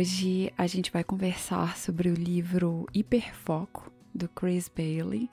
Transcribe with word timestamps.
Hoje 0.00 0.50
a 0.56 0.66
gente 0.66 0.90
vai 0.90 1.04
conversar 1.04 1.76
sobre 1.76 2.08
o 2.08 2.14
livro 2.14 2.86
Hiperfoco 2.94 3.92
do 4.14 4.30
Chris 4.30 4.66
Bailey 4.66 5.28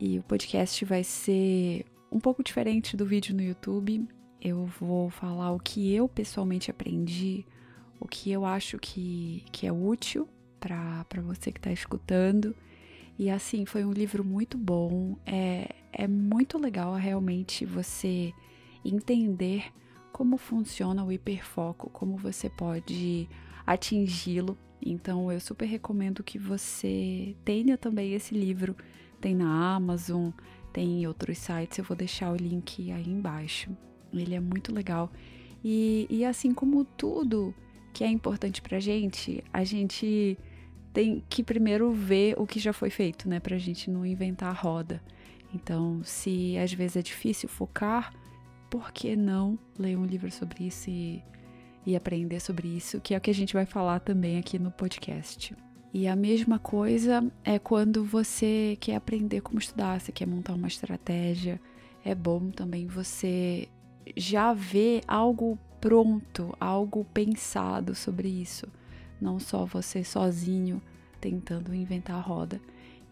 e 0.00 0.18
o 0.18 0.22
podcast 0.22 0.86
vai 0.86 1.04
ser 1.04 1.84
um 2.10 2.18
pouco 2.18 2.42
diferente 2.42 2.96
do 2.96 3.04
vídeo 3.04 3.36
no 3.36 3.42
YouTube. 3.42 4.08
Eu 4.40 4.64
vou 4.64 5.10
falar 5.10 5.52
o 5.52 5.60
que 5.60 5.94
eu 5.94 6.08
pessoalmente 6.08 6.70
aprendi, 6.70 7.44
o 8.00 8.08
que 8.08 8.30
eu 8.30 8.46
acho 8.46 8.78
que, 8.78 9.44
que 9.52 9.66
é 9.66 9.72
útil 9.72 10.26
para 10.58 11.04
você 11.22 11.52
que 11.52 11.58
está 11.58 11.70
escutando. 11.70 12.56
E 13.18 13.28
assim, 13.28 13.66
foi 13.66 13.84
um 13.84 13.92
livro 13.92 14.24
muito 14.24 14.56
bom. 14.56 15.18
É, 15.26 15.74
é 15.92 16.08
muito 16.08 16.56
legal 16.56 16.94
realmente 16.94 17.66
você 17.66 18.32
entender 18.82 19.70
como 20.10 20.38
funciona 20.38 21.04
o 21.04 21.12
hiperfoco, 21.12 21.90
como 21.90 22.16
você 22.16 22.48
pode 22.48 23.28
atingi-lo. 23.72 24.58
Então 24.84 25.30
eu 25.30 25.40
super 25.40 25.66
recomendo 25.66 26.22
que 26.22 26.38
você 26.38 27.36
tenha 27.44 27.76
também 27.76 28.14
esse 28.14 28.34
livro. 28.34 28.76
Tem 29.20 29.34
na 29.34 29.74
Amazon, 29.74 30.30
tem 30.72 31.02
em 31.02 31.06
outros 31.06 31.38
sites, 31.38 31.78
eu 31.78 31.84
vou 31.84 31.96
deixar 31.96 32.32
o 32.32 32.36
link 32.36 32.90
aí 32.90 33.08
embaixo. 33.08 33.70
Ele 34.12 34.34
é 34.34 34.40
muito 34.40 34.74
legal. 34.74 35.10
E, 35.62 36.06
e 36.08 36.24
assim 36.24 36.54
como 36.54 36.84
tudo 36.84 37.54
que 37.92 38.02
é 38.02 38.08
importante 38.08 38.62
pra 38.62 38.80
gente, 38.80 39.44
a 39.52 39.62
gente 39.62 40.38
tem 40.92 41.22
que 41.28 41.44
primeiro 41.44 41.92
ver 41.92 42.34
o 42.38 42.46
que 42.46 42.58
já 42.58 42.72
foi 42.72 42.90
feito, 42.90 43.28
né? 43.28 43.38
Pra 43.38 43.58
gente 43.58 43.90
não 43.90 44.06
inventar 44.06 44.50
a 44.50 44.58
roda. 44.58 45.02
Então, 45.54 46.00
se 46.02 46.56
às 46.56 46.72
vezes 46.72 46.96
é 46.96 47.02
difícil 47.02 47.48
focar, 47.48 48.12
por 48.70 48.92
que 48.92 49.14
não 49.16 49.58
ler 49.78 49.96
um 49.98 50.04
livro 50.04 50.30
sobre 50.30 50.66
isso 50.66 50.88
e 50.88 51.22
e 51.86 51.96
aprender 51.96 52.40
sobre 52.40 52.68
isso, 52.68 53.00
que 53.00 53.14
é 53.14 53.18
o 53.18 53.20
que 53.20 53.30
a 53.30 53.34
gente 53.34 53.54
vai 53.54 53.66
falar 53.66 54.00
também 54.00 54.38
aqui 54.38 54.58
no 54.58 54.70
podcast. 54.70 55.54
E 55.92 56.06
a 56.06 56.14
mesma 56.14 56.58
coisa 56.58 57.24
é 57.44 57.58
quando 57.58 58.04
você 58.04 58.76
quer 58.80 58.94
aprender 58.94 59.40
como 59.40 59.58
estudar, 59.58 60.00
você 60.00 60.12
quer 60.12 60.26
montar 60.26 60.54
uma 60.54 60.68
estratégia. 60.68 61.60
É 62.04 62.14
bom 62.14 62.50
também 62.50 62.86
você 62.86 63.68
já 64.16 64.52
ver 64.52 65.02
algo 65.06 65.58
pronto, 65.80 66.54
algo 66.60 67.04
pensado 67.12 67.94
sobre 67.94 68.28
isso. 68.28 68.68
Não 69.20 69.40
só 69.40 69.64
você 69.64 70.04
sozinho 70.04 70.80
tentando 71.20 71.74
inventar 71.74 72.16
a 72.16 72.20
roda. 72.20 72.60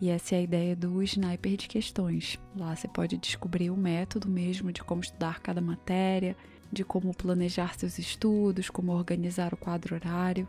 E 0.00 0.08
essa 0.10 0.36
é 0.36 0.38
a 0.38 0.42
ideia 0.42 0.76
do 0.76 1.02
sniper 1.02 1.56
de 1.56 1.66
questões. 1.66 2.38
Lá 2.56 2.76
você 2.76 2.86
pode 2.86 3.16
descobrir 3.16 3.70
o 3.70 3.76
método 3.76 4.28
mesmo 4.28 4.72
de 4.72 4.84
como 4.84 5.00
estudar 5.00 5.40
cada 5.40 5.60
matéria, 5.60 6.36
de 6.70 6.84
como 6.84 7.14
planejar 7.14 7.78
seus 7.78 7.98
estudos, 7.98 8.70
como 8.70 8.92
organizar 8.92 9.52
o 9.54 9.56
quadro 9.56 9.94
horário 9.94 10.46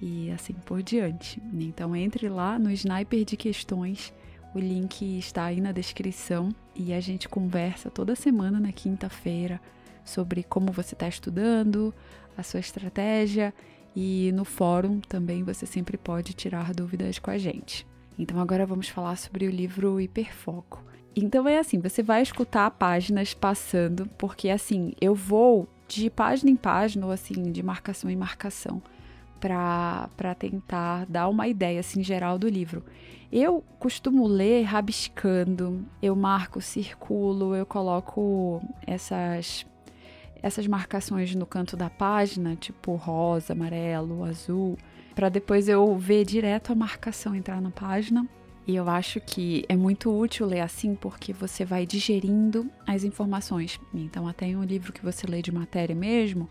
e 0.00 0.30
assim 0.30 0.54
por 0.54 0.82
diante. 0.82 1.42
Então 1.54 1.94
entre 1.94 2.28
lá 2.28 2.58
no 2.58 2.70
Sniper 2.70 3.24
de 3.24 3.36
Questões, 3.36 4.12
o 4.54 4.58
link 4.58 5.18
está 5.18 5.44
aí 5.44 5.60
na 5.60 5.72
descrição 5.72 6.48
e 6.74 6.92
a 6.92 7.00
gente 7.00 7.28
conversa 7.28 7.90
toda 7.90 8.14
semana 8.14 8.58
na 8.58 8.72
quinta-feira 8.72 9.60
sobre 10.04 10.42
como 10.42 10.72
você 10.72 10.94
está 10.94 11.08
estudando, 11.08 11.92
a 12.36 12.42
sua 12.42 12.60
estratégia 12.60 13.52
e 13.94 14.30
no 14.32 14.44
fórum 14.44 15.00
também 15.00 15.42
você 15.42 15.66
sempre 15.66 15.96
pode 15.96 16.32
tirar 16.32 16.72
dúvidas 16.72 17.18
com 17.18 17.30
a 17.30 17.38
gente. 17.38 17.86
Então 18.18 18.40
agora 18.40 18.64
vamos 18.64 18.88
falar 18.88 19.16
sobre 19.16 19.46
o 19.46 19.50
livro 19.50 20.00
Hiperfoco. 20.00 20.82
Então 21.18 21.48
é 21.48 21.58
assim, 21.58 21.78
você 21.78 22.02
vai 22.02 22.20
escutar 22.20 22.70
páginas 22.72 23.32
passando, 23.32 24.06
porque 24.18 24.50
assim, 24.50 24.92
eu 25.00 25.14
vou 25.14 25.66
de 25.88 26.10
página 26.10 26.50
em 26.50 26.56
página, 26.56 27.06
ou 27.06 27.12
assim, 27.12 27.50
de 27.50 27.62
marcação 27.62 28.10
em 28.10 28.16
marcação, 28.16 28.82
para 29.40 30.34
tentar 30.38 31.06
dar 31.06 31.28
uma 31.28 31.48
ideia 31.48 31.80
assim 31.80 32.02
geral 32.02 32.38
do 32.38 32.46
livro. 32.46 32.84
Eu 33.32 33.64
costumo 33.78 34.26
ler 34.26 34.64
rabiscando, 34.64 35.86
eu 36.02 36.14
marco, 36.14 36.60
circulo, 36.60 37.56
eu 37.56 37.64
coloco 37.64 38.62
essas 38.86 39.64
essas 40.42 40.66
marcações 40.66 41.34
no 41.34 41.46
canto 41.46 41.76
da 41.76 41.88
página, 41.88 42.54
tipo 42.54 42.94
rosa, 42.94 43.54
amarelo, 43.54 44.22
azul, 44.22 44.76
para 45.14 45.30
depois 45.30 45.66
eu 45.66 45.96
ver 45.96 46.24
direto 46.24 46.72
a 46.72 46.74
marcação 46.74 47.34
entrar 47.34 47.60
na 47.60 47.70
página 47.70 48.28
e 48.66 48.74
eu 48.74 48.88
acho 48.88 49.20
que 49.20 49.64
é 49.68 49.76
muito 49.76 50.10
útil 50.10 50.44
ler 50.44 50.60
assim 50.60 50.96
porque 50.96 51.32
você 51.32 51.64
vai 51.64 51.86
digerindo 51.86 52.68
as 52.84 53.04
informações. 53.04 53.78
Então, 53.94 54.26
até 54.26 54.46
em 54.46 54.56
um 54.56 54.64
livro 54.64 54.92
que 54.92 55.04
você 55.04 55.26
lê 55.26 55.40
de 55.40 55.52
matéria 55.52 55.94
mesmo, 55.94 56.48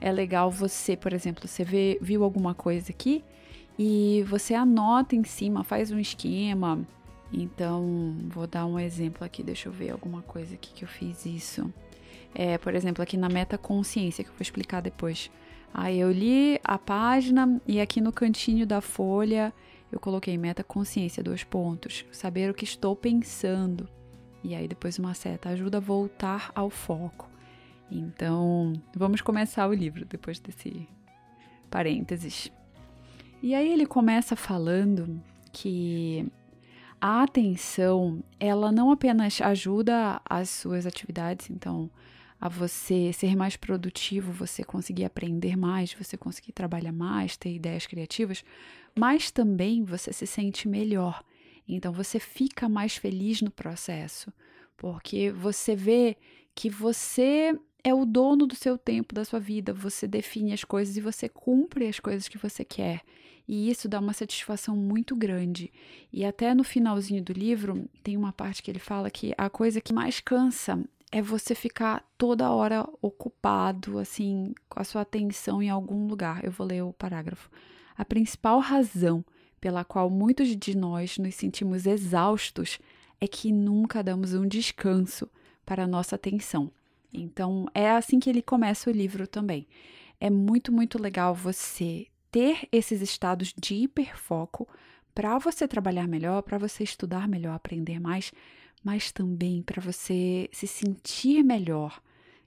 é 0.00 0.10
legal 0.10 0.50
você, 0.50 0.96
por 0.96 1.12
exemplo, 1.12 1.46
você 1.46 1.64
vê, 1.64 1.98
viu 2.00 2.24
alguma 2.24 2.54
coisa 2.54 2.90
aqui 2.90 3.22
e 3.78 4.24
você 4.26 4.54
anota 4.54 5.14
em 5.14 5.24
cima, 5.24 5.62
faz 5.62 5.90
um 5.90 5.98
esquema. 5.98 6.80
Então, 7.30 8.16
vou 8.28 8.46
dar 8.46 8.64
um 8.64 8.80
exemplo 8.80 9.22
aqui, 9.22 9.42
deixa 9.42 9.68
eu 9.68 9.72
ver 9.72 9.90
alguma 9.90 10.22
coisa 10.22 10.54
aqui 10.54 10.72
que 10.72 10.84
eu 10.84 10.88
fiz 10.88 11.26
isso. 11.26 11.70
É, 12.34 12.56
por 12.56 12.74
exemplo, 12.74 13.02
aqui 13.02 13.18
na 13.18 13.28
metaconsciência, 13.28 14.24
que 14.24 14.30
eu 14.30 14.34
vou 14.34 14.42
explicar 14.42 14.80
depois. 14.80 15.30
Aí 15.74 16.00
eu 16.00 16.10
li 16.10 16.58
a 16.64 16.78
página 16.78 17.60
e 17.66 17.78
aqui 17.78 18.00
no 18.00 18.10
cantinho 18.10 18.66
da 18.66 18.80
folha 18.80 19.52
eu 19.90 19.98
coloquei 19.98 20.36
meta 20.36 20.62
consciência, 20.62 21.22
dois 21.22 21.44
pontos, 21.44 22.04
saber 22.12 22.50
o 22.50 22.54
que 22.54 22.64
estou 22.64 22.94
pensando. 22.94 23.88
E 24.44 24.54
aí 24.54 24.68
depois 24.68 24.98
uma 24.98 25.14
seta 25.14 25.48
ajuda 25.48 25.78
a 25.78 25.80
voltar 25.80 26.52
ao 26.54 26.70
foco. 26.70 27.28
Então, 27.90 28.74
vamos 28.94 29.20
começar 29.20 29.66
o 29.66 29.72
livro 29.72 30.04
depois 30.04 30.38
desse 30.38 30.86
parênteses. 31.70 32.52
E 33.42 33.54
aí 33.54 33.72
ele 33.72 33.86
começa 33.86 34.36
falando 34.36 35.22
que 35.52 36.30
a 37.00 37.22
atenção, 37.22 38.22
ela 38.38 38.70
não 38.72 38.90
apenas 38.90 39.40
ajuda 39.40 40.20
as 40.28 40.50
suas 40.50 40.86
atividades, 40.86 41.48
então 41.48 41.90
a 42.40 42.48
você 42.48 43.12
ser 43.12 43.34
mais 43.36 43.56
produtivo, 43.56 44.32
você 44.32 44.62
conseguir 44.62 45.04
aprender 45.04 45.56
mais, 45.56 45.92
você 45.92 46.16
conseguir 46.16 46.52
trabalhar 46.52 46.92
mais, 46.92 47.36
ter 47.36 47.52
ideias 47.52 47.86
criativas, 47.86 48.44
mas 48.96 49.30
também 49.30 49.84
você 49.84 50.12
se 50.12 50.26
sente 50.26 50.68
melhor. 50.68 51.24
Então 51.68 51.92
você 51.92 52.18
fica 52.18 52.68
mais 52.68 52.96
feliz 52.96 53.42
no 53.42 53.50
processo, 53.50 54.32
porque 54.76 55.30
você 55.30 55.74
vê 55.74 56.16
que 56.54 56.70
você 56.70 57.58
é 57.84 57.92
o 57.92 58.04
dono 58.04 58.46
do 58.46 58.54
seu 58.54 58.76
tempo, 58.76 59.14
da 59.14 59.24
sua 59.24 59.38
vida, 59.38 59.72
você 59.72 60.06
define 60.06 60.52
as 60.52 60.64
coisas 60.64 60.96
e 60.96 61.00
você 61.00 61.28
cumpre 61.28 61.86
as 61.88 62.00
coisas 62.00 62.28
que 62.28 62.38
você 62.38 62.64
quer. 62.64 63.02
E 63.46 63.70
isso 63.70 63.88
dá 63.88 63.98
uma 63.98 64.12
satisfação 64.12 64.76
muito 64.76 65.16
grande. 65.16 65.72
E 66.12 66.24
até 66.24 66.54
no 66.54 66.62
finalzinho 66.62 67.22
do 67.22 67.32
livro, 67.32 67.88
tem 68.02 68.16
uma 68.16 68.32
parte 68.32 68.62
que 68.62 68.70
ele 68.70 68.78
fala 68.78 69.10
que 69.10 69.32
a 69.38 69.48
coisa 69.48 69.80
que 69.80 69.92
mais 69.92 70.20
cansa 70.20 70.84
é 71.10 71.22
você 71.22 71.54
ficar 71.54 72.04
toda 72.16 72.50
hora 72.50 72.86
ocupado, 73.00 73.98
assim, 73.98 74.54
com 74.68 74.80
a 74.80 74.84
sua 74.84 75.02
atenção 75.02 75.62
em 75.62 75.70
algum 75.70 76.06
lugar. 76.06 76.44
Eu 76.44 76.50
vou 76.50 76.66
ler 76.66 76.82
o 76.82 76.92
parágrafo. 76.92 77.50
A 77.96 78.04
principal 78.04 78.60
razão 78.60 79.24
pela 79.60 79.84
qual 79.84 80.08
muitos 80.08 80.54
de 80.56 80.76
nós 80.76 81.18
nos 81.18 81.34
sentimos 81.34 81.86
exaustos 81.86 82.78
é 83.20 83.26
que 83.26 83.50
nunca 83.50 84.02
damos 84.02 84.34
um 84.34 84.46
descanso 84.46 85.28
para 85.64 85.84
a 85.84 85.86
nossa 85.86 86.16
atenção. 86.16 86.70
Então, 87.12 87.66
é 87.74 87.90
assim 87.90 88.20
que 88.20 88.28
ele 88.28 88.42
começa 88.42 88.90
o 88.90 88.92
livro 88.92 89.26
também. 89.26 89.66
É 90.20 90.30
muito, 90.30 90.70
muito 90.70 91.00
legal 91.00 91.34
você 91.34 92.06
ter 92.30 92.68
esses 92.70 93.00
estados 93.00 93.54
de 93.58 93.74
hiperfoco 93.74 94.68
para 95.14 95.38
você 95.38 95.66
trabalhar 95.66 96.06
melhor, 96.06 96.42
para 96.42 96.58
você 96.58 96.84
estudar 96.84 97.26
melhor, 97.26 97.54
aprender 97.54 97.98
mais, 97.98 98.32
mas 98.82 99.12
também 99.12 99.62
para 99.62 99.80
você 99.80 100.48
se 100.52 100.66
sentir 100.66 101.42
melhor. 101.42 102.00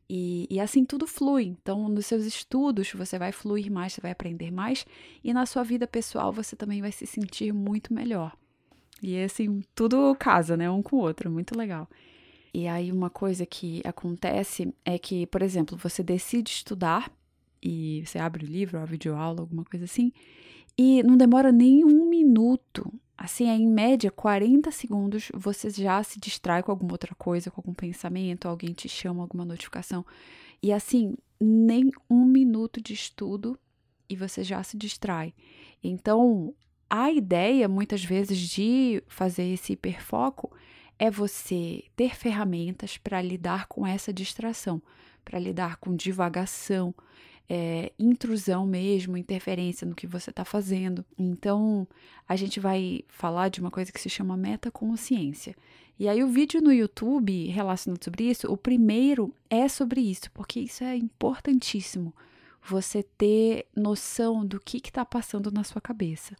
E, 0.09 0.45
e, 0.49 0.59
assim 0.59 0.83
tudo 0.83 1.07
flui. 1.07 1.45
Então, 1.45 1.87
nos 1.87 2.05
seus 2.05 2.25
estudos, 2.25 2.91
você 2.91 3.17
vai 3.17 3.31
fluir 3.31 3.71
mais, 3.71 3.93
você 3.93 4.01
vai 4.01 4.11
aprender 4.11 4.51
mais, 4.51 4.85
e 5.23 5.33
na 5.33 5.45
sua 5.45 5.63
vida 5.63 5.87
pessoal, 5.87 6.33
você 6.33 6.53
também 6.55 6.81
vai 6.81 6.91
se 6.91 7.05
sentir 7.05 7.53
muito 7.53 7.93
melhor. 7.93 8.35
E 9.01 9.17
assim, 9.23 9.63
tudo 9.73 10.13
casa, 10.19 10.57
né? 10.57 10.69
Um 10.69 10.81
com 10.81 10.97
o 10.97 10.99
outro, 10.99 11.31
muito 11.31 11.57
legal. 11.57 11.89
E 12.53 12.67
aí, 12.67 12.91
uma 12.91 13.09
coisa 13.09 13.45
que 13.45 13.81
acontece 13.85 14.73
é 14.83 14.99
que, 14.99 15.25
por 15.27 15.41
exemplo, 15.41 15.77
você 15.77 16.03
decide 16.03 16.51
estudar, 16.51 17.09
e 17.63 18.03
você 18.05 18.19
abre 18.19 18.45
o 18.45 18.49
livro, 18.49 18.79
a 18.79 18.85
videoaula, 18.85 19.39
alguma 19.39 19.63
coisa 19.63 19.85
assim, 19.85 20.11
e 20.77 21.01
não 21.03 21.15
demora 21.15 21.51
nem 21.51 21.85
um 21.85 22.09
minuto 22.09 22.91
Assim, 23.23 23.47
em 23.47 23.67
média 23.67 24.09
40 24.09 24.71
segundos 24.71 25.31
você 25.31 25.69
já 25.69 26.01
se 26.01 26.19
distrai 26.19 26.63
com 26.63 26.71
alguma 26.71 26.93
outra 26.93 27.13
coisa, 27.13 27.51
com 27.51 27.61
algum 27.61 27.73
pensamento, 27.73 28.47
alguém 28.47 28.73
te 28.73 28.89
chama, 28.89 29.21
alguma 29.21 29.45
notificação. 29.45 30.03
E 30.59 30.73
assim, 30.73 31.13
nem 31.39 31.91
um 32.09 32.25
minuto 32.25 32.81
de 32.81 32.93
estudo 32.93 33.59
e 34.09 34.15
você 34.15 34.43
já 34.43 34.63
se 34.63 34.75
distrai. 34.75 35.35
Então, 35.83 36.55
a 36.89 37.11
ideia 37.11 37.69
muitas 37.69 38.03
vezes 38.03 38.39
de 38.39 39.03
fazer 39.07 39.43
esse 39.53 39.73
hiperfoco 39.73 40.51
é 40.97 41.11
você 41.11 41.83
ter 41.95 42.15
ferramentas 42.15 42.97
para 42.97 43.21
lidar 43.21 43.67
com 43.67 43.85
essa 43.85 44.11
distração, 44.11 44.81
para 45.23 45.37
lidar 45.37 45.77
com 45.77 45.95
divagação, 45.95 46.91
é, 47.49 47.91
intrusão 47.99 48.65
mesmo, 48.65 49.17
interferência 49.17 49.85
no 49.85 49.95
que 49.95 50.07
você 50.07 50.29
está 50.29 50.45
fazendo. 50.45 51.05
Então, 51.17 51.87
a 52.27 52.35
gente 52.35 52.59
vai 52.59 53.03
falar 53.07 53.49
de 53.49 53.59
uma 53.59 53.71
coisa 53.71 53.91
que 53.91 53.99
se 53.99 54.09
chama 54.09 54.37
metaconsciência. 54.37 55.55
E 55.99 56.07
aí, 56.07 56.23
o 56.23 56.29
vídeo 56.29 56.61
no 56.61 56.73
YouTube 56.73 57.47
relacionado 57.47 58.03
sobre 58.03 58.23
isso, 58.23 58.51
o 58.51 58.57
primeiro 58.57 59.33
é 59.49 59.67
sobre 59.67 60.01
isso, 60.01 60.31
porque 60.31 60.59
isso 60.59 60.83
é 60.83 60.95
importantíssimo. 60.95 62.13
Você 62.63 63.03
ter 63.03 63.65
noção 63.75 64.45
do 64.45 64.59
que 64.59 64.77
está 64.77 65.03
passando 65.03 65.51
na 65.51 65.63
sua 65.63 65.81
cabeça. 65.81 66.35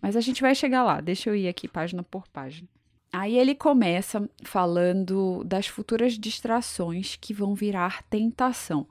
Mas 0.00 0.16
a 0.16 0.20
gente 0.20 0.42
vai 0.42 0.54
chegar 0.54 0.82
lá, 0.82 1.00
deixa 1.00 1.30
eu 1.30 1.36
ir 1.36 1.48
aqui 1.48 1.68
página 1.68 2.02
por 2.02 2.26
página. 2.28 2.68
Aí 3.12 3.38
ele 3.38 3.54
começa 3.54 4.28
falando 4.42 5.42
das 5.44 5.66
futuras 5.66 6.18
distrações 6.18 7.16
que 7.16 7.32
vão 7.32 7.54
virar 7.54 8.02
tentação. 8.10 8.86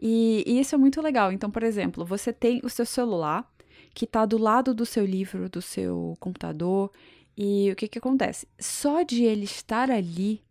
E, 0.00 0.44
e 0.46 0.60
isso 0.60 0.74
é 0.74 0.78
muito 0.78 1.00
legal. 1.00 1.32
Então, 1.32 1.50
por 1.50 1.62
exemplo, 1.62 2.04
você 2.04 2.32
tem 2.32 2.60
o 2.62 2.68
seu 2.68 2.86
celular 2.86 3.50
que 3.94 4.04
está 4.04 4.24
do 4.24 4.38
lado 4.38 4.72
do 4.72 4.86
seu 4.86 5.04
livro, 5.04 5.48
do 5.48 5.60
seu 5.60 6.16
computador, 6.20 6.90
e 7.36 7.70
o 7.70 7.76
que, 7.76 7.88
que 7.88 7.98
acontece? 7.98 8.46
Só 8.58 9.02
de 9.02 9.24
ele 9.24 9.44
estar 9.44 9.90
ali 9.90 10.42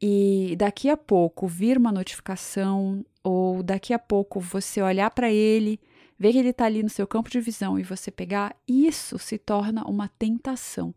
e 0.00 0.54
daqui 0.56 0.88
a 0.88 0.96
pouco 0.96 1.46
vir 1.46 1.76
uma 1.76 1.90
notificação, 1.90 3.04
ou 3.22 3.62
daqui 3.62 3.92
a 3.92 3.98
pouco 3.98 4.40
você 4.40 4.80
olhar 4.80 5.10
para 5.10 5.30
ele, 5.30 5.80
ver 6.18 6.32
que 6.32 6.38
ele 6.38 6.50
está 6.50 6.64
ali 6.66 6.82
no 6.82 6.88
seu 6.88 7.06
campo 7.06 7.30
de 7.30 7.40
visão 7.40 7.78
e 7.78 7.82
você 7.82 8.10
pegar, 8.10 8.56
isso 8.66 9.18
se 9.18 9.38
torna 9.38 9.84
uma 9.84 10.08
tentação. 10.08 10.94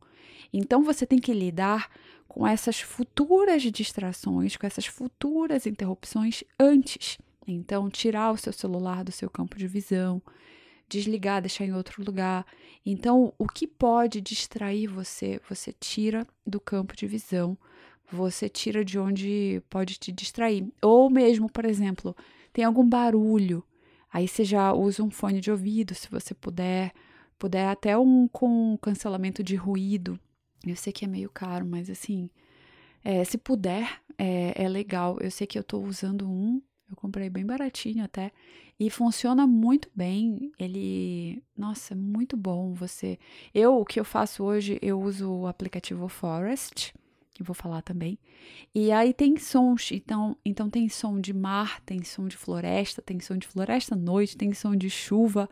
Então 0.54 0.83
você 0.83 1.06
tem 1.06 1.19
que 1.19 1.33
lidar 1.33 1.89
com 2.28 2.48
essas 2.48 2.80
futuras 2.80 3.62
distrações, 3.63 4.56
com 4.56 4.66
essas 4.66 4.86
futuras 4.86 5.66
interrupções 5.66 6.44
antes. 6.60 7.18
Então, 7.47 7.89
tirar 7.89 8.31
o 8.31 8.38
seu 8.38 8.53
celular 8.53 9.03
do 9.03 9.11
seu 9.11 9.29
campo 9.29 9.57
de 9.57 9.67
visão, 9.67 10.21
desligar, 10.88 11.41
deixar 11.41 11.65
em 11.65 11.73
outro 11.73 12.03
lugar. 12.03 12.45
Então, 12.85 13.33
o 13.38 13.47
que 13.47 13.65
pode 13.65 14.21
distrair 14.21 14.88
você, 14.88 15.39
você 15.49 15.71
tira 15.71 16.27
do 16.45 16.59
campo 16.59 16.95
de 16.95 17.07
visão, 17.07 17.57
você 18.11 18.49
tira 18.49 18.83
de 18.83 18.99
onde 18.99 19.61
pode 19.69 19.95
te 19.97 20.11
distrair. 20.11 20.67
Ou 20.81 21.09
mesmo, 21.09 21.49
por 21.49 21.65
exemplo, 21.65 22.15
tem 22.51 22.65
algum 22.65 22.88
barulho, 22.88 23.63
aí 24.11 24.27
você 24.27 24.44
já 24.44 24.73
usa 24.73 25.01
um 25.01 25.09
fone 25.09 25.39
de 25.39 25.49
ouvido, 25.49 25.95
se 25.95 26.09
você 26.09 26.33
puder, 26.33 26.91
puder 27.39 27.67
até 27.69 27.97
um 27.97 28.27
com 28.27 28.77
cancelamento 28.81 29.41
de 29.41 29.55
ruído. 29.55 30.19
Eu 30.67 30.75
sei 30.75 30.91
que 30.94 31.05
é 31.05 31.07
meio 31.07 31.29
caro, 31.29 31.65
mas 31.65 31.89
assim, 31.89 32.29
é, 33.03 33.23
se 33.23 33.37
puder, 33.37 34.01
é, 34.17 34.63
é 34.63 34.69
legal. 34.69 35.17
Eu 35.21 35.31
sei 35.31 35.47
que 35.47 35.57
eu 35.57 35.61
estou 35.61 35.83
usando 35.85 36.29
um 36.29 36.61
eu 36.91 36.97
comprei 36.97 37.29
bem 37.29 37.45
baratinho 37.45 38.03
até. 38.03 38.31
E 38.79 38.89
funciona 38.89 39.45
muito 39.47 39.89
bem. 39.95 40.51
Ele, 40.59 41.43
nossa, 41.57 41.95
muito 41.95 42.35
bom 42.35 42.73
você. 42.73 43.17
Eu, 43.53 43.79
o 43.79 43.85
que 43.85 43.99
eu 43.99 44.05
faço 44.05 44.43
hoje, 44.43 44.77
eu 44.81 44.99
uso 44.99 45.31
o 45.31 45.47
aplicativo 45.47 46.07
Forest, 46.07 46.93
que 47.33 47.43
vou 47.43 47.53
falar 47.53 47.81
também. 47.81 48.19
E 48.73 48.91
aí 48.91 49.13
tem 49.13 49.38
sons, 49.38 49.91
então, 49.91 50.35
então 50.43 50.69
tem 50.69 50.89
som 50.89 51.19
de 51.19 51.33
mar, 51.33 51.79
tem 51.81 52.03
som 52.03 52.27
de 52.27 52.35
floresta, 52.35 53.01
tem 53.01 53.19
som 53.19 53.37
de 53.37 53.47
floresta 53.47 53.95
à 53.95 53.97
noite, 53.97 54.37
tem 54.37 54.53
som 54.53 54.75
de 54.75 54.89
chuva. 54.89 55.49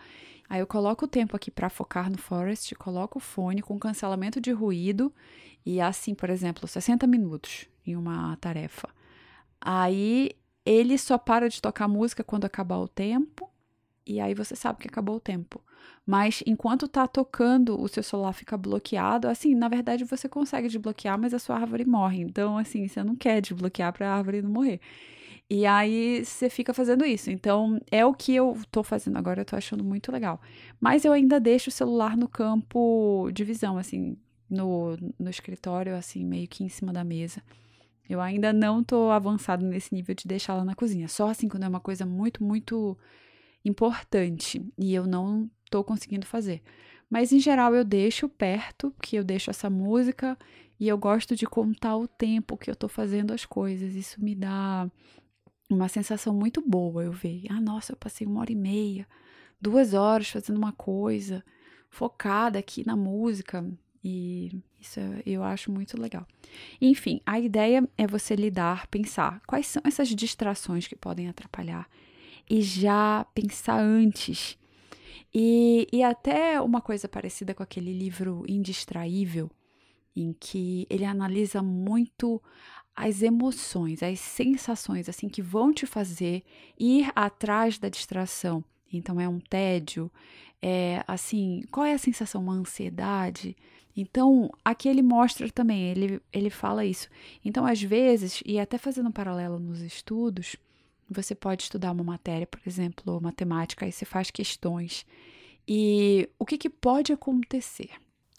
Aí 0.50 0.60
eu 0.60 0.68
coloco 0.68 1.06
o 1.06 1.08
tempo 1.08 1.36
aqui 1.36 1.52
para 1.52 1.70
focar 1.70 2.10
no 2.10 2.18
Forest, 2.18 2.74
coloco 2.76 3.20
o 3.20 3.22
fone 3.22 3.62
com 3.62 3.78
cancelamento 3.78 4.42
de 4.42 4.52
ruído 4.52 5.14
e 5.64 5.80
assim, 5.80 6.16
por 6.16 6.30
exemplo, 6.30 6.68
60 6.68 7.06
minutos 7.06 7.68
em 7.86 7.96
uma 7.96 8.36
tarefa. 8.38 8.90
Aí 9.62 10.32
ele 10.70 11.00
só 11.00 11.18
para 11.18 11.50
de 11.50 11.60
tocar 11.60 11.88
música 11.88 12.24
quando 12.24 12.46
acabar 12.46 12.78
o 12.78 12.88
tempo, 12.88 13.50
e 14.06 14.20
aí 14.20 14.36
você 14.36 14.56
sabe 14.56 14.80
que 14.80 14.88
acabou 14.88 15.16
o 15.16 15.20
tempo. 15.20 15.60
Mas 16.06 16.44
enquanto 16.46 16.88
tá 16.88 17.08
tocando, 17.08 17.80
o 17.80 17.88
seu 17.88 18.04
celular 18.04 18.34
fica 18.34 18.56
bloqueado. 18.56 19.28
Assim, 19.28 19.56
na 19.56 19.68
verdade 19.68 20.04
você 20.04 20.30
consegue 20.30 20.68
desbloquear, 20.68 21.20
mas 21.20 21.34
a 21.34 21.40
sua 21.40 21.56
árvore 21.56 21.86
morre. 21.86 22.22
Então, 22.22 22.58
assim, 22.58 22.88
você 22.88 23.04
não 23.04 23.16
quer 23.16 23.42
desbloquear 23.42 23.92
para 23.94 24.10
a 24.10 24.16
árvore 24.16 24.44
não 24.44 24.52
morrer. 24.52 24.80
E 25.50 25.66
aí 25.66 26.24
você 26.24 26.50
fica 26.50 26.72
fazendo 26.74 27.04
isso. 27.04 27.32
Então, 27.32 27.82
é 27.92 28.06
o 28.06 28.14
que 28.14 28.36
eu 28.36 28.56
tô 28.72 28.84
fazendo 28.84 29.18
agora, 29.18 29.42
eu 29.42 29.46
tô 29.46 29.56
achando 29.56 29.84
muito 29.84 30.12
legal. 30.12 30.40
Mas 30.80 31.04
eu 31.04 31.12
ainda 31.12 31.40
deixo 31.40 31.70
o 31.70 31.74
celular 31.74 32.16
no 32.16 32.28
campo 32.28 33.30
de 33.34 33.44
visão, 33.44 33.78
assim, 33.78 34.16
no, 34.48 34.98
no 35.18 35.30
escritório, 35.30 35.96
assim, 35.96 36.24
meio 36.26 36.48
que 36.48 36.64
em 36.64 36.70
cima 36.70 36.94
da 36.94 37.04
mesa. 37.04 37.42
Eu 38.10 38.20
ainda 38.20 38.52
não 38.52 38.84
tô 38.84 39.12
avançado 39.12 39.64
nesse 39.64 39.94
nível 39.94 40.16
de 40.16 40.28
deixar 40.28 40.54
ela 40.54 40.66
na 40.66 40.74
cozinha. 40.74 41.08
Só 41.08 41.30
assim 41.30 41.48
quando 41.48 41.64
é 41.64 41.68
uma 41.68 41.80
coisa 41.80 42.06
muito, 42.08 42.44
muito 42.44 42.98
importante 43.64 44.66
e 44.78 44.96
eu 44.96 45.06
não 45.06 45.50
tô 45.70 45.84
conseguindo 45.84 46.26
fazer. 46.26 46.64
Mas 47.10 47.32
em 47.32 47.40
geral 47.40 47.76
eu 47.76 47.84
deixo 47.84 48.28
perto, 48.28 48.94
que 49.02 49.16
eu 49.16 49.24
deixo 49.24 49.50
essa 49.52 49.70
música 49.70 50.38
e 50.80 50.88
eu 50.88 50.98
gosto 50.98 51.36
de 51.36 51.46
contar 51.46 51.98
o 51.98 52.08
tempo 52.08 52.58
que 52.58 52.72
eu 52.72 52.76
tô 52.76 52.88
fazendo 52.88 53.32
as 53.32 53.46
coisas. 53.46 53.96
Isso 53.96 54.24
me 54.24 54.34
dá 54.34 54.90
uma 55.70 55.88
sensação 55.88 56.34
muito 56.34 56.62
boa. 56.62 57.04
Eu 57.04 57.12
ver, 57.12 57.44
ah, 57.50 57.62
nossa, 57.62 57.94
eu 57.94 57.98
passei 57.98 58.26
uma 58.26 58.42
hora 58.42 58.52
e 58.52 58.56
meia, 58.56 59.08
duas 59.62 59.94
horas 59.94 60.30
fazendo 60.30 60.58
uma 60.58 60.72
coisa, 60.72 61.44
focada 61.90 62.58
aqui 62.58 62.86
na 62.86 62.96
música. 62.96 63.66
E 64.04 64.62
isso 64.80 65.00
eu 65.26 65.44
acho 65.44 65.72
muito 65.72 66.00
legal. 66.00 66.26
Enfim, 66.82 67.22
a 67.26 67.40
ideia 67.40 67.88
é 67.98 68.08
você 68.08 68.36
lidar, 68.36 68.88
pensar 68.88 69.42
quais 69.46 69.68
são 69.68 69.82
essas 69.86 70.10
distrações 70.10 70.88
que 70.88 70.96
podem 70.96 71.28
atrapalhar 71.28 71.90
e 72.50 72.62
já 72.62 73.26
pensar 73.34 73.80
antes. 73.80 74.58
E, 75.34 75.88
e 75.92 76.02
até 76.02 76.60
uma 76.60 76.82
coisa 76.82 77.08
parecida 77.08 77.54
com 77.54 77.62
aquele 77.62 77.94
livro 77.94 78.44
Indistraível, 78.48 79.52
em 80.16 80.34
que 80.34 80.88
ele 80.90 81.06
analisa 81.06 81.62
muito 81.62 82.42
as 82.96 83.22
emoções, 83.22 84.02
as 84.02 84.20
sensações 84.20 85.08
assim 85.08 85.30
que 85.30 85.42
vão 85.42 85.72
te 85.72 85.86
fazer 85.86 86.44
ir 86.78 87.12
atrás 87.16 87.78
da 87.78 87.88
distração. 87.90 88.64
Então 88.92 89.22
é 89.22 89.30
um 89.30 89.40
tédio, 89.40 90.12
é 90.62 91.04
assim, 91.08 91.64
qual 91.72 91.86
é 91.86 91.94
a 91.94 91.98
sensação, 91.98 92.42
uma 92.42 92.54
ansiedade? 92.54 93.56
Então, 94.00 94.50
aqui 94.64 94.88
ele 94.88 95.02
mostra 95.02 95.52
também, 95.52 95.90
ele, 95.90 96.22
ele 96.32 96.50
fala 96.50 96.86
isso. 96.86 97.10
Então, 97.44 97.66
às 97.66 97.82
vezes, 97.82 98.42
e 98.46 98.58
até 98.58 98.78
fazendo 98.78 99.10
um 99.10 99.12
paralelo 99.12 99.60
nos 99.60 99.82
estudos, 99.82 100.56
você 101.10 101.36
pode 101.36 101.64
estudar 101.64 101.92
uma 101.92 102.04
matéria, 102.04 102.48
por 102.48 102.62
exemplo, 102.66 103.20
matemática, 103.20 103.86
aí 103.86 103.92
você 103.92 104.06
faz 104.06 104.32
questões. 104.32 105.06
E 105.68 106.30
o 106.40 106.46
que, 106.46 106.58
que 106.58 106.70
pode 106.70 107.12
acontecer? 107.12 107.90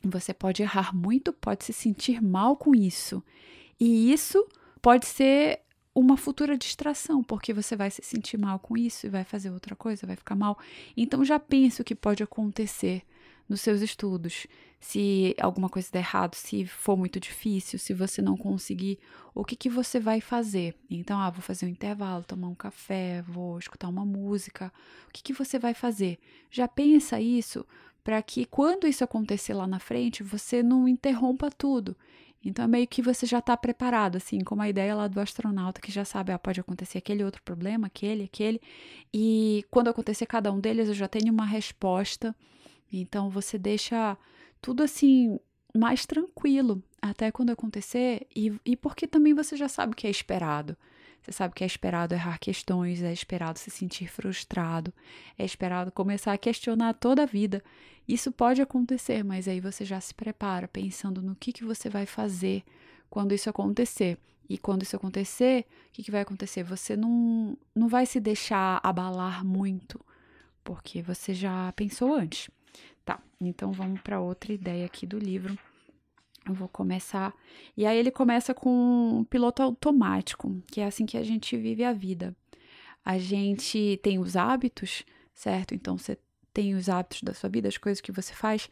Você 0.03 0.33
pode 0.33 0.63
errar 0.63 0.97
muito, 0.97 1.31
pode 1.31 1.67
se 1.67 1.75
sentir 1.75 2.23
mal 2.23 2.57
com 2.57 2.75
isso. 2.75 3.23
E 3.79 4.11
isso 4.11 4.49
pode 4.81 5.05
ser 5.05 5.61
uma 5.95 6.17
futura 6.17 6.57
distração, 6.57 7.23
porque 7.23 7.53
você 7.53 7.77
vai 7.77 7.91
se 7.91 8.01
sentir 8.03 8.39
mal 8.39 8.59
com 8.59 8.79
isso 8.79 9.07
e 9.07 9.11
vai 9.11 9.25
fazer 9.25 9.51
outra 9.51 9.77
coisa, 9.77 10.07
vai 10.07 10.17
ficar 10.17 10.35
mal. 10.35 10.59
Então 10.97 11.23
já 11.23 11.39
pensa 11.39 11.83
o 11.83 11.85
que 11.85 11.95
pode 11.95 12.23
acontecer 12.23 13.03
nos 13.51 13.61
seus 13.61 13.83
estudos. 13.83 14.47
Se 14.79 15.35
alguma 15.39 15.69
coisa 15.69 15.91
der 15.93 15.99
errado, 15.99 16.35
se 16.37 16.65
for 16.65 16.97
muito 16.97 17.19
difícil, 17.19 17.79
se 17.79 17.93
você 17.93 18.23
não 18.23 18.37
conseguir, 18.37 18.99
o 19.35 19.45
que, 19.45 19.57
que 19.57 19.69
você 19.69 19.99
vai 19.99 20.21
fazer? 20.21 20.75
Então, 20.89 21.19
ah, 21.21 21.29
vou 21.29 21.43
fazer 21.43 21.67
um 21.67 21.69
intervalo, 21.69 22.25
tomar 22.25 22.49
um 22.49 22.55
café, 22.55 23.21
vou 23.23 23.59
escutar 23.59 23.89
uma 23.89 24.07
música. 24.07 24.73
O 25.09 25.13
que, 25.13 25.23
que 25.23 25.33
você 25.35 25.59
vai 25.59 25.75
fazer? 25.75 26.19
Já 26.51 26.67
pensa 26.69 27.21
isso 27.21 27.67
para 28.03 28.23
que 28.23 28.47
quando 28.47 28.87
isso 28.87 29.05
acontecer 29.05 29.53
lá 29.53 29.67
na 29.67 29.81
frente, 29.81 30.23
você 30.23 30.63
não 30.63 30.89
interrompa 30.89 31.51
tudo. 31.51 31.95
Então 32.43 32.65
é 32.65 32.69
meio 32.69 32.89
que 32.89 33.03
você 33.03 33.27
já 33.27 33.41
está 33.41 33.55
preparado, 33.55 34.17
assim, 34.17 34.41
como 34.41 34.63
a 34.63 34.69
ideia 34.69 34.95
lá 34.95 35.07
do 35.09 35.21
astronauta 35.21 35.79
que 35.79 35.93
já 35.93 36.07
sabe, 36.07 36.33
ah, 36.33 36.39
pode 36.39 36.59
acontecer 36.59 36.97
aquele 36.97 37.23
outro 37.23 37.43
problema, 37.43 37.89
aquele, 37.89 38.25
aquele, 38.25 38.63
e 39.13 39.63
quando 39.71 39.89
acontecer 39.89 40.25
cada 40.25 40.51
um 40.51 40.59
deles, 40.59 40.89
eu 40.89 40.95
já 40.95 41.07
tenho 41.07 41.31
uma 41.31 41.45
resposta 41.45 42.35
então 42.93 43.31
você 43.31 43.59
deixa 43.59 44.17
tudo 44.61 44.83
assim 44.83 45.39
mais 45.77 46.05
tranquilo 46.05 46.83
até 47.01 47.31
quando 47.31 47.51
acontecer 47.51 48.27
e, 48.35 48.53
e 48.65 48.77
porque 48.77 49.07
também 49.07 49.35
você 49.35 49.57
já 49.57 49.69
sabe 49.69 49.93
o 49.93 49.97
que 49.97 50.07
é 50.07 50.11
esperado. 50.11 50.77
Você 51.23 51.33
sabe 51.33 51.55
que 51.55 51.63
é 51.63 51.67
esperado 51.67 52.15
errar 52.15 52.39
questões, 52.39 53.03
é 53.03 53.13
esperado 53.13 53.59
se 53.59 53.71
sentir 53.71 54.09
frustrado, 54.09 54.93
é 55.39 55.45
esperado 55.45 55.93
começar 55.93 56.33
a 56.33 56.39
questionar 56.39 56.95
toda 56.95 57.25
a 57.25 57.27
vida. 57.27 57.63
Isso 58.09 58.33
pode 58.33 58.63
acontecer, 58.63 59.23
mas 59.23 59.47
aí 59.47 59.61
você 59.61 59.85
já 59.85 60.01
se 60.01 60.15
prepara 60.15 60.67
pensando 60.67 61.21
no 61.21 61.37
que, 61.37 61.53
que 61.53 61.65
você 61.65 61.89
vai 61.89 62.07
fazer 62.07 62.65
quando 63.11 63.33
isso 63.33 63.51
acontecer. 63.51 64.19
E 64.49 64.59
quando 64.59 64.83
isso 64.83 64.97
acontecer, 64.97 65.67
o 65.89 65.93
que, 65.93 66.03
que 66.03 66.11
vai 66.11 66.23
acontecer? 66.23 66.65
Você 66.65 66.97
não, 66.97 67.57
não 67.73 67.87
vai 67.87 68.05
se 68.05 68.19
deixar 68.19 68.81
abalar 68.83 69.45
muito, 69.45 70.05
porque 70.65 71.03
você 71.03 71.33
já 71.33 71.71
pensou 71.73 72.15
antes. 72.15 72.51
Tá, 73.05 73.21
então 73.41 73.73
vamos 73.73 74.01
para 74.01 74.21
outra 74.21 74.53
ideia 74.53 74.87
aqui 74.87 75.07
do 75.07 75.19
livro. 75.19 75.59
Eu 76.47 76.55
vou 76.55 76.69
começar. 76.69 77.35
E 77.77 77.85
aí 77.87 77.99
ele 77.99 78.11
começa 78.11 78.55
com 78.55 78.71
um 79.21 79.25
piloto 79.25 79.63
automático, 79.63 80.63
que 80.67 80.81
é 80.81 80.87
assim 80.87 81.07
que 81.07 81.17
a 81.17 81.23
gente 81.23 81.57
vive 81.57 81.85
a 81.85 81.93
vida. 81.93 82.35
a 83.05 83.19
gente 83.19 83.99
tem 84.03 84.19
os 84.19 84.37
hábitos, 84.37 85.05
certo? 85.35 85.75
Então 85.75 85.97
você 85.97 86.19
tem 86.53 86.75
os 86.75 86.89
hábitos 86.89 87.23
da 87.23 87.35
sua 87.35 87.49
vida, 87.49 87.69
as 87.69 87.79
coisas 87.79 88.01
que 88.01 88.13
você 88.13 88.33
faz, 88.35 88.69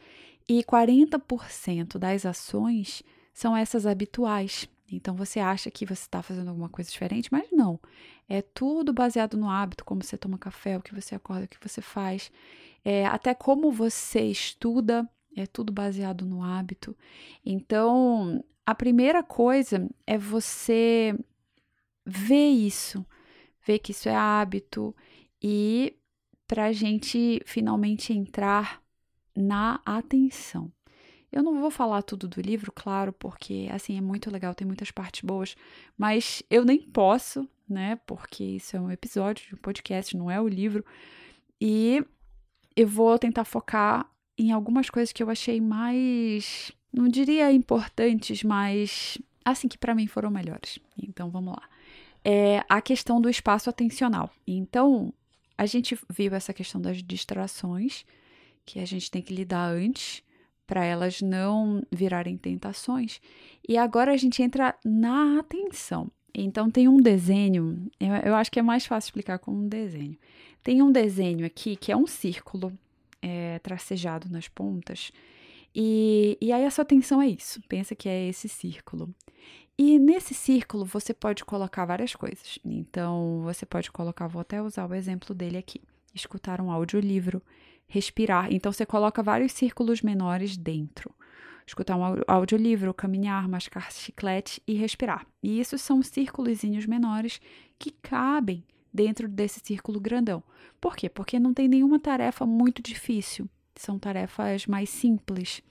e 0.47 0.63
40% 0.63 1.97
das 1.97 2.25
ações 2.25 3.03
são 3.33 3.55
essas 3.55 3.85
habituais. 3.85 4.67
Então 4.91 5.15
você 5.15 5.39
acha 5.39 5.69
que 5.69 5.85
você 5.85 6.01
está 6.01 6.21
fazendo 6.21 6.49
alguma 6.49 6.69
coisa 6.69 6.89
diferente, 6.89 7.29
mas 7.31 7.47
não. 7.51 7.79
É 8.27 8.41
tudo 8.41 8.93
baseado 8.93 9.37
no 9.37 9.49
hábito, 9.49 9.85
como 9.85 10.03
você 10.03 10.17
toma 10.17 10.37
café, 10.37 10.77
o 10.77 10.81
que 10.81 10.93
você 10.93 11.15
acorda, 11.15 11.45
o 11.45 11.47
que 11.47 11.57
você 11.61 11.81
faz, 11.81 12.31
é, 12.83 13.05
até 13.05 13.33
como 13.33 13.71
você 13.71 14.21
estuda, 14.21 15.09
é 15.35 15.45
tudo 15.45 15.71
baseado 15.71 16.25
no 16.25 16.43
hábito. 16.43 16.95
Então, 17.45 18.43
a 18.65 18.75
primeira 18.75 19.23
coisa 19.23 19.89
é 20.05 20.17
você 20.17 21.17
ver 22.05 22.49
isso, 22.49 23.05
ver 23.65 23.79
que 23.79 23.91
isso 23.91 24.09
é 24.09 24.15
hábito 24.15 24.95
e 25.41 25.95
para 26.47 26.65
a 26.65 26.71
gente 26.71 27.41
finalmente 27.45 28.11
entrar 28.11 28.81
na 29.35 29.79
atenção. 29.85 30.71
Eu 31.31 31.43
não 31.43 31.61
vou 31.61 31.69
falar 31.69 32.01
tudo 32.01 32.27
do 32.27 32.41
livro, 32.41 32.71
claro, 32.71 33.13
porque 33.13 33.69
assim 33.71 33.97
é 33.97 34.01
muito 34.01 34.31
legal, 34.31 34.55
tem 34.55 34.65
muitas 34.65 34.89
partes 34.89 35.21
boas, 35.21 35.55
mas 35.95 36.41
eu 36.49 36.65
nem 36.65 36.81
posso, 36.81 37.47
né? 37.67 37.97
Porque 38.07 38.43
isso 38.43 38.75
é 38.75 38.81
um 38.81 38.91
episódio 38.91 39.47
de 39.47 39.53
um 39.53 39.59
podcast, 39.59 40.17
não 40.17 40.31
é 40.31 40.41
o 40.41 40.47
livro. 40.47 40.83
E 41.61 42.03
eu 42.75 42.87
vou 42.87 43.17
tentar 43.19 43.43
focar 43.43 44.09
em 44.37 44.51
algumas 44.51 44.89
coisas 44.89 45.11
que 45.11 45.21
eu 45.21 45.29
achei 45.29 45.59
mais, 45.59 46.71
não 46.93 47.07
diria 47.07 47.51
importantes, 47.51 48.43
mas 48.43 49.17
assim 49.43 49.67
que 49.67 49.77
para 49.77 49.95
mim 49.95 50.07
foram 50.07 50.31
melhores. 50.31 50.79
Então 51.01 51.29
vamos 51.29 51.53
lá. 51.53 51.63
É 52.23 52.63
a 52.69 52.81
questão 52.81 53.19
do 53.19 53.29
espaço 53.29 53.69
atencional. 53.69 54.29
Então, 54.45 55.13
a 55.57 55.65
gente 55.65 55.97
viu 56.09 56.33
essa 56.33 56.53
questão 56.53 56.79
das 56.79 57.01
distrações 57.03 58.05
que 58.65 58.79
a 58.79 58.85
gente 58.85 59.09
tem 59.09 59.21
que 59.21 59.33
lidar 59.33 59.69
antes 59.69 60.23
para 60.65 60.85
elas 60.85 61.21
não 61.21 61.83
virarem 61.91 62.37
tentações. 62.37 63.19
E 63.67 63.75
agora 63.77 64.13
a 64.13 64.17
gente 64.17 64.41
entra 64.43 64.75
na 64.85 65.39
atenção. 65.39 66.11
Então 66.33 66.69
tem 66.69 66.87
um 66.87 66.97
desenho, 66.97 67.89
eu, 67.99 68.13
eu 68.13 68.35
acho 68.35 68.51
que 68.51 68.59
é 68.59 68.61
mais 68.61 68.85
fácil 68.85 69.07
explicar 69.07 69.39
com 69.39 69.51
um 69.51 69.67
desenho. 69.67 70.15
Tem 70.69 70.83
um 70.83 70.91
desenho 70.91 71.47
aqui 71.47 71.75
que 71.75 71.91
é 71.91 71.97
um 71.97 72.05
círculo 72.05 72.71
é, 73.23 73.57
tracejado 73.57 74.29
nas 74.29 74.47
pontas. 74.47 75.11
E, 75.73 76.37
e 76.39 76.51
aí 76.51 76.63
a 76.63 76.69
sua 76.69 76.83
atenção 76.83 77.19
é 77.19 77.27
isso. 77.27 77.59
Pensa 77.67 77.95
que 77.95 78.07
é 78.07 78.27
esse 78.27 78.47
círculo. 78.47 79.09
E 79.75 79.97
nesse 79.97 80.35
círculo 80.35 80.85
você 80.85 81.11
pode 81.11 81.43
colocar 81.43 81.85
várias 81.85 82.15
coisas. 82.15 82.59
Então 82.63 83.41
você 83.41 83.65
pode 83.65 83.89
colocar, 83.89 84.27
vou 84.27 84.41
até 84.41 84.61
usar 84.61 84.87
o 84.87 84.93
exemplo 84.93 85.33
dele 85.33 85.57
aqui: 85.57 85.81
escutar 86.13 86.61
um 86.61 86.69
audiolivro, 86.69 87.41
respirar. 87.87 88.53
Então 88.53 88.71
você 88.71 88.85
coloca 88.85 89.23
vários 89.23 89.53
círculos 89.53 90.03
menores 90.03 90.55
dentro. 90.55 91.09
Escutar 91.65 91.97
um 91.97 92.21
audiolivro, 92.27 92.93
caminhar, 92.93 93.47
mascar 93.47 93.91
chiclete 93.91 94.61
e 94.67 94.75
respirar. 94.75 95.25
E 95.41 95.59
isso 95.59 95.79
são 95.79 96.03
círculos 96.03 96.63
menores 96.63 97.41
que 97.79 97.89
cabem 97.89 98.63
dentro 98.93 99.27
desse 99.27 99.59
círculo 99.63 99.99
grandão. 99.99 100.43
Por 100.79 100.95
quê? 100.95 101.09
Porque 101.09 101.39
não 101.39 101.53
tem 101.53 101.67
nenhuma 101.67 101.99
tarefa 101.99 102.45
muito 102.45 102.81
difícil. 102.81 103.49
São 103.75 103.97
tarefas 103.97 104.65
mais 104.65 104.89
simples. 104.89 105.61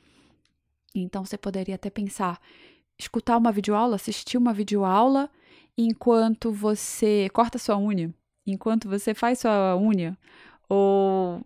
Então 0.94 1.24
você 1.24 1.36
poderia 1.36 1.74
até 1.74 1.90
pensar, 1.90 2.40
escutar 2.98 3.36
uma 3.36 3.52
videoaula, 3.52 3.96
assistir 3.96 4.38
uma 4.38 4.52
videoaula 4.52 5.30
enquanto 5.76 6.50
você 6.50 7.28
corta 7.32 7.58
sua 7.58 7.78
unha, 7.78 8.12
enquanto 8.46 8.88
você 8.88 9.14
faz 9.14 9.40
sua 9.40 9.76
unha, 9.76 10.18
ou 10.68 11.40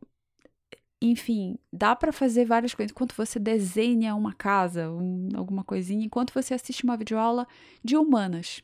enfim, 1.02 1.58
dá 1.72 1.96
para 1.96 2.12
fazer 2.12 2.44
várias 2.44 2.74
coisas. 2.74 2.92
Enquanto 2.92 3.14
você 3.16 3.38
desenha 3.38 4.14
uma 4.14 4.32
casa, 4.32 4.88
um, 4.88 5.28
alguma 5.34 5.64
coisinha, 5.64 6.06
enquanto 6.06 6.32
você 6.32 6.54
assiste 6.54 6.84
uma 6.84 6.96
videoaula 6.96 7.46
de 7.82 7.96
humanas. 7.96 8.62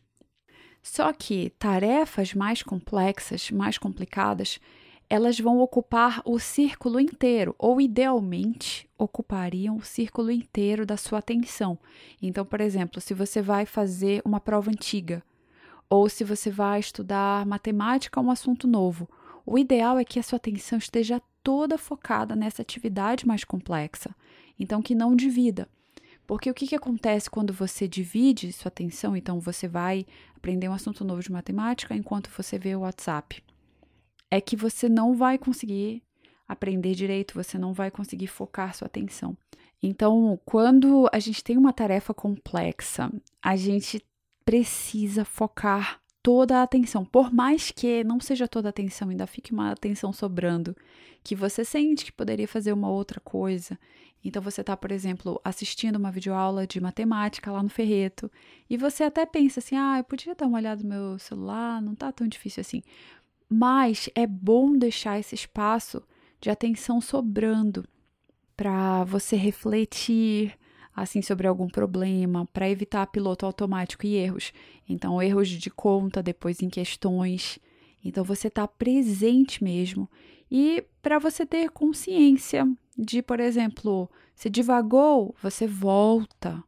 Só 0.90 1.12
que 1.12 1.50
tarefas 1.58 2.32
mais 2.32 2.62
complexas, 2.62 3.50
mais 3.50 3.76
complicadas, 3.76 4.58
elas 5.08 5.38
vão 5.38 5.58
ocupar 5.58 6.22
o 6.24 6.38
círculo 6.38 6.98
inteiro, 6.98 7.54
ou 7.58 7.78
idealmente 7.78 8.88
ocupariam 8.96 9.76
o 9.76 9.84
círculo 9.84 10.30
inteiro 10.30 10.86
da 10.86 10.96
sua 10.96 11.18
atenção. 11.18 11.78
Então, 12.22 12.44
por 12.44 12.60
exemplo, 12.62 13.02
se 13.02 13.12
você 13.12 13.42
vai 13.42 13.66
fazer 13.66 14.22
uma 14.24 14.40
prova 14.40 14.70
antiga, 14.70 15.22
ou 15.90 16.08
se 16.08 16.24
você 16.24 16.50
vai 16.50 16.80
estudar 16.80 17.44
matemática, 17.44 18.18
um 18.18 18.30
assunto 18.30 18.66
novo, 18.66 19.08
o 19.44 19.58
ideal 19.58 19.98
é 19.98 20.04
que 20.04 20.18
a 20.18 20.22
sua 20.22 20.38
atenção 20.38 20.78
esteja 20.78 21.20
toda 21.42 21.76
focada 21.76 22.34
nessa 22.34 22.62
atividade 22.62 23.26
mais 23.26 23.44
complexa. 23.44 24.16
Então, 24.58 24.80
que 24.80 24.94
não 24.94 25.14
divida. 25.14 25.68
Porque 26.28 26.50
o 26.50 26.54
que, 26.54 26.66
que 26.66 26.76
acontece 26.76 27.30
quando 27.30 27.54
você 27.54 27.88
divide 27.88 28.52
sua 28.52 28.68
atenção? 28.68 29.16
Então, 29.16 29.40
você 29.40 29.66
vai 29.66 30.04
aprender 30.36 30.68
um 30.68 30.74
assunto 30.74 31.02
novo 31.02 31.22
de 31.22 31.32
matemática 31.32 31.96
enquanto 31.96 32.28
você 32.28 32.58
vê 32.58 32.76
o 32.76 32.80
WhatsApp. 32.80 33.42
É 34.30 34.38
que 34.38 34.54
você 34.54 34.90
não 34.90 35.16
vai 35.16 35.38
conseguir 35.38 36.02
aprender 36.46 36.94
direito, 36.94 37.32
você 37.32 37.56
não 37.56 37.72
vai 37.72 37.90
conseguir 37.90 38.26
focar 38.26 38.74
sua 38.74 38.84
atenção. 38.84 39.34
Então, 39.82 40.38
quando 40.44 41.08
a 41.10 41.18
gente 41.18 41.42
tem 41.42 41.56
uma 41.56 41.72
tarefa 41.72 42.12
complexa, 42.12 43.10
a 43.42 43.56
gente 43.56 44.04
precisa 44.44 45.24
focar 45.24 45.98
toda 46.22 46.58
a 46.58 46.62
atenção. 46.62 47.06
Por 47.06 47.32
mais 47.32 47.70
que 47.70 48.04
não 48.04 48.20
seja 48.20 48.46
toda 48.46 48.68
a 48.68 48.70
atenção, 48.70 49.08
ainda 49.08 49.26
fique 49.26 49.50
uma 49.50 49.70
atenção 49.70 50.12
sobrando, 50.12 50.76
que 51.24 51.34
você 51.34 51.64
sente 51.64 52.04
que 52.04 52.12
poderia 52.12 52.46
fazer 52.46 52.74
uma 52.74 52.90
outra 52.90 53.18
coisa. 53.18 53.78
Então 54.24 54.42
você 54.42 54.60
está, 54.60 54.76
por 54.76 54.90
exemplo, 54.90 55.40
assistindo 55.44 55.96
uma 55.96 56.10
videoaula 56.10 56.66
de 56.66 56.80
matemática 56.80 57.52
lá 57.52 57.62
no 57.62 57.68
Ferreto, 57.68 58.30
e 58.68 58.76
você 58.76 59.04
até 59.04 59.24
pensa 59.26 59.60
assim: 59.60 59.76
"Ah, 59.76 59.98
eu 59.98 60.04
podia 60.04 60.34
dar 60.34 60.46
uma 60.46 60.58
olhada 60.58 60.82
no 60.82 60.88
meu 60.88 61.18
celular, 61.18 61.80
não 61.80 61.92
está 61.92 62.10
tão 62.12 62.26
difícil 62.26 62.60
assim". 62.60 62.82
Mas 63.48 64.10
é 64.14 64.26
bom 64.26 64.76
deixar 64.76 65.18
esse 65.18 65.34
espaço 65.34 66.02
de 66.40 66.50
atenção 66.50 67.00
sobrando 67.00 67.84
para 68.56 69.04
você 69.04 69.36
refletir, 69.36 70.58
assim 70.94 71.22
sobre 71.22 71.46
algum 71.46 71.68
problema, 71.68 72.46
para 72.52 72.68
evitar 72.68 73.06
piloto 73.06 73.46
automático 73.46 74.04
e 74.04 74.16
erros. 74.16 74.52
Então, 74.88 75.22
erros 75.22 75.48
de 75.48 75.70
conta, 75.70 76.22
depois 76.22 76.60
em 76.60 76.68
questões. 76.68 77.58
Então, 78.04 78.24
você 78.24 78.48
está 78.48 78.66
presente 78.66 79.62
mesmo. 79.62 80.10
E 80.50 80.84
para 81.00 81.18
você 81.18 81.46
ter 81.46 81.70
consciência 81.70 82.66
de, 82.98 83.22
por 83.22 83.38
exemplo, 83.38 84.10
se 84.34 84.50
divagou, 84.50 85.34
você 85.40 85.66
volta. 85.66 86.62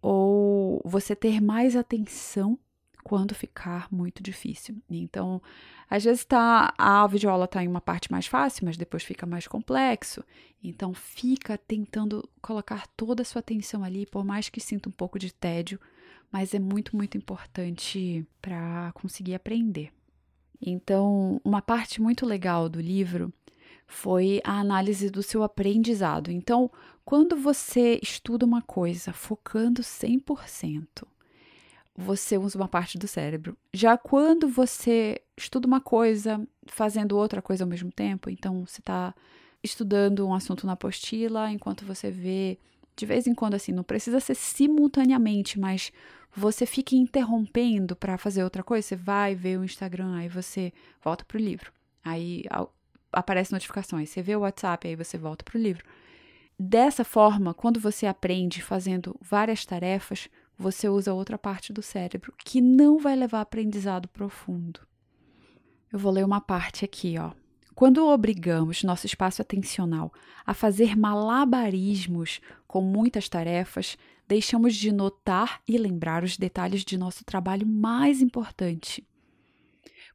Ou 0.00 0.80
você 0.84 1.16
ter 1.16 1.40
mais 1.40 1.74
atenção 1.74 2.56
quando 3.02 3.34
ficar 3.34 3.88
muito 3.90 4.22
difícil. 4.22 4.76
Então, 4.88 5.42
às 5.90 6.04
vezes 6.04 6.24
tá, 6.24 6.72
a 6.78 7.06
videoaula 7.06 7.46
está 7.46 7.62
em 7.64 7.68
uma 7.68 7.80
parte 7.80 8.10
mais 8.10 8.26
fácil, 8.26 8.64
mas 8.64 8.76
depois 8.76 9.02
fica 9.02 9.26
mais 9.26 9.48
complexo. 9.48 10.22
Então, 10.62 10.94
fica 10.94 11.58
tentando 11.58 12.28
colocar 12.40 12.86
toda 12.96 13.22
a 13.22 13.24
sua 13.24 13.40
atenção 13.40 13.82
ali, 13.82 14.06
por 14.06 14.24
mais 14.24 14.48
que 14.48 14.60
sinta 14.60 14.88
um 14.88 14.92
pouco 14.92 15.18
de 15.18 15.32
tédio, 15.32 15.80
mas 16.30 16.54
é 16.54 16.58
muito, 16.58 16.94
muito 16.96 17.16
importante 17.16 18.24
para 18.40 18.92
conseguir 18.94 19.34
aprender. 19.34 19.92
Então, 20.60 21.40
uma 21.44 21.62
parte 21.62 22.00
muito 22.00 22.24
legal 22.24 22.68
do 22.68 22.80
livro 22.80 23.32
foi 23.86 24.40
a 24.44 24.58
análise 24.58 25.08
do 25.10 25.22
seu 25.22 25.42
aprendizado. 25.42 26.30
Então, 26.30 26.70
quando 27.04 27.36
você 27.36 27.98
estuda 28.02 28.44
uma 28.44 28.62
coisa 28.62 29.12
focando 29.12 29.82
100%, 29.82 31.06
você 31.96 32.36
usa 32.36 32.58
uma 32.58 32.68
parte 32.68 32.98
do 32.98 33.08
cérebro. 33.08 33.56
Já 33.72 33.96
quando 33.96 34.48
você 34.48 35.22
estuda 35.36 35.66
uma 35.66 35.80
coisa 35.80 36.46
fazendo 36.66 37.16
outra 37.16 37.40
coisa 37.40 37.64
ao 37.64 37.68
mesmo 37.68 37.90
tempo, 37.90 38.28
então 38.28 38.66
você 38.66 38.80
está 38.80 39.14
estudando 39.62 40.26
um 40.26 40.34
assunto 40.34 40.66
na 40.66 40.74
apostila 40.74 41.50
enquanto 41.50 41.84
você 41.84 42.10
vê, 42.10 42.58
de 42.96 43.06
vez 43.06 43.26
em 43.26 43.34
quando, 43.34 43.54
assim, 43.54 43.72
não 43.72 43.82
precisa 43.82 44.20
ser 44.20 44.34
simultaneamente, 44.34 45.58
mas 45.58 45.92
você 46.34 46.66
fica 46.66 46.94
interrompendo 46.94 47.96
para 47.96 48.18
fazer 48.18 48.44
outra 48.44 48.62
coisa. 48.62 48.86
Você 48.86 48.96
vai 48.96 49.34
ver 49.34 49.58
o 49.58 49.64
Instagram, 49.64 50.16
aí 50.16 50.28
você 50.28 50.72
volta 51.02 51.24
para 51.24 51.38
o 51.38 51.40
livro. 51.40 51.72
Aí 52.04 52.44
aparece 53.16 53.52
notificações. 53.52 54.10
Você 54.10 54.20
vê 54.20 54.36
o 54.36 54.40
WhatsApp, 54.40 54.86
aí 54.86 54.94
você 54.94 55.16
volta 55.16 55.42
para 55.42 55.58
o 55.58 55.60
livro. 55.60 55.84
Dessa 56.58 57.02
forma, 57.02 57.54
quando 57.54 57.80
você 57.80 58.06
aprende 58.06 58.62
fazendo 58.62 59.16
várias 59.20 59.64
tarefas, 59.64 60.28
você 60.56 60.88
usa 60.88 61.14
outra 61.14 61.38
parte 61.38 61.72
do 61.72 61.82
cérebro 61.82 62.32
que 62.44 62.60
não 62.60 62.98
vai 62.98 63.16
levar 63.16 63.40
aprendizado 63.40 64.08
profundo. 64.08 64.80
Eu 65.92 65.98
vou 65.98 66.12
ler 66.12 66.24
uma 66.24 66.40
parte 66.40 66.84
aqui, 66.84 67.16
ó. 67.18 67.32
Quando 67.74 68.06
obrigamos 68.06 68.82
nosso 68.82 69.06
espaço 69.06 69.42
atencional 69.42 70.12
a 70.46 70.54
fazer 70.54 70.96
malabarismos 70.96 72.40
com 72.66 72.80
muitas 72.80 73.28
tarefas, 73.28 73.98
deixamos 74.26 74.74
de 74.74 74.90
notar 74.90 75.60
e 75.68 75.76
lembrar 75.76 76.24
os 76.24 76.38
detalhes 76.38 76.84
de 76.84 76.96
nosso 76.96 77.22
trabalho 77.24 77.66
mais 77.66 78.22
importante. 78.22 79.06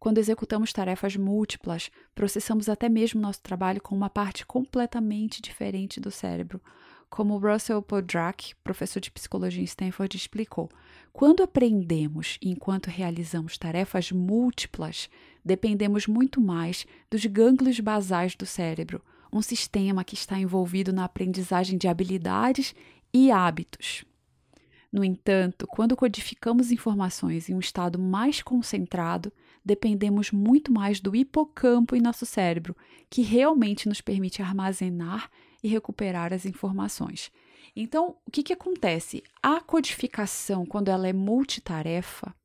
Quando 0.02 0.18
executamos 0.18 0.74
tarefas 0.74 1.16
múltiplas, 1.16 1.92
processamos 2.16 2.68
até 2.68 2.90
mesmo 2.90 3.22
nosso 3.22 3.40
trabalho 3.40 3.80
com 3.80 3.96
uma 3.96 4.10
parte 4.10 4.44
completamente 4.44 5.40
diferente 5.44 6.00
do 6.00 6.10
cérebro. 6.10 6.60
Como 7.08 7.38
Russell 7.38 7.84
Podrak, 7.84 8.56
professor 8.64 9.00
de 9.00 9.12
psicologia 9.12 9.62
em 9.62 9.66
Stanford, 9.66 10.18
explicou, 10.18 10.72
quando 11.14 11.44
aprendemos 11.44 12.40
enquanto 12.42 12.88
realizamos 12.88 13.60
tarefas 13.60 14.12
múltiplas, 14.12 15.08
dependemos 15.46 16.08
muito 16.08 16.42
mais 16.42 16.88
dos 17.08 17.24
gânglios 17.28 17.80
basais 17.80 18.36
do 18.36 18.48
cérebro, 18.48 19.04
um 19.32 19.40
sistema 19.40 20.04
que 20.04 20.16
está 20.16 20.36
envolvido 20.36 20.92
na 20.92 21.06
aprendizagem 21.06 21.78
de 21.78 21.88
habilidades 21.88 22.74
e 23.14 23.30
hábitos. 23.30 24.04
No 24.92 25.04
entanto, 25.04 25.68
quando 25.68 25.96
codificamos 25.96 26.72
informações 26.72 27.50
em 27.50 27.54
um 27.54 27.60
estado 27.60 28.00
mais 28.00 28.42
concentrado, 28.42 29.32
dependemos 29.64 30.32
muito 30.32 30.72
mais 30.72 31.00
do 31.00 31.16
hipocampo 31.16 31.96
em 31.96 32.02
nosso 32.02 32.26
cérebro, 32.26 32.76
que 33.10 33.22
realmente 33.22 33.88
nos 33.88 34.02
permite 34.02 34.42
armazenar 34.42 35.30
e 35.64 35.68
recuperar 35.68 36.34
as 36.34 36.46
informações. 36.46 37.32
Então, 37.76 38.18
o 38.26 38.32
que, 38.32 38.44
que 38.44 38.54
acontece? 38.54 39.24
A 39.42 39.62
codificação, 39.62 40.66
quando 40.66 40.90
ela 40.90 41.08
é 41.08 41.14
multitarefa, 41.14 42.36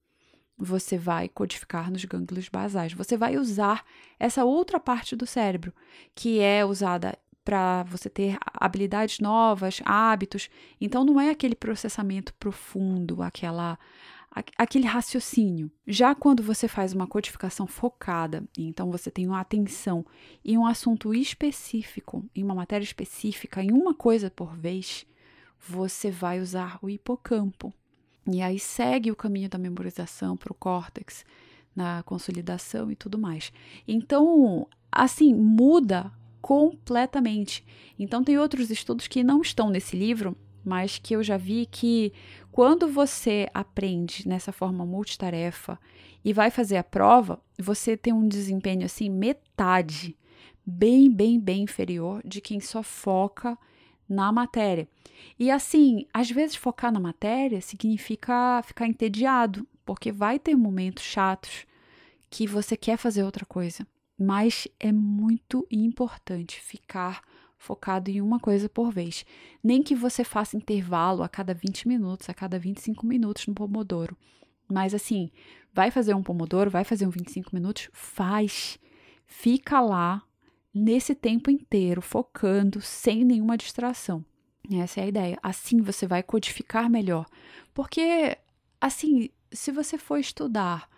você 0.56 0.96
vai 0.96 1.28
codificar 1.28 1.90
nos 1.90 2.04
gânglios 2.04 2.48
basais. 2.48 2.92
Você 2.92 3.16
vai 3.16 3.36
usar 3.36 3.84
essa 4.18 4.44
outra 4.44 4.80
parte 4.80 5.14
do 5.14 5.26
cérebro, 5.26 5.72
que 6.14 6.40
é 6.40 6.64
usada 6.64 7.18
para 7.44 7.84
você 7.84 8.10
ter 8.10 8.38
habilidades 8.54 9.20
novas, 9.20 9.80
hábitos. 9.84 10.48
Então 10.80 11.04
não 11.04 11.20
é 11.20 11.30
aquele 11.30 11.54
processamento 11.54 12.34
profundo, 12.34 13.22
aquela 13.22 13.78
aquele 14.58 14.86
raciocínio. 14.86 15.70
Já 15.86 16.14
quando 16.14 16.42
você 16.42 16.68
faz 16.68 16.92
uma 16.92 17.06
codificação 17.06 17.66
focada, 17.66 18.44
então 18.56 18.90
você 18.90 19.10
tem 19.10 19.26
uma 19.26 19.40
atenção 19.40 20.04
em 20.44 20.58
um 20.58 20.66
assunto 20.66 21.14
específico, 21.14 22.24
em 22.34 22.44
uma 22.44 22.54
matéria 22.54 22.84
específica, 22.84 23.62
em 23.62 23.72
uma 23.72 23.94
coisa 23.94 24.30
por 24.30 24.54
vez, 24.54 25.06
você 25.58 26.10
vai 26.10 26.40
usar 26.40 26.78
o 26.82 26.90
hipocampo. 26.90 27.72
E 28.26 28.42
aí 28.42 28.58
segue 28.58 29.10
o 29.10 29.16
caminho 29.16 29.48
da 29.48 29.56
memorização 29.56 30.36
para 30.36 30.52
o 30.52 30.56
córtex, 30.56 31.24
na 31.74 32.02
consolidação 32.02 32.90
e 32.90 32.96
tudo 32.96 33.18
mais. 33.18 33.52
Então, 33.86 34.68
assim, 34.90 35.32
muda 35.32 36.12
completamente. 36.42 37.64
Então, 37.98 38.22
tem 38.22 38.38
outros 38.38 38.70
estudos 38.70 39.06
que 39.06 39.24
não 39.24 39.40
estão 39.40 39.70
nesse 39.70 39.96
livro, 39.96 40.36
mas 40.66 40.98
que 40.98 41.14
eu 41.14 41.22
já 41.22 41.36
vi 41.36 41.64
que 41.64 42.12
quando 42.50 42.88
você 42.88 43.48
aprende 43.54 44.26
nessa 44.26 44.50
forma 44.50 44.84
multitarefa 44.84 45.78
e 46.24 46.32
vai 46.32 46.50
fazer 46.50 46.76
a 46.76 46.82
prova, 46.82 47.40
você 47.56 47.96
tem 47.96 48.12
um 48.12 48.26
desempenho 48.26 48.84
assim, 48.84 49.08
metade, 49.08 50.16
bem, 50.66 51.08
bem, 51.08 51.38
bem 51.38 51.62
inferior 51.62 52.20
de 52.24 52.40
quem 52.40 52.58
só 52.58 52.82
foca 52.82 53.56
na 54.08 54.32
matéria. 54.32 54.88
E 55.38 55.52
assim, 55.52 56.04
às 56.12 56.28
vezes 56.28 56.56
focar 56.56 56.90
na 56.90 56.98
matéria 56.98 57.60
significa 57.60 58.60
ficar 58.64 58.88
entediado, 58.88 59.64
porque 59.84 60.10
vai 60.10 60.36
ter 60.36 60.56
momentos 60.56 61.04
chatos 61.04 61.64
que 62.28 62.44
você 62.44 62.76
quer 62.76 62.96
fazer 62.96 63.22
outra 63.22 63.46
coisa. 63.46 63.86
Mas 64.18 64.66
é 64.80 64.90
muito 64.90 65.64
importante 65.70 66.60
ficar 66.60 67.22
focado 67.66 68.10
em 68.10 68.20
uma 68.20 68.38
coisa 68.38 68.68
por 68.68 68.92
vez. 68.92 69.24
Nem 69.62 69.82
que 69.82 69.94
você 69.94 70.22
faça 70.22 70.56
intervalo 70.56 71.22
a 71.22 71.28
cada 71.28 71.52
20 71.52 71.88
minutos, 71.88 72.28
a 72.28 72.34
cada 72.34 72.58
25 72.58 73.04
minutos 73.04 73.46
no 73.46 73.54
Pomodoro. 73.54 74.16
Mas 74.68 74.94
assim, 74.94 75.30
vai 75.74 75.90
fazer 75.90 76.14
um 76.14 76.22
Pomodoro, 76.22 76.70
vai 76.70 76.84
fazer 76.84 77.06
um 77.06 77.10
25 77.10 77.50
minutos, 77.52 77.88
faz. 77.92 78.78
Fica 79.26 79.80
lá 79.80 80.22
nesse 80.72 81.14
tempo 81.14 81.50
inteiro, 81.50 82.00
focando, 82.00 82.80
sem 82.80 83.24
nenhuma 83.24 83.56
distração. 83.56 84.24
Essa 84.72 85.00
é 85.00 85.04
a 85.04 85.08
ideia. 85.08 85.38
Assim 85.42 85.80
você 85.80 86.06
vai 86.06 86.22
codificar 86.22 86.88
melhor. 86.88 87.26
Porque, 87.74 88.36
assim, 88.80 89.30
se 89.52 89.72
você 89.72 89.98
for 89.98 90.18
estudar 90.18 90.88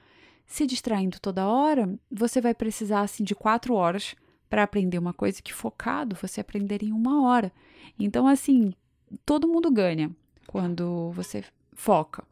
se 0.47 0.67
distraindo 0.67 1.21
toda 1.21 1.47
hora, 1.47 1.99
você 2.11 2.41
vai 2.41 2.55
precisar, 2.55 3.03
assim, 3.03 3.23
de 3.23 3.35
quatro 3.35 3.75
horas 3.75 4.15
para 4.49 4.63
aprender 4.63 4.99
uma 4.99 5.13
coisa 5.13 5.43
que 5.43 5.53
focado 5.53 6.17
você 6.17 6.41
aprender 6.41 6.83
em 6.83 6.93
uma 6.93 7.23
hora. 7.23 7.53
Então, 7.99 8.27
assim, 8.27 8.73
todo 9.25 9.49
mundo 9.49 9.71
ganha 9.71 10.11
quando 10.47 11.11
você 11.13 11.45
foca. 11.75 12.25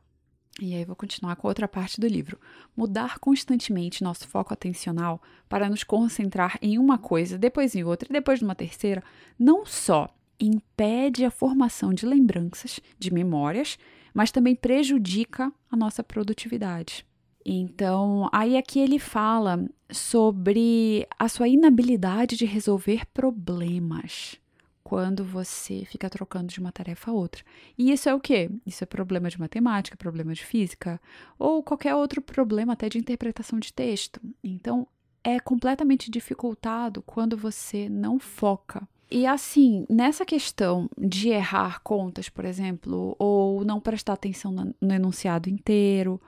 E 0.61 0.75
aí 0.75 0.85
vou 0.85 0.97
continuar 0.97 1.37
com 1.37 1.47
outra 1.47 1.69
parte 1.69 2.01
do 2.01 2.07
livro. 2.07 2.41
Mudar 2.75 3.19
constantemente 3.19 4.03
nosso 4.03 4.27
foco 4.27 4.55
atencional 4.55 5.21
para 5.49 5.69
nos 5.69 5.85
concentrar 5.85 6.59
em 6.63 6.79
uma 6.79 6.97
coisa, 6.97 7.37
depois 7.37 7.75
em 7.75 7.85
outra 7.85 8.09
e 8.09 8.13
depois 8.13 8.41
numa 8.41 8.55
terceira, 8.55 9.03
não 9.39 9.67
só 9.67 10.09
impede 10.41 11.25
a 11.25 11.31
formação 11.31 11.93
de 11.93 12.07
lembranças, 12.07 12.81
de 12.99 13.13
memórias, 13.13 13.79
mas 14.15 14.31
também 14.31 14.55
prejudica 14.55 15.53
a 15.71 15.77
nossa 15.77 16.03
produtividade. 16.03 17.07
Então, 17.49 18.29
aí 18.33 18.57
aqui 18.57 18.81
ele 18.81 18.99
fala 18.99 19.65
sobre 19.89 21.07
a 21.17 21.29
sua 21.29 21.47
inabilidade 21.47 22.37
de 22.37 22.45
resolver 22.45 23.07
problemas 23.15 24.37
quando 24.83 25.25
você 25.25 25.85
fica 25.85 26.11
trocando 26.11 26.49
de 26.49 26.59
uma 26.59 26.73
tarefa 26.73 27.13
a 27.13 27.15
outra. 27.15 27.45
E 27.79 27.93
isso 27.93 28.09
é 28.09 28.15
o 28.15 28.19
quê? 28.19 28.51
Isso 28.67 28.83
é 28.83 28.87
problema 28.87 29.29
de 29.29 29.39
matemática, 29.39 29.97
problema 29.97 30.35
de 30.35 30.45
física 30.45 31.01
ou 31.39 31.63
qualquer 31.63 31.95
outro 31.95 32.21
problema 32.21 32.73
até 32.73 32.89
de 32.89 32.99
interpretação 32.99 33.61
de 33.61 33.73
texto. 33.73 34.21
Então, 34.43 34.85
é 35.23 35.39
completamente 35.39 36.11
dificultado 36.11 37.01
quando 37.03 37.37
você 37.37 37.89
não 37.89 38.19
foca. 38.19 38.89
E 39.09 39.25
assim, 39.25 39.87
nessa 39.89 40.25
questão 40.25 40.91
de 40.99 41.29
errar 41.29 41.81
contas, 41.85 42.29
por 42.29 42.45
exemplo, 42.45 43.15
ou 43.21 43.65
não 43.65 43.81
prestar 43.81 44.15
atenção 44.15 44.53
no 44.81 44.95
enunciado 44.95 45.49
inteiro, 45.49 46.21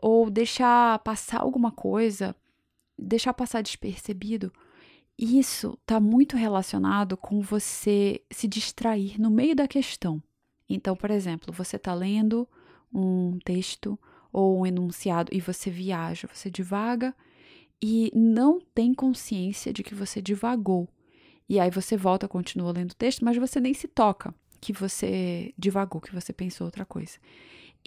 ou 0.00 0.30
deixar 0.30 0.98
passar 1.00 1.40
alguma 1.40 1.70
coisa, 1.70 2.34
deixar 2.96 3.32
passar 3.34 3.62
despercebido, 3.62 4.52
isso 5.18 5.76
está 5.80 5.98
muito 5.98 6.36
relacionado 6.36 7.16
com 7.16 7.40
você 7.40 8.22
se 8.30 8.46
distrair 8.46 9.20
no 9.20 9.30
meio 9.30 9.54
da 9.56 9.66
questão. 9.66 10.22
Então, 10.68 10.94
por 10.94 11.10
exemplo, 11.10 11.52
você 11.52 11.76
está 11.76 11.92
lendo 11.92 12.46
um 12.92 13.38
texto 13.44 13.98
ou 14.32 14.60
um 14.60 14.66
enunciado 14.66 15.30
e 15.34 15.40
você 15.40 15.70
viaja, 15.70 16.28
você 16.32 16.50
divaga 16.50 17.14
e 17.82 18.12
não 18.14 18.60
tem 18.60 18.94
consciência 18.94 19.72
de 19.72 19.82
que 19.82 19.94
você 19.94 20.20
divagou. 20.22 20.88
E 21.48 21.58
aí 21.58 21.70
você 21.70 21.96
volta, 21.96 22.28
continua 22.28 22.72
lendo 22.72 22.92
o 22.92 22.96
texto, 22.96 23.24
mas 23.24 23.36
você 23.36 23.58
nem 23.60 23.72
se 23.72 23.88
toca 23.88 24.34
que 24.60 24.72
você 24.72 25.54
divagou, 25.56 26.00
que 26.00 26.14
você 26.14 26.32
pensou 26.32 26.66
outra 26.66 26.84
coisa. 26.84 27.18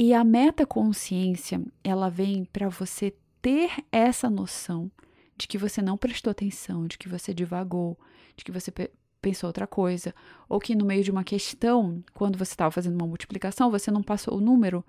E 0.03 0.15
a 0.15 0.23
metaconsciência, 0.23 1.61
ela 1.83 2.09
vem 2.09 2.43
para 2.43 2.67
você 2.69 3.13
ter 3.39 3.85
essa 3.91 4.31
noção 4.31 4.89
de 5.37 5.47
que 5.47 5.59
você 5.59 5.79
não 5.79 5.95
prestou 5.95 6.31
atenção, 6.31 6.87
de 6.87 6.97
que 6.97 7.07
você 7.07 7.31
divagou, 7.35 7.95
de 8.35 8.43
que 8.43 8.51
você 8.51 8.73
pensou 9.21 9.45
outra 9.45 9.67
coisa, 9.67 10.11
ou 10.49 10.59
que 10.59 10.73
no 10.73 10.85
meio 10.85 11.03
de 11.03 11.11
uma 11.11 11.23
questão, 11.23 12.03
quando 12.15 12.35
você 12.35 12.53
estava 12.53 12.71
fazendo 12.71 12.95
uma 12.95 13.05
multiplicação, 13.05 13.69
você 13.69 13.91
não 13.91 14.01
passou 14.01 14.39
o 14.39 14.41
número 14.41 14.83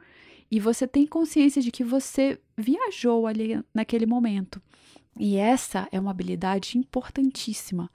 e 0.51 0.59
você 0.59 0.89
tem 0.89 1.07
consciência 1.07 1.61
de 1.61 1.71
que 1.71 1.85
você 1.85 2.41
viajou 2.57 3.27
ali 3.27 3.63
naquele 3.75 4.07
momento. 4.07 4.63
E 5.21 5.37
essa 5.37 5.87
é 5.93 6.01
uma 6.01 6.13
habilidade 6.13 6.79
importantíssima, 6.79 7.91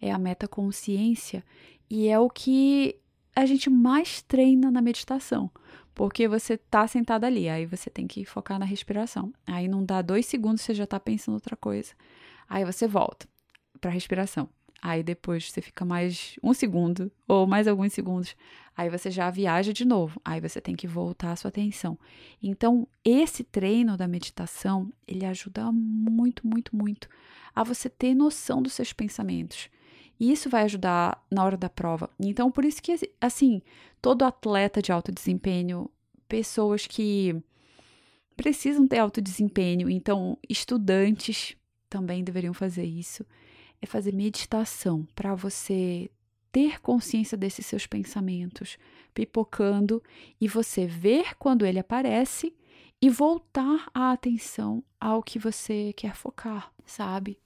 é 0.00 0.12
a 0.12 0.18
metaconsciência 0.20 1.44
e 1.90 2.06
é 2.06 2.16
o 2.16 2.30
que 2.30 2.96
a 3.34 3.46
gente 3.46 3.68
mais 3.68 4.22
treina 4.22 4.70
na 4.70 4.80
meditação, 4.80 5.50
porque 5.94 6.28
você 6.28 6.56
tá 6.56 6.86
sentado 6.86 7.24
ali, 7.24 7.48
aí 7.48 7.66
você 7.66 7.90
tem 7.90 8.06
que 8.06 8.24
focar 8.24 8.58
na 8.58 8.64
respiração. 8.64 9.32
Aí 9.46 9.68
não 9.68 9.84
dá 9.84 10.02
dois 10.02 10.26
segundos, 10.26 10.62
você 10.62 10.74
já 10.74 10.86
tá 10.86 10.98
pensando 10.98 11.34
outra 11.34 11.56
coisa. 11.56 11.92
Aí 12.48 12.64
você 12.64 12.86
volta 12.86 13.28
para 13.80 13.90
respiração. 13.90 14.48
Aí 14.82 15.02
depois 15.02 15.50
você 15.50 15.60
fica 15.60 15.84
mais 15.84 16.36
um 16.42 16.54
segundo 16.54 17.12
ou 17.28 17.46
mais 17.46 17.68
alguns 17.68 17.92
segundos. 17.92 18.34
Aí 18.74 18.88
você 18.88 19.10
já 19.10 19.30
viaja 19.30 19.72
de 19.72 19.84
novo. 19.84 20.20
Aí 20.24 20.40
você 20.40 20.60
tem 20.60 20.74
que 20.74 20.86
voltar 20.86 21.32
a 21.32 21.36
sua 21.36 21.50
atenção. 21.50 21.98
Então, 22.42 22.88
esse 23.04 23.44
treino 23.44 23.96
da 23.96 24.08
meditação, 24.08 24.90
ele 25.06 25.26
ajuda 25.26 25.70
muito, 25.70 26.46
muito, 26.46 26.74
muito 26.74 27.08
a 27.54 27.62
você 27.62 27.90
ter 27.90 28.14
noção 28.14 28.62
dos 28.62 28.72
seus 28.72 28.92
pensamentos. 28.92 29.68
E 30.20 30.30
isso 30.30 30.50
vai 30.50 30.64
ajudar 30.64 31.24
na 31.30 31.42
hora 31.42 31.56
da 31.56 31.70
prova. 31.70 32.10
Então, 32.20 32.50
por 32.50 32.64
isso 32.64 32.82
que, 32.82 32.94
assim, 33.18 33.62
todo 34.02 34.22
atleta 34.22 34.82
de 34.82 34.92
alto 34.92 35.10
desempenho, 35.10 35.90
pessoas 36.28 36.86
que 36.86 37.34
precisam 38.36 38.86
ter 38.86 38.98
alto 38.98 39.20
desempenho, 39.20 39.88
então, 39.88 40.36
estudantes 40.48 41.56
também 41.88 42.22
deveriam 42.22 42.54
fazer 42.54 42.84
isso 42.84 43.24
é 43.82 43.86
fazer 43.86 44.12
meditação 44.12 45.06
para 45.14 45.34
você 45.34 46.10
ter 46.52 46.80
consciência 46.80 47.36
desses 47.36 47.64
seus 47.64 47.86
pensamentos 47.86 48.76
pipocando 49.14 50.02
e 50.40 50.46
você 50.46 50.86
ver 50.86 51.34
quando 51.38 51.64
ele 51.64 51.78
aparece 51.78 52.54
e 53.00 53.08
voltar 53.08 53.88
a 53.94 54.12
atenção 54.12 54.84
ao 55.00 55.22
que 55.22 55.38
você 55.38 55.92
quer 55.94 56.14
focar, 56.14 56.70
sabe? 56.84 57.38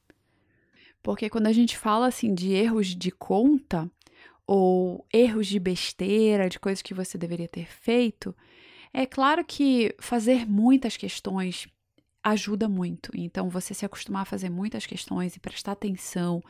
Porque 1.05 1.29
quando 1.29 1.49
a 1.49 1.53
gente 1.53 1.77
fala 1.77 2.07
assim 2.07 2.35
de 2.35 2.55
erros 2.55 2.87
de 2.87 3.11
conta 3.11 3.91
ou 4.47 5.07
erros 5.13 5.47
de 5.47 5.61
besteira, 5.61 6.49
de 6.49 6.59
coisas 6.59 6.81
que 6.81 6.95
você 6.95 7.19
deveria 7.19 7.47
ter 7.47 7.67
feito, 7.67 8.35
é 8.91 9.05
claro 9.05 9.45
que 9.45 9.95
fazer 10.01 10.49
muitas 10.49 10.97
questões 10.97 11.69
ajuda 12.23 12.71
muito. 12.71 13.11
Então, 13.15 13.51
você 13.51 13.75
se 13.75 13.85
acostumar 13.85 14.23
a 14.23 14.25
fazer 14.25 14.49
muitas 14.49 14.87
questões 14.87 15.37
e 15.37 15.41
prestar 15.41 15.73
atenção 15.73 16.43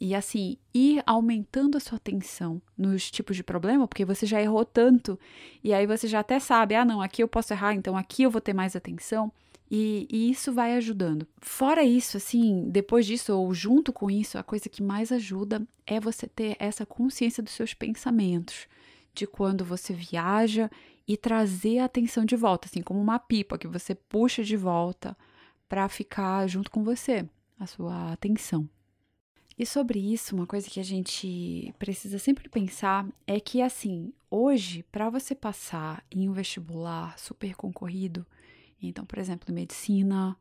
e 0.00 0.16
assim 0.16 0.56
ir 0.74 1.00
aumentando 1.06 1.78
a 1.78 1.80
sua 1.80 1.96
atenção 1.96 2.60
nos 2.76 3.08
tipos 3.08 3.36
de 3.36 3.44
problema, 3.44 3.86
porque 3.86 4.04
você 4.04 4.26
já 4.26 4.42
errou 4.42 4.64
tanto 4.64 5.16
e 5.62 5.72
aí 5.72 5.86
você 5.86 6.08
já 6.08 6.18
até 6.18 6.40
sabe, 6.40 6.74
ah, 6.74 6.84
não, 6.84 7.00
aqui 7.00 7.22
eu 7.22 7.28
posso 7.28 7.52
errar, 7.52 7.72
então 7.72 7.96
aqui 7.96 8.24
eu 8.24 8.32
vou 8.32 8.40
ter 8.40 8.52
mais 8.52 8.74
atenção. 8.74 9.32
E, 9.74 10.06
e, 10.10 10.30
isso 10.30 10.52
vai 10.52 10.74
ajudando. 10.76 11.26
Fora 11.38 11.82
isso, 11.82 12.18
assim, 12.18 12.68
depois 12.68 13.06
disso 13.06 13.34
ou 13.34 13.54
junto 13.54 13.90
com 13.90 14.10
isso, 14.10 14.36
a 14.36 14.42
coisa 14.42 14.68
que 14.68 14.82
mais 14.82 15.10
ajuda 15.10 15.66
é 15.86 15.98
você 15.98 16.26
ter 16.26 16.56
essa 16.58 16.84
consciência 16.84 17.42
dos 17.42 17.54
seus 17.54 17.72
pensamentos, 17.72 18.68
de 19.14 19.26
quando 19.26 19.64
você 19.64 19.94
viaja 19.94 20.70
e 21.08 21.16
trazer 21.16 21.78
a 21.78 21.86
atenção 21.86 22.22
de 22.22 22.36
volta, 22.36 22.68
assim 22.68 22.82
como 22.82 23.00
uma 23.00 23.18
pipa 23.18 23.56
que 23.56 23.66
você 23.66 23.94
puxa 23.94 24.44
de 24.44 24.58
volta 24.58 25.16
para 25.70 25.88
ficar 25.88 26.46
junto 26.46 26.70
com 26.70 26.84
você, 26.84 27.26
a 27.58 27.66
sua 27.66 28.12
atenção. 28.12 28.68
E 29.58 29.64
sobre 29.64 29.98
isso, 29.98 30.36
uma 30.36 30.46
coisa 30.46 30.68
que 30.68 30.80
a 30.80 30.84
gente 30.84 31.74
precisa 31.78 32.18
sempre 32.18 32.46
pensar 32.50 33.06
é 33.26 33.40
que, 33.40 33.62
assim, 33.62 34.12
hoje, 34.30 34.84
para 34.92 35.08
você 35.08 35.34
passar 35.34 36.04
em 36.10 36.28
um 36.28 36.32
vestibular 36.34 37.18
super 37.18 37.54
concorrido, 37.54 38.26
então, 38.88 39.04
por 39.04 39.18
exemplo, 39.18 39.50
em 39.50 39.54
medicina, 39.54 40.36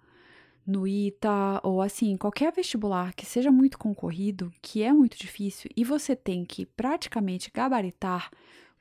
no 0.65 0.87
ITA, 0.87 1.59
ou 1.63 1.81
assim, 1.81 2.15
qualquer 2.17 2.53
vestibular 2.53 3.13
que 3.13 3.25
seja 3.25 3.51
muito 3.51 3.77
concorrido, 3.77 4.51
que 4.61 4.83
é 4.83 4.93
muito 4.93 5.17
difícil, 5.17 5.69
e 5.75 5.83
você 5.83 6.15
tem 6.15 6.45
que 6.45 6.65
praticamente 6.65 7.51
gabaritar 7.53 8.29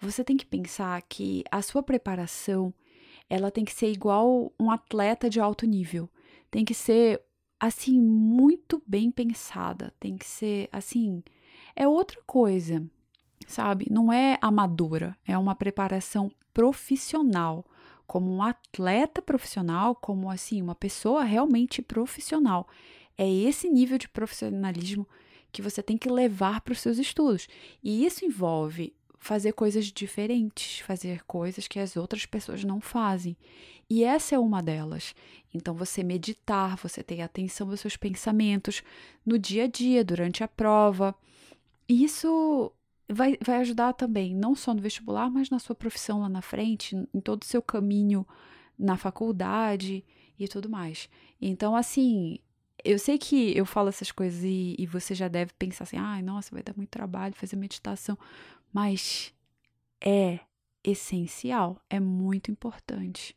você 0.01 0.25
tem 0.25 0.37
que 0.37 0.46
pensar 0.46 1.01
que 1.03 1.44
a 1.51 1.61
sua 1.61 1.83
preparação 1.83 2.73
ela 3.29 3.51
tem 3.51 3.64
que 3.64 3.73
ser 3.73 3.92
igual 3.92 4.53
um 4.59 4.70
atleta 4.70 5.29
de 5.29 5.38
alto 5.38 5.66
nível. 5.66 6.09
Tem 6.51 6.64
que 6.64 6.75
ser 6.75 7.23
assim 7.61 8.01
muito 8.01 8.83
bem 8.87 9.11
pensada, 9.11 9.92
tem 10.01 10.16
que 10.16 10.27
ser 10.27 10.68
assim, 10.73 11.23
é 11.77 11.87
outra 11.87 12.18
coisa, 12.27 12.83
sabe? 13.46 13.87
Não 13.90 14.11
é 14.11 14.38
amadora, 14.40 15.16
é 15.27 15.37
uma 15.37 15.55
preparação 15.55 16.33
profissional, 16.55 17.64
como 18.11 18.29
um 18.29 18.42
atleta 18.42 19.23
profissional, 19.23 19.94
como 19.94 20.29
assim, 20.29 20.61
uma 20.61 20.75
pessoa 20.75 21.23
realmente 21.23 21.81
profissional. 21.81 22.66
É 23.16 23.25
esse 23.33 23.70
nível 23.70 23.96
de 23.96 24.09
profissionalismo 24.09 25.07
que 25.53 25.62
você 25.62 25.81
tem 25.81 25.96
que 25.96 26.09
levar 26.09 26.61
para 26.61 26.73
os 26.73 26.81
seus 26.81 26.99
estudos. 26.99 27.46
E 27.81 28.05
isso 28.05 28.25
envolve 28.25 28.92
fazer 29.20 29.53
coisas 29.53 29.85
diferentes, 29.92 30.81
fazer 30.81 31.23
coisas 31.23 31.68
que 31.68 31.79
as 31.79 31.96
outras 31.96 32.27
pessoas 32.27 32.64
não 32.64 32.81
fazem. 32.81 33.37
E 33.88 34.03
essa 34.03 34.35
é 34.35 34.38
uma 34.40 34.61
delas. 34.61 35.14
Então, 35.55 35.73
você 35.73 36.03
meditar, 36.03 36.77
você 36.79 37.05
ter 37.05 37.20
atenção 37.20 37.70
aos 37.70 37.79
seus 37.79 37.96
pensamentos 37.96 38.83
no 39.25 39.38
dia 39.38 39.64
a 39.64 39.68
dia, 39.68 40.05
durante 40.05 40.42
a 40.42 40.49
prova. 40.49 41.14
Isso 41.88 42.73
vai, 43.12 43.38
vai 43.44 43.57
ajudar 43.57 43.92
também, 43.92 44.35
não 44.35 44.55
só 44.55 44.75
no 44.75 44.81
vestibular, 44.81 45.31
mas 45.31 45.51
na 45.51 45.59
sua 45.59 45.75
profissão 45.75 46.20
lá 46.20 46.29
na 46.29 46.42
frente, 46.42 46.96
em 47.12 47.20
todo 47.20 47.42
o 47.42 47.46
seu 47.46 47.62
caminho 47.62 48.27
na 48.79 48.96
faculdade 48.96 50.05
e 50.38 50.49
tudo 50.49 50.68
mais. 50.68 51.09
Então, 51.40 51.77
assim, 51.77 52.38
eu 52.85 52.99
sei 52.99 53.18
que 53.18 53.57
eu 53.57 53.66
falo 53.66 53.88
essas 53.88 54.11
coisas 54.11 54.42
e, 54.42 54.75
e 54.79 54.87
você 54.87 55.14
já 55.14 55.29
deve 55.29 55.53
pensar 55.59 55.85
assim: 55.85 55.99
ai, 55.99 56.23
nossa, 56.23 56.51
vai 56.53 56.62
dar 56.62 56.75
muito 56.77 56.90
trabalho 56.90 57.35
fazer 57.35 57.57
meditação 57.57 58.16
mas 58.73 59.35
é 60.01 60.40
essencial, 60.83 61.83
é 61.88 62.01
muito 62.01 62.51
importante. 62.51 63.37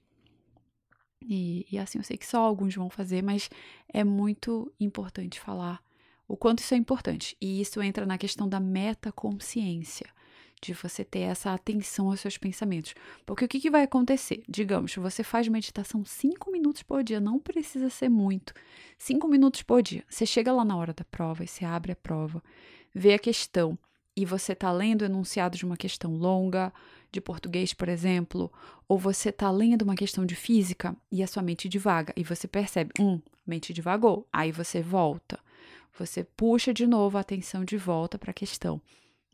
E, 1.21 1.65
e, 1.71 1.77
assim, 1.77 1.97
eu 1.97 2.03
sei 2.03 2.17
que 2.17 2.25
só 2.25 2.41
alguns 2.41 2.75
vão 2.75 2.89
fazer, 2.89 3.21
mas 3.21 3.49
é 3.87 4.03
muito 4.03 4.71
importante 4.79 5.39
falar 5.39 5.81
o 6.27 6.37
quanto 6.37 6.59
isso 6.59 6.73
é 6.73 6.77
importante. 6.77 7.35
E 7.41 7.61
isso 7.61 7.81
entra 7.81 8.05
na 8.05 8.17
questão 8.17 8.47
da 8.47 8.59
metaconsciência, 8.59 10.07
de 10.61 10.73
você 10.73 11.03
ter 11.03 11.19
essa 11.19 11.53
atenção 11.53 12.09
aos 12.09 12.21
seus 12.21 12.37
pensamentos. 12.37 12.95
Porque 13.25 13.45
o 13.45 13.47
que, 13.47 13.59
que 13.59 13.69
vai 13.69 13.83
acontecer? 13.83 14.41
Digamos, 14.47 14.95
você 14.95 15.23
faz 15.23 15.47
meditação 15.47 16.05
cinco 16.05 16.51
minutos 16.51 16.83
por 16.83 17.03
dia, 17.03 17.19
não 17.19 17.37
precisa 17.37 17.89
ser 17.89 18.09
muito. 18.09 18.53
Cinco 18.97 19.27
minutos 19.27 19.61
por 19.61 19.81
dia. 19.81 20.03
Você 20.09 20.25
chega 20.25 20.53
lá 20.53 20.63
na 20.63 20.77
hora 20.77 20.93
da 20.93 21.03
prova 21.03 21.43
e 21.43 21.47
você 21.47 21.65
abre 21.65 21.91
a 21.91 21.95
prova, 21.95 22.41
vê 22.93 23.13
a 23.13 23.19
questão 23.19 23.77
e 24.15 24.25
você 24.25 24.53
está 24.53 24.71
lendo 24.71 25.01
o 25.01 25.05
enunciado 25.05 25.57
de 25.57 25.65
uma 25.65 25.75
questão 25.75 26.15
longa, 26.15 26.71
de 27.11 27.19
português, 27.19 27.73
por 27.73 27.89
exemplo, 27.89 28.51
ou 28.87 28.97
você 28.97 29.29
está 29.29 29.49
lendo 29.51 29.81
uma 29.83 29.95
questão 29.95 30.25
de 30.25 30.35
física 30.35 30.95
e 31.11 31.21
a 31.21 31.27
sua 31.27 31.43
mente 31.43 31.67
divaga, 31.67 32.13
e 32.15 32.23
você 32.23 32.47
percebe, 32.47 32.91
hum, 32.99 33.19
mente 33.45 33.73
divagou, 33.73 34.27
aí 34.31 34.51
você 34.51 34.81
volta. 34.81 35.39
Você 35.97 36.23
puxa 36.23 36.73
de 36.73 36.87
novo 36.87 37.17
a 37.17 37.21
atenção 37.21 37.63
de 37.63 37.77
volta 37.77 38.17
para 38.17 38.31
a 38.31 38.33
questão. 38.33 38.81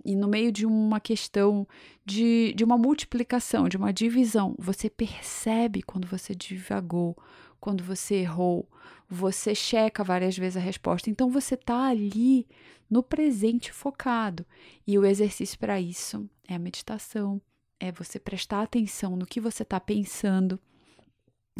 E 0.04 0.16
no 0.16 0.28
meio 0.28 0.52
de 0.52 0.66
uma 0.66 1.00
questão 1.00 1.68
de, 2.06 2.54
de 2.54 2.64
uma 2.64 2.78
multiplicação, 2.78 3.68
de 3.68 3.78
uma 3.78 3.92
divisão, 3.92 4.56
você 4.58 4.90
percebe 4.90 5.82
quando 5.82 6.08
você 6.08 6.34
divagou, 6.34 7.18
quando 7.60 7.84
você 7.84 8.16
errou, 8.16 8.70
você 9.10 9.54
checa 9.54 10.04
várias 10.04 10.38
vezes 10.38 10.58
a 10.58 10.62
resposta. 10.62 11.10
Então 11.10 11.30
você 11.30 11.56
está 11.56 11.88
ali 11.88 12.48
no 12.90 13.04
presente 13.04 13.72
focado. 13.72 14.46
E 14.88 14.98
o 14.98 15.06
exercício 15.06 15.60
para 15.60 15.80
isso 15.80 16.30
é 16.48 16.56
a 16.56 16.60
meditação, 16.60 17.42
é 17.80 17.92
você 17.92 18.20
prestar 18.20 18.62
atenção 18.62 19.16
no 19.16 19.26
que 19.26 19.42
você 19.42 19.64
está 19.64 19.80
pensando. 19.80 20.60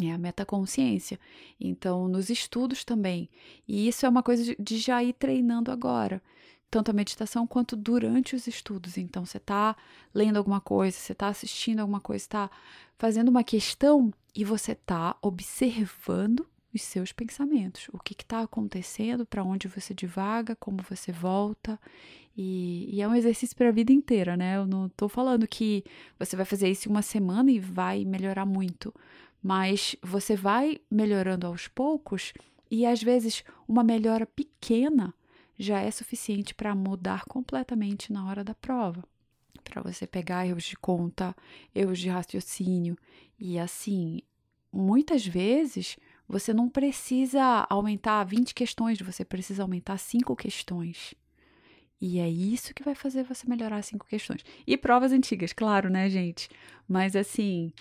É 0.08 0.12
a 0.12 0.18
metaconsciência. 0.18 1.18
Então, 1.60 2.08
nos 2.08 2.30
estudos 2.30 2.84
também. 2.84 3.28
E 3.66 3.88
isso 3.88 4.06
é 4.06 4.08
uma 4.08 4.22
coisa 4.22 4.54
de 4.58 4.78
já 4.78 5.02
ir 5.02 5.12
treinando 5.14 5.70
agora 5.70 6.22
tanto 6.70 6.90
a 6.90 6.94
meditação 6.94 7.46
quanto 7.46 7.74
durante 7.74 8.36
os 8.36 8.46
estudos. 8.46 8.96
Então, 8.96 9.26
você 9.26 9.38
está 9.38 9.76
lendo 10.14 10.36
alguma 10.36 10.60
coisa, 10.60 10.96
você 10.96 11.12
está 11.12 11.26
assistindo 11.26 11.80
alguma 11.80 12.00
coisa, 12.00 12.22
está 12.22 12.50
fazendo 12.96 13.28
uma 13.28 13.42
questão 13.42 14.12
e 14.34 14.44
você 14.44 14.72
está 14.72 15.16
observando 15.20 16.46
os 16.72 16.82
seus 16.82 17.10
pensamentos, 17.10 17.88
o 17.92 17.98
que 17.98 18.12
está 18.12 18.42
acontecendo, 18.42 19.26
para 19.26 19.42
onde 19.42 19.66
você 19.66 19.92
divaga, 19.92 20.54
como 20.54 20.78
você 20.88 21.10
volta. 21.10 21.78
E, 22.36 22.88
e 22.94 23.02
é 23.02 23.08
um 23.08 23.14
exercício 23.14 23.56
para 23.56 23.68
a 23.68 23.72
vida 23.72 23.92
inteira, 23.92 24.36
né? 24.36 24.56
Eu 24.56 24.66
não 24.66 24.86
estou 24.86 25.08
falando 25.08 25.48
que 25.48 25.84
você 26.16 26.36
vai 26.36 26.44
fazer 26.44 26.68
isso 26.70 26.88
em 26.88 26.92
uma 26.92 27.02
semana 27.02 27.50
e 27.50 27.58
vai 27.58 28.04
melhorar 28.04 28.46
muito, 28.46 28.94
mas 29.42 29.96
você 30.02 30.36
vai 30.36 30.80
melhorando 30.90 31.46
aos 31.46 31.68
poucos 31.68 32.32
e 32.70 32.86
às 32.86 33.02
vezes 33.02 33.42
uma 33.66 33.82
melhora 33.82 34.26
pequena 34.26 35.14
já 35.58 35.80
é 35.80 35.90
suficiente 35.90 36.54
para 36.54 36.74
mudar 36.74 37.24
completamente 37.24 38.12
na 38.12 38.26
hora 38.26 38.42
da 38.42 38.54
prova. 38.54 39.04
Para 39.62 39.82
você 39.82 40.06
pegar 40.06 40.46
erros 40.46 40.64
de 40.64 40.76
conta, 40.76 41.36
erros 41.74 41.98
de 41.98 42.08
raciocínio. 42.08 42.96
E 43.38 43.58
assim, 43.58 44.22
muitas 44.72 45.26
vezes 45.26 45.98
você 46.26 46.54
não 46.54 46.68
precisa 46.68 47.66
aumentar 47.68 48.24
20 48.24 48.54
questões, 48.54 49.00
você 49.00 49.24
precisa 49.24 49.62
aumentar 49.62 49.98
5 49.98 50.34
questões. 50.34 51.14
E 52.00 52.18
é 52.18 52.28
isso 52.28 52.72
que 52.72 52.82
vai 52.82 52.94
fazer 52.94 53.24
você 53.24 53.46
melhorar 53.46 53.82
cinco 53.82 54.06
questões. 54.06 54.42
E 54.66 54.76
provas 54.76 55.12
antigas, 55.12 55.52
claro, 55.52 55.90
né, 55.90 56.08
gente? 56.08 56.48
Mas 56.88 57.14
assim, 57.14 57.72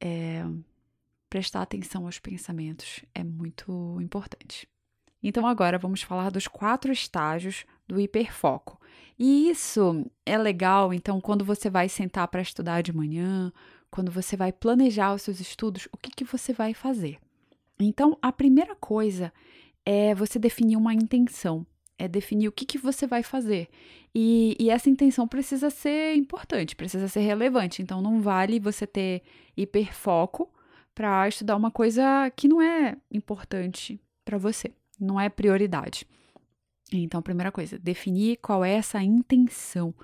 é, 0.00 0.44
prestar 1.28 1.62
atenção 1.62 2.06
aos 2.06 2.18
pensamentos 2.18 3.04
é 3.14 3.22
muito 3.24 3.98
importante. 4.00 4.68
Então, 5.22 5.46
agora 5.46 5.78
vamos 5.78 6.02
falar 6.02 6.30
dos 6.30 6.46
quatro 6.46 6.92
estágios 6.92 7.64
do 7.86 8.00
hiperfoco. 8.00 8.80
E 9.18 9.48
isso 9.48 10.04
é 10.24 10.36
legal, 10.36 10.92
então, 10.92 11.20
quando 11.20 11.44
você 11.44 11.70
vai 11.70 11.88
sentar 11.88 12.28
para 12.28 12.42
estudar 12.42 12.82
de 12.82 12.94
manhã, 12.94 13.52
quando 13.90 14.10
você 14.10 14.36
vai 14.36 14.52
planejar 14.52 15.14
os 15.14 15.22
seus 15.22 15.40
estudos, 15.40 15.88
o 15.92 15.96
que, 15.96 16.10
que 16.10 16.24
você 16.24 16.52
vai 16.52 16.74
fazer? 16.74 17.18
Então, 17.78 18.16
a 18.20 18.30
primeira 18.30 18.74
coisa 18.76 19.32
é 19.84 20.14
você 20.14 20.38
definir 20.38 20.76
uma 20.76 20.94
intenção, 20.94 21.66
é 21.98 22.06
definir 22.06 22.48
o 22.48 22.52
que, 22.52 22.64
que 22.64 22.78
você 22.78 23.06
vai 23.06 23.22
fazer. 23.22 23.68
E, 24.14 24.56
e 24.60 24.70
essa 24.70 24.90
intenção 24.90 25.26
precisa 25.26 25.70
ser 25.70 26.14
importante, 26.14 26.76
precisa 26.76 27.08
ser 27.08 27.20
relevante. 27.20 27.82
Então, 27.82 28.02
não 28.02 28.20
vale 28.20 28.60
você 28.60 28.86
ter 28.86 29.22
hiperfoco 29.56 30.50
para 30.96 31.28
estudar 31.28 31.54
uma 31.54 31.70
coisa 31.70 32.32
que 32.34 32.48
não 32.48 32.60
é 32.60 32.96
importante 33.12 34.00
para 34.24 34.38
você, 34.38 34.72
não 34.98 35.20
é 35.20 35.28
prioridade. 35.28 36.06
Então, 36.90 37.20
primeira 37.20 37.52
coisa, 37.52 37.78
definir 37.78 38.38
qual 38.38 38.64
é 38.64 38.72
essa 38.72 39.02
intenção, 39.02 39.94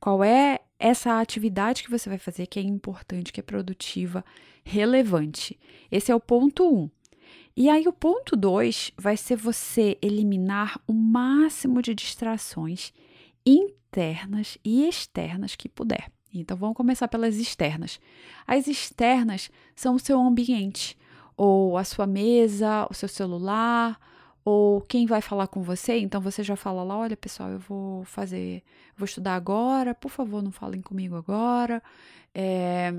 qual 0.00 0.24
é 0.24 0.60
essa 0.78 1.20
atividade 1.20 1.82
que 1.82 1.90
você 1.90 2.08
vai 2.08 2.16
fazer, 2.16 2.46
que 2.46 2.58
é 2.58 2.62
importante, 2.62 3.30
que 3.30 3.40
é 3.40 3.42
produtiva, 3.42 4.24
relevante. 4.64 5.58
Esse 5.90 6.10
é 6.10 6.14
o 6.14 6.20
ponto 6.20 6.64
1. 6.64 6.74
Um. 6.74 6.90
E 7.54 7.68
aí, 7.68 7.86
o 7.86 7.92
ponto 7.92 8.34
2 8.34 8.92
vai 8.96 9.18
ser 9.18 9.36
você 9.36 9.98
eliminar 10.00 10.80
o 10.86 10.94
máximo 10.94 11.82
de 11.82 11.94
distrações 11.94 12.90
internas 13.44 14.56
e 14.64 14.88
externas 14.88 15.56
que 15.56 15.68
puder. 15.68 16.10
Então, 16.40 16.56
vamos 16.56 16.76
começar 16.76 17.08
pelas 17.08 17.36
externas. 17.36 18.00
As 18.46 18.66
externas 18.66 19.50
são 19.74 19.94
o 19.94 19.98
seu 19.98 20.20
ambiente, 20.20 20.96
ou 21.36 21.78
a 21.78 21.84
sua 21.84 22.06
mesa, 22.06 22.86
o 22.90 22.94
seu 22.94 23.08
celular, 23.08 23.98
ou 24.44 24.80
quem 24.80 25.06
vai 25.06 25.20
falar 25.20 25.46
com 25.46 25.62
você, 25.62 25.98
então 25.98 26.22
você 26.22 26.42
já 26.42 26.56
fala 26.56 26.82
lá, 26.82 26.96
olha 26.96 27.16
pessoal, 27.16 27.50
eu 27.50 27.58
vou 27.58 28.02
fazer, 28.04 28.62
vou 28.96 29.04
estudar 29.04 29.34
agora, 29.34 29.94
por 29.94 30.10
favor, 30.10 30.42
não 30.42 30.50
falem 30.50 30.80
comigo 30.80 31.16
agora. 31.16 31.82
É, 32.34 32.94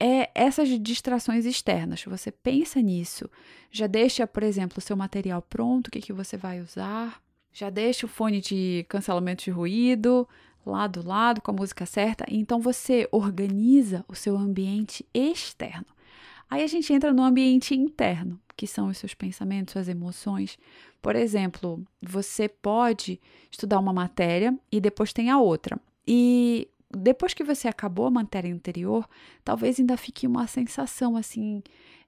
é 0.00 0.30
essas 0.34 0.68
distrações 0.80 1.44
externas. 1.44 2.02
Você 2.04 2.32
pensa 2.32 2.80
nisso, 2.80 3.30
já 3.70 3.86
deixa, 3.86 4.26
por 4.26 4.42
exemplo, 4.42 4.78
o 4.78 4.80
seu 4.80 4.96
material 4.96 5.42
pronto, 5.42 5.88
o 5.88 5.90
que, 5.90 6.00
que 6.00 6.14
você 6.14 6.36
vai 6.36 6.62
usar, 6.62 7.22
já 7.52 7.68
deixa 7.68 8.06
o 8.06 8.08
fone 8.08 8.40
de 8.40 8.86
cancelamento 8.88 9.44
de 9.44 9.50
ruído 9.50 10.26
lá 10.66 10.86
do 10.86 11.06
lado 11.06 11.40
com 11.40 11.50
a 11.50 11.54
música 11.54 11.86
certa. 11.86 12.24
Então 12.28 12.60
você 12.60 13.08
organiza 13.12 14.04
o 14.08 14.14
seu 14.14 14.36
ambiente 14.36 15.06
externo. 15.14 15.86
Aí 16.50 16.62
a 16.62 16.66
gente 16.66 16.92
entra 16.92 17.12
no 17.12 17.22
ambiente 17.22 17.74
interno 17.74 18.40
que 18.56 18.66
são 18.66 18.88
os 18.88 18.96
seus 18.98 19.12
pensamentos, 19.14 19.72
suas 19.72 19.88
emoções. 19.88 20.58
Por 21.02 21.14
exemplo, 21.14 21.84
você 22.00 22.48
pode 22.48 23.20
estudar 23.50 23.78
uma 23.78 23.92
matéria 23.92 24.58
e 24.72 24.80
depois 24.80 25.12
tem 25.12 25.30
a 25.30 25.38
outra. 25.38 25.78
E 26.06 26.68
depois 26.90 27.34
que 27.34 27.44
você 27.44 27.68
acabou 27.68 28.06
a 28.06 28.10
matéria 28.10 28.52
anterior, 28.52 29.06
talvez 29.44 29.78
ainda 29.78 29.96
fique 29.96 30.26
uma 30.26 30.46
sensação 30.46 31.16
assim, 31.16 31.62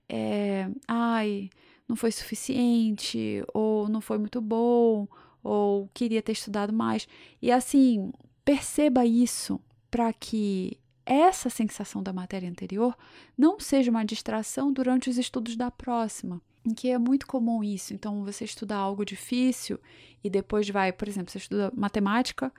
é, 0.08 0.68
ai, 0.86 1.50
não 1.86 1.96
foi 1.96 2.10
suficiente, 2.10 3.44
ou 3.52 3.88
não 3.88 4.00
foi 4.00 4.18
muito 4.18 4.40
bom, 4.40 5.06
ou 5.42 5.88
queria 5.92 6.22
ter 6.22 6.32
estudado 6.32 6.72
mais. 6.72 7.06
E 7.42 7.52
assim, 7.52 8.10
perceba 8.48 9.04
isso 9.04 9.60
para 9.90 10.10
que 10.10 10.78
essa 11.04 11.50
sensação 11.50 12.02
da 12.02 12.14
matéria 12.14 12.48
anterior 12.48 12.96
não 13.36 13.60
seja 13.60 13.90
uma 13.90 14.02
distração 14.02 14.72
durante 14.72 15.10
os 15.10 15.18
estudos 15.18 15.54
da 15.54 15.70
próxima. 15.70 16.40
Em 16.64 16.72
que 16.72 16.88
é 16.88 16.96
muito 16.96 17.26
comum 17.26 17.62
isso. 17.62 17.92
Então, 17.92 18.24
você 18.24 18.46
estuda 18.46 18.74
algo 18.74 19.04
difícil 19.04 19.78
e 20.24 20.30
depois 20.30 20.66
vai, 20.70 20.94
por 20.94 21.06
exemplo, 21.06 21.30
você 21.30 21.36
estuda 21.36 21.70
matemática 21.76 22.50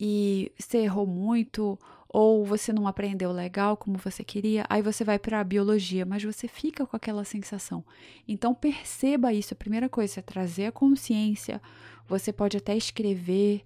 e 0.00 0.50
você 0.58 0.78
errou 0.78 1.06
muito, 1.06 1.78
ou 2.08 2.42
você 2.46 2.72
não 2.72 2.86
aprendeu 2.86 3.30
legal 3.30 3.76
como 3.76 3.98
você 3.98 4.24
queria, 4.24 4.64
aí 4.70 4.80
você 4.80 5.04
vai 5.04 5.18
para 5.18 5.40
a 5.40 5.44
biologia, 5.44 6.06
mas 6.06 6.24
você 6.24 6.48
fica 6.48 6.86
com 6.86 6.96
aquela 6.96 7.22
sensação. 7.22 7.84
Então 8.26 8.54
perceba 8.54 9.30
isso. 9.30 9.52
A 9.52 9.58
primeira 9.58 9.90
coisa 9.90 10.20
é 10.20 10.22
trazer 10.22 10.64
a 10.64 10.72
consciência. 10.72 11.60
Você 12.08 12.32
pode 12.32 12.56
até 12.56 12.74
escrever 12.74 13.62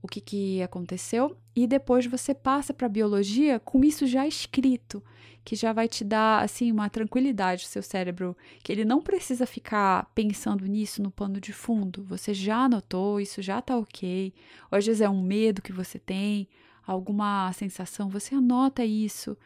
o 0.00 0.08
que, 0.08 0.20
que 0.20 0.62
aconteceu 0.62 1.36
e 1.54 1.66
depois 1.66 2.06
você 2.06 2.34
passa 2.34 2.72
para 2.72 2.86
a 2.86 2.90
biologia 2.90 3.58
com 3.58 3.84
isso 3.84 4.06
já 4.06 4.26
escrito, 4.26 5.02
que 5.44 5.56
já 5.56 5.72
vai 5.72 5.88
te 5.88 6.04
dar 6.04 6.44
assim 6.44 6.70
uma 6.70 6.88
tranquilidade 6.88 7.64
no 7.64 7.68
seu 7.68 7.82
cérebro, 7.82 8.36
que 8.62 8.70
ele 8.70 8.84
não 8.84 9.00
precisa 9.00 9.46
ficar 9.46 10.10
pensando 10.14 10.66
nisso 10.66 11.02
no 11.02 11.10
pano 11.10 11.40
de 11.40 11.52
fundo. 11.52 12.04
Você 12.04 12.32
já 12.32 12.64
anotou, 12.64 13.20
isso 13.20 13.42
já 13.42 13.58
está 13.58 13.76
ok. 13.76 14.32
Ou 14.70 14.78
às 14.78 14.86
vezes 14.86 15.00
é 15.00 15.08
um 15.08 15.22
medo 15.22 15.62
que 15.62 15.72
você 15.72 15.98
tem, 15.98 16.48
alguma 16.86 17.52
sensação, 17.52 18.08
você 18.08 18.34
anota 18.34 18.84
isso. 18.84 19.36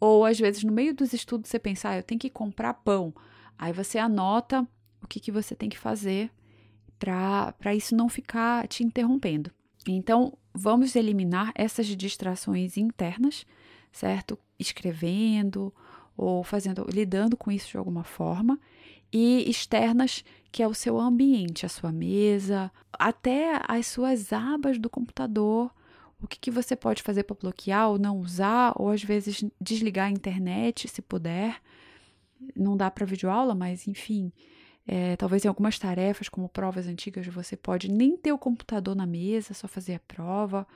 Ou 0.00 0.24
às 0.24 0.38
vezes 0.40 0.64
no 0.64 0.72
meio 0.72 0.94
dos 0.94 1.12
estudos 1.12 1.50
você 1.50 1.58
pensa, 1.58 1.90
ah, 1.90 1.96
eu 1.98 2.02
tenho 2.02 2.18
que 2.18 2.30
comprar 2.30 2.74
pão. 2.74 3.14
Aí 3.58 3.72
você 3.72 3.98
anota 3.98 4.66
o 5.02 5.06
que, 5.06 5.20
que 5.20 5.30
você 5.30 5.54
tem 5.54 5.68
que 5.68 5.78
fazer 5.78 6.30
para 6.98 7.74
isso 7.74 7.94
não 7.94 8.08
ficar 8.08 8.66
te 8.66 8.82
interrompendo. 8.82 9.50
Então, 9.88 10.36
vamos 10.52 10.94
eliminar 10.94 11.52
essas 11.54 11.86
distrações 11.86 12.76
internas, 12.76 13.46
certo? 13.92 14.38
Escrevendo 14.58 15.72
ou 16.16 16.44
fazendo, 16.44 16.86
lidando 16.92 17.36
com 17.36 17.50
isso 17.50 17.70
de 17.70 17.78
alguma 17.78 18.04
forma, 18.04 18.58
e 19.12 19.48
externas, 19.48 20.24
que 20.52 20.62
é 20.62 20.68
o 20.68 20.74
seu 20.74 21.00
ambiente, 21.00 21.64
a 21.64 21.68
sua 21.68 21.90
mesa, 21.90 22.70
até 22.92 23.60
as 23.66 23.86
suas 23.86 24.32
abas 24.32 24.78
do 24.78 24.90
computador. 24.90 25.70
O 26.20 26.26
que, 26.26 26.38
que 26.38 26.50
você 26.50 26.76
pode 26.76 27.02
fazer 27.02 27.22
para 27.22 27.36
bloquear 27.36 27.88
ou 27.88 27.98
não 27.98 28.20
usar, 28.20 28.74
ou 28.76 28.90
às 28.90 29.02
vezes 29.02 29.42
desligar 29.60 30.08
a 30.08 30.12
internet, 30.12 30.86
se 30.86 31.00
puder. 31.00 31.60
Não 32.54 32.76
dá 32.76 32.90
para 32.90 33.06
videoaula, 33.06 33.54
mas 33.54 33.88
enfim, 33.88 34.30
é, 34.92 35.14
talvez 35.14 35.44
em 35.44 35.48
algumas 35.48 35.78
tarefas, 35.78 36.28
como 36.28 36.48
provas 36.48 36.88
antigas, 36.88 37.24
você 37.28 37.56
pode 37.56 37.88
nem 37.88 38.16
ter 38.16 38.32
o 38.32 38.38
computador 38.38 38.96
na 38.96 39.06
mesa, 39.06 39.54
só 39.54 39.68
fazer 39.68 39.94
a 39.94 40.00
prova, 40.00 40.66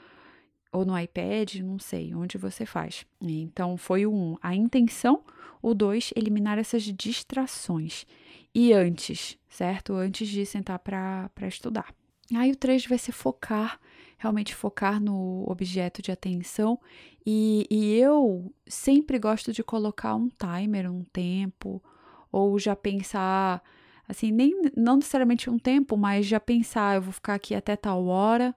ou 0.71 0.85
no 0.85 0.97
iPad, 0.97 1.57
não 1.57 1.81
sei, 1.81 2.15
onde 2.15 2.39
você 2.39 2.65
faz. 2.65 3.05
Então, 3.21 3.77
foi 3.77 4.07
o 4.07 4.15
um, 4.15 4.37
a 4.41 4.55
intenção. 4.55 5.25
O 5.61 5.75
dois, 5.75 6.13
eliminar 6.15 6.59
essas 6.59 6.85
distrações. 6.85 8.07
E 8.55 8.73
antes, 8.73 9.37
certo? 9.49 9.95
Antes 9.95 10.29
de 10.29 10.47
sentar 10.47 10.79
para 10.79 11.29
estudar. 11.49 11.93
Aí 12.37 12.53
o 12.53 12.57
3 12.57 12.87
vai 12.87 12.99
ser 12.99 13.11
focar, 13.11 13.81
realmente 14.17 14.55
focar 14.55 15.01
no 15.01 15.45
objeto 15.49 16.01
de 16.01 16.13
atenção. 16.13 16.79
E, 17.27 17.67
e 17.69 17.97
eu 17.97 18.55
sempre 18.65 19.19
gosto 19.19 19.53
de 19.53 19.65
colocar 19.65 20.15
um 20.15 20.29
timer, 20.29 20.89
um 20.89 21.03
tempo, 21.03 21.83
ou 22.31 22.57
já 22.61 22.77
pensar 22.77 23.61
assim, 24.09 24.31
nem 24.31 24.71
não 24.77 24.97
necessariamente 24.97 25.49
um 25.49 25.59
tempo, 25.59 25.97
mas 25.97 26.27
já 26.27 26.41
pensar, 26.41 26.97
eu 26.97 27.03
vou 27.03 27.13
ficar 27.13 27.35
aqui 27.35 27.55
até 27.55 27.77
tal 27.77 28.07
hora, 28.07 28.55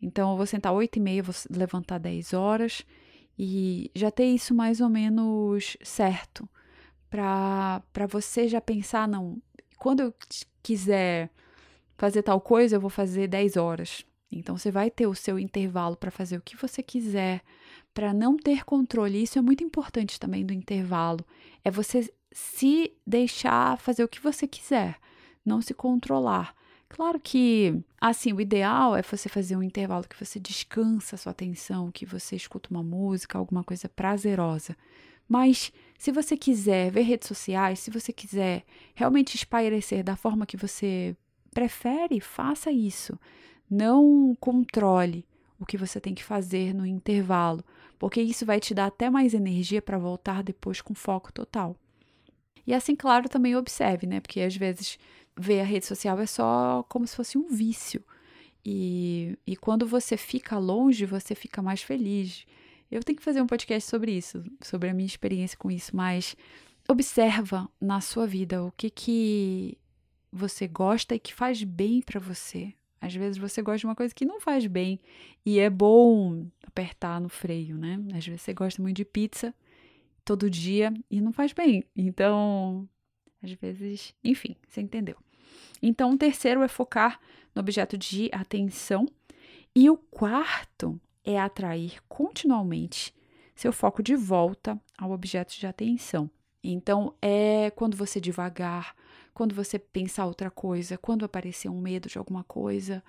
então 0.00 0.30
eu 0.32 0.36
vou 0.36 0.46
sentar 0.46 0.72
oito 0.72 0.96
e 0.96 1.00
meia, 1.00 1.22
vou 1.22 1.34
levantar 1.50 1.98
10 1.98 2.32
horas 2.32 2.84
e 3.38 3.90
já 3.94 4.10
ter 4.10 4.26
isso 4.26 4.54
mais 4.54 4.80
ou 4.80 4.88
menos 4.88 5.76
certo 5.82 6.48
para 7.10 8.06
você 8.08 8.48
já 8.48 8.60
pensar, 8.60 9.08
não, 9.08 9.40
quando 9.78 10.00
eu 10.00 10.14
quiser 10.62 11.30
fazer 11.96 12.22
tal 12.22 12.40
coisa, 12.40 12.76
eu 12.76 12.80
vou 12.80 12.90
fazer 12.90 13.26
10 13.28 13.56
horas. 13.56 14.04
Então 14.30 14.58
você 14.58 14.70
vai 14.70 14.90
ter 14.90 15.06
o 15.06 15.14
seu 15.14 15.38
intervalo 15.38 15.96
para 15.96 16.10
fazer 16.10 16.36
o 16.36 16.42
que 16.42 16.54
você 16.54 16.82
quiser, 16.82 17.42
para 17.94 18.12
não 18.12 18.36
ter 18.36 18.64
controle. 18.64 19.22
Isso 19.22 19.38
é 19.38 19.42
muito 19.42 19.64
importante 19.64 20.20
também 20.20 20.44
do 20.44 20.52
intervalo. 20.52 21.24
É 21.64 21.70
você 21.70 22.12
se 22.38 22.92
deixar 23.04 23.78
fazer 23.78 24.04
o 24.04 24.08
que 24.08 24.20
você 24.20 24.46
quiser, 24.46 24.96
não 25.44 25.60
se 25.60 25.74
controlar. 25.74 26.54
Claro 26.88 27.18
que, 27.18 27.82
assim, 28.00 28.32
o 28.32 28.40
ideal 28.40 28.94
é 28.94 29.02
você 29.02 29.28
fazer 29.28 29.56
um 29.56 29.62
intervalo 29.62 30.06
que 30.08 30.24
você 30.24 30.38
descansa 30.38 31.16
a 31.16 31.18
sua 31.18 31.32
atenção, 31.32 31.90
que 31.90 32.06
você 32.06 32.36
escuta 32.36 32.70
uma 32.70 32.82
música, 32.82 33.36
alguma 33.36 33.64
coisa 33.64 33.88
prazerosa. 33.88 34.76
Mas 35.28 35.72
se 35.98 36.12
você 36.12 36.36
quiser 36.36 36.92
ver 36.92 37.02
redes 37.02 37.26
sociais, 37.26 37.80
se 37.80 37.90
você 37.90 38.12
quiser 38.12 38.64
realmente 38.94 39.34
espairecer 39.34 40.04
da 40.04 40.14
forma 40.14 40.46
que 40.46 40.56
você 40.56 41.16
prefere, 41.52 42.20
faça 42.20 42.70
isso. 42.70 43.18
Não 43.68 44.34
controle 44.38 45.26
o 45.58 45.66
que 45.66 45.76
você 45.76 46.00
tem 46.00 46.14
que 46.14 46.24
fazer 46.24 46.72
no 46.72 46.86
intervalo, 46.86 47.64
porque 47.98 48.22
isso 48.22 48.46
vai 48.46 48.60
te 48.60 48.72
dar 48.72 48.86
até 48.86 49.10
mais 49.10 49.34
energia 49.34 49.82
para 49.82 49.98
voltar 49.98 50.42
depois 50.42 50.80
com 50.80 50.94
foco 50.94 51.32
total. 51.32 51.76
E 52.68 52.74
assim, 52.74 52.94
claro, 52.94 53.30
também 53.30 53.56
observe, 53.56 54.06
né? 54.06 54.20
Porque 54.20 54.42
às 54.42 54.54
vezes 54.54 54.98
ver 55.34 55.60
a 55.60 55.64
rede 55.64 55.86
social 55.86 56.20
é 56.20 56.26
só 56.26 56.84
como 56.86 57.06
se 57.06 57.16
fosse 57.16 57.38
um 57.38 57.48
vício. 57.48 58.04
E, 58.62 59.38
e 59.46 59.56
quando 59.56 59.86
você 59.86 60.18
fica 60.18 60.58
longe, 60.58 61.06
você 61.06 61.34
fica 61.34 61.62
mais 61.62 61.80
feliz. 61.80 62.44
Eu 62.90 63.02
tenho 63.02 63.16
que 63.16 63.24
fazer 63.24 63.40
um 63.40 63.46
podcast 63.46 63.88
sobre 63.88 64.12
isso, 64.12 64.44
sobre 64.60 64.90
a 64.90 64.92
minha 64.92 65.06
experiência 65.06 65.56
com 65.56 65.70
isso, 65.70 65.96
mas 65.96 66.36
observa 66.86 67.70
na 67.80 68.02
sua 68.02 68.26
vida 68.26 68.62
o 68.62 68.70
que 68.72 68.90
que 68.90 69.78
você 70.30 70.68
gosta 70.68 71.14
e 71.14 71.18
que 71.18 71.32
faz 71.32 71.64
bem 71.64 72.02
para 72.02 72.20
você. 72.20 72.74
Às 73.00 73.14
vezes 73.14 73.38
você 73.38 73.62
gosta 73.62 73.78
de 73.78 73.86
uma 73.86 73.96
coisa 73.96 74.14
que 74.14 74.26
não 74.26 74.42
faz 74.42 74.66
bem 74.66 75.00
e 75.42 75.58
é 75.58 75.70
bom 75.70 76.46
apertar 76.66 77.18
no 77.18 77.30
freio, 77.30 77.78
né? 77.78 77.98
Às 78.14 78.26
vezes 78.26 78.42
você 78.42 78.52
gosta 78.52 78.82
muito 78.82 78.98
de 78.98 79.06
pizza 79.06 79.54
todo 80.28 80.50
dia 80.50 80.92
e 81.10 81.22
não 81.22 81.32
faz 81.32 81.54
bem. 81.54 81.82
Então, 81.96 82.86
às 83.42 83.50
vezes, 83.52 84.14
enfim, 84.22 84.54
você 84.68 84.82
entendeu. 84.82 85.16
Então, 85.82 86.12
o 86.12 86.18
terceiro 86.18 86.62
é 86.62 86.68
focar 86.68 87.18
no 87.54 87.60
objeto 87.60 87.96
de 87.96 88.28
atenção. 88.30 89.08
E 89.74 89.88
o 89.88 89.96
quarto 89.96 91.00
é 91.24 91.38
atrair 91.38 92.02
continuamente 92.10 93.14
seu 93.56 93.72
foco 93.72 94.02
de 94.02 94.14
volta 94.14 94.78
ao 94.98 95.12
objeto 95.12 95.58
de 95.58 95.66
atenção. 95.66 96.30
Então, 96.62 97.14
é 97.22 97.70
quando 97.70 97.96
você 97.96 98.20
devagar, 98.20 98.94
quando 99.32 99.54
você 99.54 99.78
pensar 99.78 100.26
outra 100.26 100.50
coisa, 100.50 100.98
quando 100.98 101.24
aparecer 101.24 101.70
um 101.70 101.80
medo 101.80 102.06
de 102.06 102.18
alguma 102.18 102.44
coisa, 102.44 103.02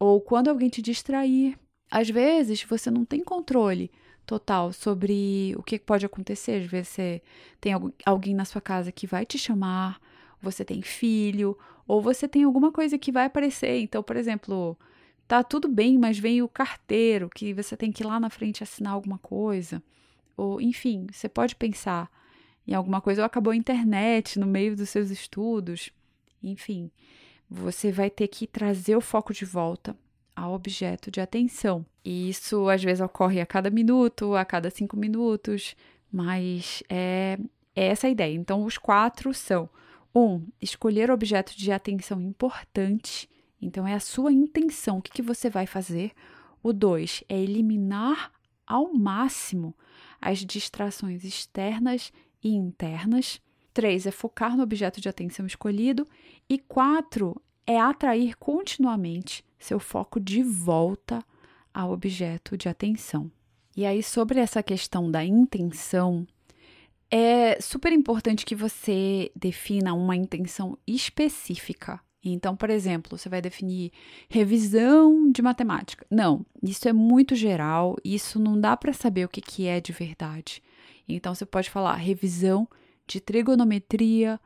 ou 0.00 0.20
quando 0.20 0.48
alguém 0.48 0.68
te 0.68 0.82
distrair. 0.82 1.56
Às 1.88 2.10
vezes, 2.10 2.64
você 2.64 2.90
não 2.90 3.04
tem 3.04 3.22
controle 3.22 3.88
total 4.26 4.72
sobre 4.72 5.54
o 5.56 5.62
que 5.62 5.78
pode 5.78 6.04
acontecer. 6.04 6.62
Às 6.62 6.66
vezes 6.66 6.88
você 6.88 7.22
tem 7.60 7.72
alguém 8.04 8.34
na 8.34 8.44
sua 8.44 8.60
casa 8.60 8.92
que 8.92 9.06
vai 9.06 9.24
te 9.24 9.38
chamar, 9.38 10.00
você 10.42 10.64
tem 10.64 10.82
filho, 10.82 11.56
ou 11.86 12.02
você 12.02 12.28
tem 12.28 12.42
alguma 12.44 12.72
coisa 12.72 12.98
que 12.98 13.12
vai 13.12 13.26
aparecer. 13.26 13.80
Então, 13.80 14.02
por 14.02 14.16
exemplo, 14.16 14.76
tá 15.28 15.42
tudo 15.42 15.68
bem, 15.68 15.98
mas 15.98 16.18
vem 16.18 16.42
o 16.42 16.48
carteiro 16.48 17.30
que 17.34 17.54
você 17.54 17.76
tem 17.76 17.92
que 17.92 18.02
ir 18.02 18.06
lá 18.06 18.18
na 18.20 18.28
frente 18.28 18.62
assinar 18.62 18.92
alguma 18.92 19.18
coisa. 19.18 19.82
Ou, 20.36 20.60
enfim, 20.60 21.06
você 21.10 21.28
pode 21.28 21.54
pensar 21.54 22.10
em 22.66 22.74
alguma 22.74 23.00
coisa, 23.00 23.22
ou 23.22 23.26
acabou 23.26 23.52
a 23.52 23.56
internet 23.56 24.38
no 24.38 24.46
meio 24.46 24.76
dos 24.76 24.90
seus 24.90 25.10
estudos. 25.10 25.90
Enfim, 26.42 26.90
você 27.48 27.92
vai 27.92 28.10
ter 28.10 28.28
que 28.28 28.46
trazer 28.46 28.96
o 28.96 29.00
foco 29.00 29.32
de 29.32 29.44
volta 29.44 29.96
ao 30.36 30.52
objeto 30.52 31.10
de 31.10 31.20
atenção. 31.20 31.84
E 32.04 32.28
isso 32.28 32.68
às 32.68 32.84
vezes 32.84 33.00
ocorre 33.00 33.40
a 33.40 33.46
cada 33.46 33.70
minuto, 33.70 34.36
a 34.36 34.44
cada 34.44 34.68
cinco 34.68 34.96
minutos, 34.96 35.74
mas 36.12 36.82
é, 36.90 37.38
é 37.74 37.86
essa 37.86 38.06
a 38.06 38.10
ideia. 38.10 38.34
Então, 38.34 38.64
os 38.64 38.76
quatro 38.76 39.32
são: 39.32 39.68
um, 40.14 40.46
escolher 40.60 41.10
objeto 41.10 41.56
de 41.56 41.72
atenção 41.72 42.20
importante. 42.20 43.28
Então, 43.60 43.86
é 43.86 43.94
a 43.94 44.00
sua 44.00 44.30
intenção, 44.30 44.98
o 44.98 45.02
que, 45.02 45.10
que 45.10 45.22
você 45.22 45.48
vai 45.48 45.66
fazer. 45.66 46.12
O 46.62 46.72
dois 46.72 47.24
é 47.28 47.40
eliminar 47.40 48.30
ao 48.66 48.92
máximo 48.92 49.74
as 50.20 50.40
distrações 50.40 51.24
externas 51.24 52.12
e 52.42 52.50
internas. 52.50 53.40
Três 53.72 54.06
é 54.06 54.10
focar 54.10 54.56
no 54.56 54.62
objeto 54.62 55.00
de 55.00 55.08
atenção 55.08 55.46
escolhido. 55.46 56.06
E 56.48 56.58
quatro 56.58 57.40
é 57.66 57.80
atrair 57.80 58.36
continuamente 58.36 59.44
seu 59.58 59.78
foco 59.78 60.20
de 60.20 60.42
volta 60.42 61.22
ao 61.72 61.92
objeto 61.92 62.56
de 62.56 62.68
atenção. 62.68 63.30
E 63.76 63.84
aí, 63.84 64.02
sobre 64.02 64.40
essa 64.40 64.62
questão 64.62 65.10
da 65.10 65.22
intenção, 65.24 66.26
é 67.10 67.60
super 67.60 67.92
importante 67.92 68.46
que 68.46 68.54
você 68.54 69.30
defina 69.36 69.92
uma 69.92 70.16
intenção 70.16 70.78
específica. 70.86 72.00
Então, 72.24 72.56
por 72.56 72.70
exemplo, 72.70 73.16
você 73.16 73.28
vai 73.28 73.40
definir 73.40 73.92
revisão 74.28 75.30
de 75.30 75.42
matemática. 75.42 76.06
Não, 76.10 76.44
isso 76.62 76.88
é 76.88 76.92
muito 76.92 77.34
geral, 77.34 77.96
isso 78.04 78.40
não 78.40 78.58
dá 78.58 78.76
para 78.76 78.92
saber 78.92 79.26
o 79.26 79.28
que, 79.28 79.40
que 79.40 79.66
é 79.66 79.80
de 79.80 79.92
verdade. 79.92 80.62
Então, 81.08 81.34
você 81.34 81.46
pode 81.46 81.70
falar 81.70 81.94
revisão 81.94 82.66
de 83.06 83.20
trigonometria 83.20 84.40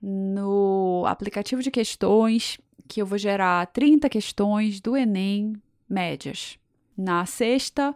no 0.00 1.04
aplicativo 1.06 1.62
de 1.62 1.70
questões 1.70 2.58
que 2.88 3.02
eu 3.02 3.06
vou 3.06 3.18
gerar 3.18 3.66
30 3.66 4.08
questões 4.08 4.80
do 4.80 4.96
Enem 4.96 5.54
médias. 5.88 6.58
Na 6.96 7.24
sexta, 7.26 7.94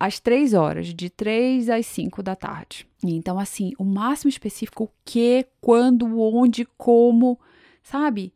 às 0.00 0.18
3 0.18 0.54
horas, 0.54 0.88
de 0.92 1.10
3 1.10 1.68
às 1.68 1.86
5 1.86 2.22
da 2.22 2.34
tarde. 2.34 2.88
Então, 3.02 3.38
assim, 3.38 3.72
o 3.78 3.84
máximo 3.84 4.28
específico, 4.28 4.84
o 4.84 4.90
que, 5.04 5.46
quando, 5.60 6.18
onde, 6.18 6.66
como, 6.76 7.38
sabe? 7.82 8.32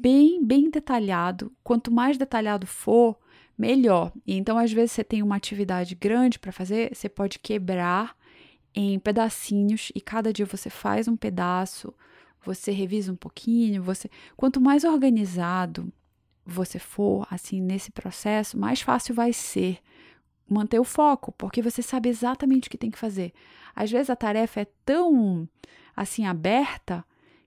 Bem, 0.00 0.42
bem 0.44 0.70
detalhado. 0.70 1.52
Quanto 1.62 1.92
mais 1.92 2.16
detalhado 2.16 2.66
for, 2.66 3.18
melhor. 3.58 4.12
Então, 4.26 4.56
às 4.56 4.72
vezes, 4.72 4.92
você 4.92 5.04
tem 5.04 5.22
uma 5.22 5.36
atividade 5.36 5.94
grande 5.94 6.38
para 6.38 6.52
fazer, 6.52 6.94
você 6.94 7.08
pode 7.08 7.38
quebrar 7.38 8.16
em 8.74 8.98
pedacinhos 8.98 9.92
e 9.94 10.00
cada 10.00 10.32
dia 10.32 10.46
você 10.46 10.70
faz 10.70 11.06
um 11.06 11.16
pedaço 11.16 11.92
você 12.44 12.70
revisa 12.70 13.12
um 13.12 13.16
pouquinho, 13.16 13.82
você 13.82 14.08
quanto 14.36 14.60
mais 14.60 14.84
organizado 14.84 15.92
você 16.44 16.78
for 16.78 17.26
assim 17.30 17.60
nesse 17.60 17.90
processo, 17.90 18.58
mais 18.58 18.80
fácil 18.80 19.14
vai 19.14 19.32
ser 19.32 19.78
manter 20.48 20.78
o 20.78 20.84
foco, 20.84 21.32
porque 21.32 21.62
você 21.62 21.82
sabe 21.82 22.08
exatamente 22.08 22.68
o 22.68 22.70
que 22.70 22.78
tem 22.78 22.90
que 22.90 22.98
fazer. 22.98 23.32
Às 23.74 23.90
vezes 23.90 24.10
a 24.10 24.16
tarefa 24.16 24.60
é 24.60 24.66
tão 24.84 25.48
assim 25.96 26.26
aberta 26.26 27.04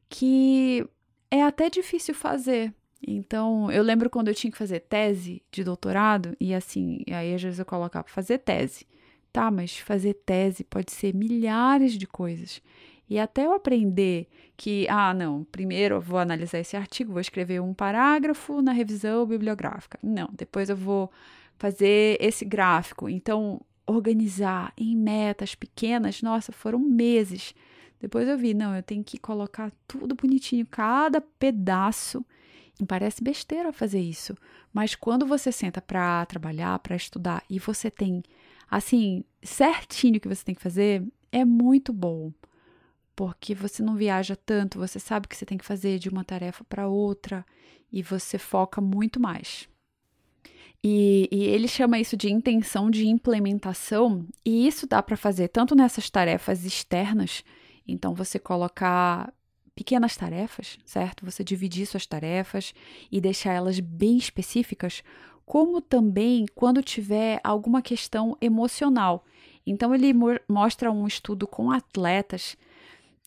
que 0.09 0.87
é 1.29 1.43
até 1.43 1.69
difícil 1.69 2.13
fazer. 2.15 2.73
Então, 3.07 3.71
eu 3.71 3.83
lembro 3.83 4.09
quando 4.09 4.29
eu 4.29 4.35
tinha 4.35 4.51
que 4.51 4.57
fazer 4.57 4.79
tese 4.79 5.43
de 5.51 5.63
doutorado, 5.63 6.35
e 6.39 6.53
assim, 6.53 7.03
aí 7.11 7.35
às 7.35 7.41
vezes 7.41 7.59
eu 7.59 7.65
colocava 7.65 8.07
fazer 8.07 8.39
tese. 8.39 8.87
Tá, 9.31 9.51
mas 9.51 9.77
fazer 9.77 10.13
tese 10.13 10.63
pode 10.63 10.93
ser 10.93 11.13
milhares 11.13 11.93
de 11.93 12.07
coisas. 12.07 12.61
E 13.09 13.19
até 13.19 13.45
eu 13.45 13.53
aprender 13.53 14.27
que, 14.57 14.87
ah, 14.89 15.13
não, 15.13 15.43
primeiro 15.45 15.95
eu 15.95 16.01
vou 16.01 16.17
analisar 16.17 16.59
esse 16.59 16.75
artigo, 16.75 17.11
vou 17.11 17.21
escrever 17.21 17.61
um 17.61 17.73
parágrafo 17.73 18.61
na 18.61 18.71
revisão 18.71 19.25
bibliográfica. 19.25 19.99
Não, 20.01 20.29
depois 20.33 20.69
eu 20.69 20.75
vou 20.75 21.11
fazer 21.57 22.17
esse 22.19 22.43
gráfico. 22.43 23.07
Então, 23.07 23.61
organizar 23.85 24.73
em 24.77 24.95
metas 24.95 25.53
pequenas, 25.53 26.21
nossa, 26.21 26.51
foram 26.51 26.79
meses. 26.79 27.53
Depois 27.99 28.27
eu 28.27 28.37
vi, 28.37 28.53
não, 28.53 28.75
eu 28.75 28.83
tenho 28.83 29.03
que 29.03 29.17
colocar 29.17 29.71
tudo 29.87 30.15
bonitinho, 30.15 30.65
cada 30.65 31.21
pedaço. 31.21 32.25
E 32.79 32.85
parece 32.85 33.23
besteira 33.23 33.71
fazer 33.71 34.01
isso, 34.01 34.35
mas 34.73 34.95
quando 34.95 35.25
você 35.25 35.49
senta 35.49 35.81
para 35.81 36.25
trabalhar, 36.25 36.77
para 36.79 36.93
estudar 36.93 37.41
e 37.49 37.57
você 37.57 37.89
tem 37.89 38.21
assim 38.69 39.23
certinho 39.41 40.17
o 40.17 40.19
que 40.19 40.27
você 40.27 40.43
tem 40.43 40.53
que 40.53 40.61
fazer, 40.61 41.01
é 41.31 41.45
muito 41.45 41.93
bom 41.93 42.33
porque 43.15 43.55
você 43.55 43.81
não 43.81 43.95
viaja 43.95 44.35
tanto, 44.35 44.79
você 44.79 44.99
sabe 44.99 45.25
o 45.25 45.29
que 45.29 45.35
você 45.35 45.45
tem 45.45 45.57
que 45.57 45.65
fazer 45.65 45.97
de 45.97 46.09
uma 46.09 46.23
tarefa 46.23 46.63
para 46.63 46.87
outra 46.87 47.45
e 47.91 48.03
você 48.03 48.37
foca 48.37 48.81
muito 48.81 49.19
mais. 49.19 49.69
E, 50.83 51.27
e, 51.31 51.45
ele 51.45 51.67
chama 51.67 51.97
isso 51.97 52.15
de 52.15 52.31
intenção 52.31 52.91
de 52.91 53.07
implementação, 53.07 54.27
e 54.45 54.67
isso 54.67 54.85
dá 54.85 55.01
para 55.01 55.17
fazer 55.17 55.47
tanto 55.47 55.73
nessas 55.73 56.09
tarefas 56.11 56.63
externas, 56.63 57.43
então 57.87 58.13
você 58.13 58.37
colocar 58.37 59.33
pequenas 59.73 60.15
tarefas, 60.15 60.77
certo? 60.85 61.25
Você 61.25 61.43
dividir 61.43 61.85
suas 61.85 62.05
tarefas 62.05 62.73
e 63.11 63.19
deixar 63.19 63.53
elas 63.53 63.79
bem 63.79 64.17
específicas, 64.17 65.03
como 65.45 65.81
também 65.81 66.45
quando 66.53 66.83
tiver 66.83 67.39
alguma 67.43 67.81
questão 67.81 68.37
emocional. 68.39 69.25
Então 69.65 69.93
ele 69.93 70.13
mo 70.13 70.39
mostra 70.47 70.91
um 70.91 71.07
estudo 71.07 71.47
com 71.47 71.71
atletas 71.71 72.55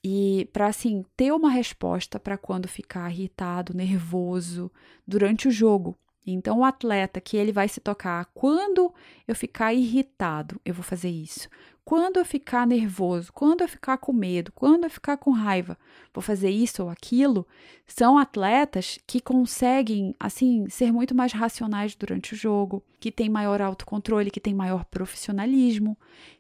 e 0.02 0.48
para 0.52 0.66
assim 0.66 1.04
ter 1.16 1.32
uma 1.32 1.50
resposta 1.50 2.18
para 2.20 2.38
quando 2.38 2.68
ficar 2.68 3.10
irritado, 3.10 3.74
nervoso 3.74 4.70
durante 5.06 5.48
o 5.48 5.50
jogo. 5.50 5.96
Então 6.26 6.58
o 6.58 6.64
atleta 6.64 7.20
que 7.20 7.36
ele 7.36 7.52
vai 7.52 7.68
se 7.68 7.80
tocar, 7.80 8.26
quando 8.34 8.92
eu 9.26 9.34
ficar 9.34 9.72
irritado, 9.72 10.60
eu 10.64 10.74
vou 10.74 10.82
fazer 10.82 11.08
isso. 11.08 11.48
Quando 11.84 12.18
eu 12.18 12.24
ficar 12.24 12.66
nervoso, 12.66 13.32
quando 13.32 13.62
eu 13.62 13.68
ficar 13.68 13.96
com 13.96 14.12
medo, 14.12 14.52
quando 14.52 14.84
eu 14.84 14.90
ficar 14.90 15.16
com 15.16 15.30
raiva, 15.30 15.78
vou 16.12 16.20
fazer 16.20 16.50
isso 16.50 16.82
ou 16.82 16.90
aquilo, 16.90 17.46
são 17.86 18.18
atletas 18.18 18.98
que 19.06 19.22
conseguem 19.22 20.14
assim 20.20 20.68
ser 20.68 20.92
muito 20.92 21.14
mais 21.14 21.32
racionais 21.32 21.94
durante 21.94 22.34
o 22.34 22.36
jogo, 22.36 22.84
que 23.00 23.10
têm 23.10 23.30
maior 23.30 23.62
autocontrole, 23.62 24.30
que 24.30 24.38
têm 24.38 24.52
maior 24.52 24.84
profissionalismo, 24.84 25.96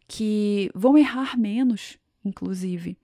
que 0.06 0.70
vão 0.74 0.98
errar 0.98 1.38
menos, 1.38 1.98
inclusive. 2.22 2.98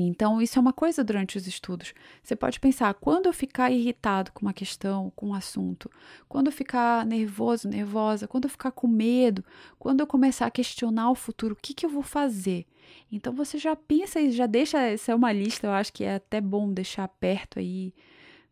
Então, 0.00 0.42
isso 0.42 0.58
é 0.58 0.60
uma 0.60 0.72
coisa 0.72 1.02
durante 1.02 1.36
os 1.36 1.46
estudos. 1.46 1.94
Você 2.22 2.36
pode 2.36 2.60
pensar, 2.60 2.92
quando 2.94 3.26
eu 3.26 3.32
ficar 3.32 3.70
irritado 3.70 4.32
com 4.32 4.42
uma 4.42 4.52
questão, 4.52 5.12
com 5.16 5.28
um 5.28 5.34
assunto, 5.34 5.90
quando 6.28 6.46
eu 6.46 6.52
ficar 6.52 7.06
nervoso, 7.06 7.68
nervosa, 7.68 8.28
quando 8.28 8.44
eu 8.44 8.50
ficar 8.50 8.72
com 8.72 8.86
medo, 8.86 9.44
quando 9.78 10.00
eu 10.00 10.06
começar 10.06 10.46
a 10.46 10.50
questionar 10.50 11.10
o 11.10 11.14
futuro, 11.14 11.54
o 11.54 11.58
que, 11.60 11.74
que 11.74 11.86
eu 11.86 11.90
vou 11.90 12.02
fazer? 12.02 12.66
Então, 13.10 13.32
você 13.32 13.58
já 13.58 13.74
pensa 13.74 14.20
e 14.20 14.30
já 14.30 14.46
deixa, 14.46 14.78
essa 14.78 15.12
é 15.12 15.14
uma 15.14 15.32
lista, 15.32 15.66
eu 15.66 15.72
acho 15.72 15.92
que 15.92 16.04
é 16.04 16.16
até 16.16 16.40
bom 16.40 16.72
deixar 16.72 17.08
perto 17.08 17.58
aí 17.58 17.94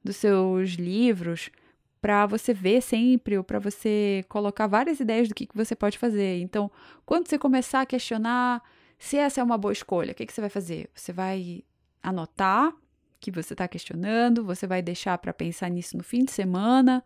dos 0.02 0.16
seus 0.16 0.72
livros, 0.72 1.50
para 2.04 2.26
você 2.26 2.52
ver 2.52 2.82
sempre, 2.82 3.38
ou 3.38 3.42
para 3.42 3.58
você 3.58 4.22
colocar 4.28 4.66
várias 4.66 5.00
ideias 5.00 5.26
do 5.26 5.34
que, 5.34 5.46
que 5.46 5.56
você 5.56 5.74
pode 5.74 5.96
fazer. 5.96 6.38
Então, 6.40 6.70
quando 7.06 7.26
você 7.26 7.38
começar 7.38 7.80
a 7.80 7.86
questionar 7.86 8.62
se 9.04 9.18
essa 9.18 9.38
é 9.38 9.44
uma 9.44 9.58
boa 9.58 9.70
escolha, 9.70 10.12
o 10.12 10.14
que, 10.14 10.24
que 10.24 10.32
você 10.32 10.40
vai 10.40 10.48
fazer? 10.48 10.88
Você 10.94 11.12
vai 11.12 11.62
anotar 12.02 12.74
que 13.20 13.30
você 13.30 13.52
está 13.52 13.68
questionando, 13.68 14.42
você 14.42 14.66
vai 14.66 14.80
deixar 14.80 15.18
para 15.18 15.30
pensar 15.30 15.68
nisso 15.68 15.94
no 15.94 16.02
fim 16.02 16.24
de 16.24 16.32
semana, 16.32 17.04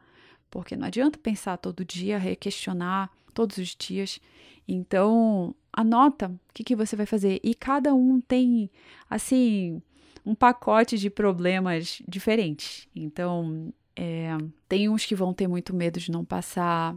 porque 0.48 0.76
não 0.76 0.86
adianta 0.86 1.18
pensar 1.18 1.56
todo 1.56 1.84
dia, 1.84 2.16
requestionar 2.16 3.10
todos 3.34 3.58
os 3.58 3.74
dias. 3.74 4.20
Então, 4.68 5.52
anota 5.72 6.28
o 6.28 6.54
que, 6.54 6.62
que 6.62 6.76
você 6.76 6.94
vai 6.94 7.04
fazer. 7.04 7.40
E 7.42 7.52
cada 7.52 7.92
um 7.92 8.20
tem, 8.20 8.70
assim, 9.10 9.82
um 10.24 10.36
pacote 10.36 10.96
de 10.96 11.10
problemas 11.10 12.00
diferentes. 12.06 12.86
Então, 12.94 13.74
é, 13.96 14.38
tem 14.68 14.88
uns 14.88 15.04
que 15.04 15.16
vão 15.16 15.34
ter 15.34 15.48
muito 15.48 15.74
medo 15.74 15.98
de 15.98 16.12
não 16.12 16.24
passar, 16.24 16.94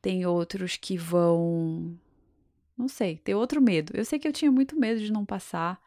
tem 0.00 0.24
outros 0.26 0.76
que 0.76 0.96
vão 0.96 1.98
não 2.78 2.88
sei, 2.88 3.18
ter 3.18 3.34
outro 3.34 3.60
medo. 3.60 3.92
Eu 3.96 4.04
sei 4.04 4.18
que 4.18 4.28
eu 4.28 4.32
tinha 4.32 4.50
muito 4.50 4.78
medo 4.78 5.00
de 5.00 5.12
não 5.12 5.24
passar 5.24 5.80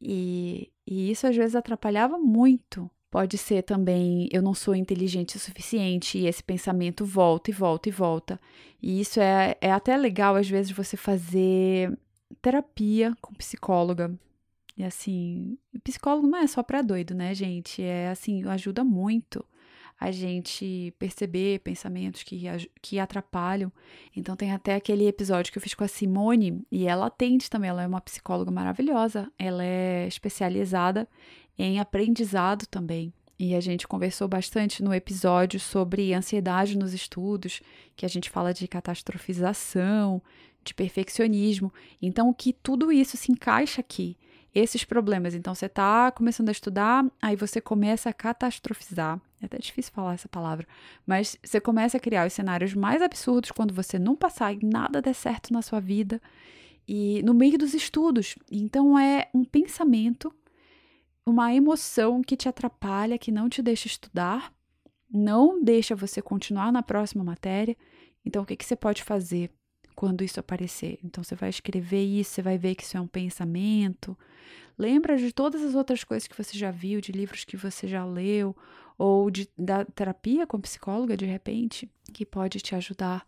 e, 0.00 0.70
e 0.86 1.10
isso 1.10 1.26
às 1.26 1.36
vezes 1.36 1.54
atrapalhava 1.54 2.18
muito 2.18 2.90
Pode 3.12 3.36
ser 3.36 3.60
também 3.62 4.26
eu 4.32 4.40
não 4.40 4.54
sou 4.54 4.74
inteligente 4.74 5.36
o 5.36 5.38
suficiente 5.38 6.16
e 6.16 6.26
esse 6.26 6.42
pensamento 6.42 7.04
volta 7.04 7.50
e 7.50 7.52
volta 7.52 7.90
e 7.90 7.92
volta. 7.92 8.40
E 8.80 9.02
isso 9.02 9.20
é, 9.20 9.54
é 9.60 9.70
até 9.70 9.94
legal, 9.98 10.34
às 10.34 10.48
vezes, 10.48 10.72
você 10.72 10.96
fazer 10.96 11.92
terapia 12.40 13.14
com 13.20 13.34
psicóloga. 13.34 14.18
E 14.78 14.82
assim, 14.82 15.58
psicólogo 15.84 16.26
não 16.26 16.38
é 16.38 16.46
só 16.46 16.62
para 16.62 16.80
doido, 16.80 17.14
né, 17.14 17.34
gente? 17.34 17.82
É 17.82 18.08
assim, 18.08 18.48
ajuda 18.48 18.82
muito 18.82 19.44
a 20.02 20.10
gente 20.10 20.92
perceber 20.98 21.60
pensamentos 21.60 22.22
que, 22.22 22.44
que 22.80 22.98
atrapalham. 22.98 23.70
Então, 24.16 24.34
tem 24.34 24.52
até 24.52 24.74
aquele 24.74 25.06
episódio 25.06 25.52
que 25.52 25.58
eu 25.58 25.62
fiz 25.62 25.74
com 25.74 25.84
a 25.84 25.88
Simone, 25.88 26.64
e 26.70 26.86
ela 26.86 27.06
atende 27.06 27.48
também, 27.48 27.70
ela 27.70 27.82
é 27.82 27.86
uma 27.86 28.00
psicóloga 28.00 28.50
maravilhosa, 28.50 29.30
ela 29.38 29.64
é 29.64 30.06
especializada 30.06 31.08
em 31.58 31.78
aprendizado 31.78 32.66
também. 32.66 33.12
E 33.38 33.54
a 33.54 33.60
gente 33.60 33.88
conversou 33.88 34.28
bastante 34.28 34.82
no 34.82 34.94
episódio 34.94 35.58
sobre 35.58 36.14
ansiedade 36.14 36.76
nos 36.78 36.92
estudos, 36.92 37.60
que 37.96 38.06
a 38.06 38.08
gente 38.08 38.30
fala 38.30 38.52
de 38.52 38.68
catastrofização, 38.68 40.22
de 40.64 40.74
perfeccionismo. 40.74 41.72
Então, 42.00 42.32
que 42.32 42.52
tudo 42.52 42.92
isso 42.92 43.16
se 43.16 43.32
encaixa 43.32 43.80
aqui, 43.80 44.16
esses 44.54 44.84
problemas. 44.84 45.34
Então, 45.34 45.54
você 45.54 45.66
está 45.66 46.10
começando 46.10 46.48
a 46.48 46.52
estudar, 46.52 47.04
aí 47.20 47.36
você 47.36 47.60
começa 47.60 48.10
a 48.10 48.12
catastrofizar. 48.12 49.20
É 49.40 49.46
até 49.46 49.58
difícil 49.58 49.92
falar 49.92 50.14
essa 50.14 50.28
palavra, 50.28 50.66
mas 51.06 51.36
você 51.42 51.60
começa 51.60 51.96
a 51.96 52.00
criar 52.00 52.26
os 52.26 52.32
cenários 52.32 52.74
mais 52.74 53.02
absurdos 53.02 53.50
quando 53.50 53.74
você 53.74 53.98
não 53.98 54.14
passar 54.14 54.52
e 54.52 54.64
nada 54.64 55.02
der 55.02 55.14
certo 55.14 55.52
na 55.52 55.62
sua 55.62 55.80
vida 55.80 56.20
e 56.86 57.22
no 57.22 57.34
meio 57.34 57.58
dos 57.58 57.74
estudos. 57.74 58.36
Então, 58.50 58.98
é 58.98 59.28
um 59.34 59.44
pensamento 59.44 60.32
uma 61.24 61.54
emoção 61.54 62.22
que 62.22 62.36
te 62.36 62.48
atrapalha, 62.48 63.18
que 63.18 63.30
não 63.30 63.48
te 63.48 63.62
deixa 63.62 63.86
estudar, 63.86 64.52
não 65.10 65.62
deixa 65.62 65.94
você 65.94 66.20
continuar 66.20 66.72
na 66.72 66.82
próxima 66.82 67.22
matéria. 67.22 67.76
Então, 68.24 68.42
o 68.42 68.46
que, 68.46 68.56
que 68.56 68.64
você 68.64 68.76
pode 68.76 69.02
fazer 69.02 69.50
quando 70.02 70.24
isso 70.24 70.40
aparecer? 70.40 70.98
Então, 71.04 71.22
você 71.22 71.36
vai 71.36 71.48
escrever 71.48 72.02
isso, 72.02 72.32
você 72.32 72.42
vai 72.42 72.58
ver 72.58 72.74
que 72.74 72.82
isso 72.82 72.96
é 72.96 73.00
um 73.00 73.06
pensamento. 73.06 74.18
Lembra 74.76 75.16
de 75.16 75.30
todas 75.32 75.62
as 75.62 75.76
outras 75.76 76.02
coisas 76.02 76.26
que 76.26 76.36
você 76.36 76.58
já 76.58 76.72
viu, 76.72 77.00
de 77.00 77.12
livros 77.12 77.44
que 77.44 77.56
você 77.56 77.86
já 77.86 78.04
leu, 78.04 78.56
ou 78.98 79.30
de, 79.30 79.48
da 79.56 79.84
terapia 79.84 80.44
com 80.44 80.60
psicóloga, 80.60 81.16
de 81.16 81.24
repente, 81.24 81.88
que 82.12 82.26
pode 82.26 82.58
te 82.58 82.74
ajudar 82.74 83.24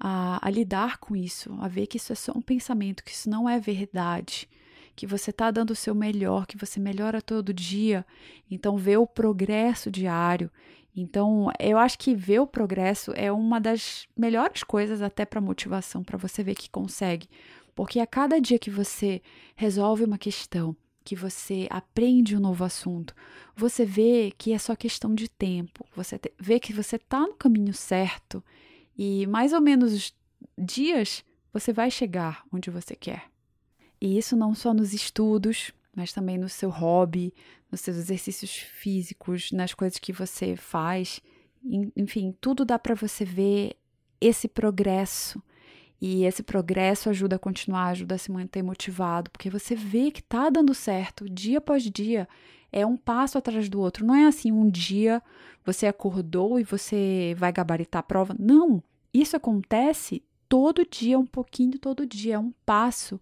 a, 0.00 0.44
a 0.44 0.50
lidar 0.50 0.98
com 0.98 1.14
isso, 1.14 1.56
a 1.60 1.68
ver 1.68 1.86
que 1.86 1.96
isso 1.96 2.12
é 2.12 2.16
só 2.16 2.32
um 2.34 2.42
pensamento, 2.42 3.04
que 3.04 3.12
isso 3.12 3.30
não 3.30 3.48
é 3.48 3.60
verdade 3.60 4.48
que 4.96 5.06
você 5.06 5.30
está 5.30 5.50
dando 5.50 5.72
o 5.72 5.76
seu 5.76 5.94
melhor, 5.94 6.46
que 6.46 6.56
você 6.56 6.80
melhora 6.80 7.20
todo 7.20 7.52
dia. 7.52 8.04
Então, 8.50 8.78
ver 8.78 8.96
o 8.96 9.06
progresso 9.06 9.90
diário. 9.90 10.50
Então, 10.96 11.50
eu 11.60 11.76
acho 11.76 11.98
que 11.98 12.14
ver 12.14 12.40
o 12.40 12.46
progresso 12.46 13.12
é 13.14 13.30
uma 13.30 13.60
das 13.60 14.08
melhores 14.16 14.64
coisas 14.64 15.02
até 15.02 15.26
para 15.26 15.42
motivação, 15.42 16.02
para 16.02 16.16
você 16.16 16.42
ver 16.42 16.54
que 16.54 16.70
consegue. 16.70 17.28
Porque 17.74 18.00
a 18.00 18.06
cada 18.06 18.40
dia 18.40 18.58
que 18.58 18.70
você 18.70 19.20
resolve 19.54 20.04
uma 20.04 20.16
questão, 20.16 20.74
que 21.04 21.14
você 21.14 21.68
aprende 21.68 22.34
um 22.34 22.40
novo 22.40 22.64
assunto, 22.64 23.14
você 23.54 23.84
vê 23.84 24.32
que 24.38 24.54
é 24.54 24.58
só 24.58 24.74
questão 24.74 25.14
de 25.14 25.28
tempo, 25.28 25.84
você 25.94 26.18
vê 26.40 26.58
que 26.58 26.72
você 26.72 26.96
está 26.96 27.20
no 27.20 27.34
caminho 27.34 27.74
certo 27.74 28.42
e 28.96 29.26
mais 29.26 29.52
ou 29.52 29.60
menos 29.60 30.14
dias 30.58 31.22
você 31.52 31.74
vai 31.74 31.90
chegar 31.90 32.42
onde 32.50 32.70
você 32.70 32.96
quer. 32.96 33.30
E 34.00 34.16
isso 34.16 34.34
não 34.34 34.54
só 34.54 34.72
nos 34.72 34.94
estudos, 34.94 35.72
mas 35.96 36.12
também 36.12 36.36
no 36.36 36.48
seu 36.48 36.68
hobby, 36.68 37.32
nos 37.72 37.80
seus 37.80 37.96
exercícios 37.96 38.54
físicos, 38.54 39.50
nas 39.50 39.72
coisas 39.72 39.98
que 39.98 40.12
você 40.12 40.54
faz. 40.54 41.22
Enfim, 41.96 42.36
tudo 42.38 42.66
dá 42.66 42.78
para 42.78 42.94
você 42.94 43.24
ver 43.24 43.76
esse 44.20 44.46
progresso. 44.46 45.42
E 45.98 46.24
esse 46.24 46.42
progresso 46.42 47.08
ajuda 47.08 47.36
a 47.36 47.38
continuar, 47.38 47.86
ajuda 47.86 48.16
a 48.16 48.18
se 48.18 48.30
manter 48.30 48.62
motivado, 48.62 49.30
porque 49.30 49.48
você 49.48 49.74
vê 49.74 50.10
que 50.10 50.22
tá 50.22 50.50
dando 50.50 50.74
certo 50.74 51.26
dia 51.26 51.56
após 51.56 51.82
dia. 51.84 52.28
É 52.70 52.84
um 52.84 52.98
passo 52.98 53.38
atrás 53.38 53.66
do 53.70 53.80
outro. 53.80 54.04
Não 54.04 54.14
é 54.14 54.26
assim, 54.26 54.52
um 54.52 54.68
dia 54.68 55.22
você 55.64 55.86
acordou 55.86 56.60
e 56.60 56.64
você 56.64 57.34
vai 57.38 57.50
gabaritar 57.50 58.00
a 58.00 58.02
prova. 58.02 58.36
Não! 58.38 58.82
Isso 59.14 59.34
acontece 59.34 60.22
todo 60.46 60.86
dia, 60.86 61.18
um 61.18 61.24
pouquinho 61.24 61.78
todo 61.78 62.04
dia. 62.04 62.34
É 62.34 62.38
um 62.38 62.52
passo 62.66 63.18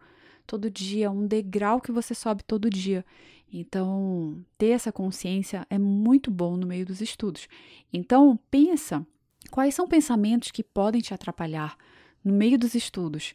todo 0.47 0.71
dia, 0.71 1.11
um 1.11 1.27
degrau 1.27 1.81
que 1.81 1.93
você 1.93 2.15
sobe 2.15 2.43
todo 2.43 2.71
dia. 2.71 3.05
Então, 3.53 4.45
ter 4.59 4.71
essa 4.71 4.91
consciência 4.91 5.67
é 5.71 5.79
muito 5.79 6.31
bom 6.31 6.57
no 6.57 6.67
meio 6.67 6.85
dos 6.85 7.01
estudos. 7.01 7.49
Então, 7.93 8.39
pensa 8.51 9.07
quais 9.51 9.75
são 9.75 9.87
pensamentos 9.87 10.51
que 10.51 10.65
podem 10.65 11.01
te 11.01 11.15
atrapalhar 11.15 11.77
no 12.25 12.33
meio 12.33 12.59
dos 12.59 12.75
estudos 12.75 13.35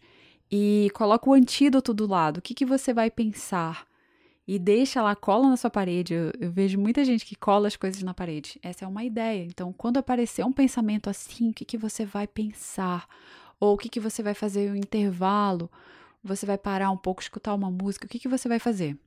e 0.51 0.89
coloca 0.93 1.29
o 1.29 1.33
antídoto 1.33 1.93
do 1.93 2.07
lado. 2.07 2.37
O 2.37 2.41
que, 2.41 2.53
que 2.53 2.65
você 2.65 2.93
vai 2.93 3.09
pensar? 3.09 3.87
E 4.47 4.57
deixa 4.57 5.01
lá, 5.01 5.15
cola 5.15 5.47
na 5.47 5.55
sua 5.55 5.69
parede. 5.69 6.13
Eu, 6.13 6.31
eu, 6.39 6.51
vejo 6.51 6.79
muita 6.79 7.05
gente 7.05 7.23
que 7.23 7.35
cola 7.35 7.67
as 7.67 7.75
coisas 7.75 8.01
na 8.01 8.13
parede. 8.13 8.59
Essa 8.63 8.83
é 8.83 8.87
uma 8.87 9.03
ideia. 9.03 9.45
Então, 9.45 9.71
quando 9.71 9.97
aparecer 9.97 10.43
um 10.43 10.51
pensamento 10.51 11.09
assim, 11.09 11.51
o 11.51 11.53
que, 11.53 11.63
que 11.63 11.77
você 11.77 12.03
vai 12.03 12.27
pensar? 12.27 13.07
Ou 13.59 13.75
o 13.75 13.77
que, 13.77 13.87
que 13.87 13.99
você 13.99 14.23
vai 14.23 14.33
fazer 14.33 14.71
no 14.71 14.75
intervalo? 14.75 15.69
Você 16.23 16.45
vai 16.45 16.57
parar 16.57 16.91
um 16.91 16.97
pouco, 16.97 17.21
escutar 17.21 17.53
uma 17.53 17.71
música, 17.71 18.05
o 18.05 18.09
que, 18.09 18.19
que 18.19 18.27
você 18.27 18.47
vai 18.47 18.59
fazer? 18.59 18.97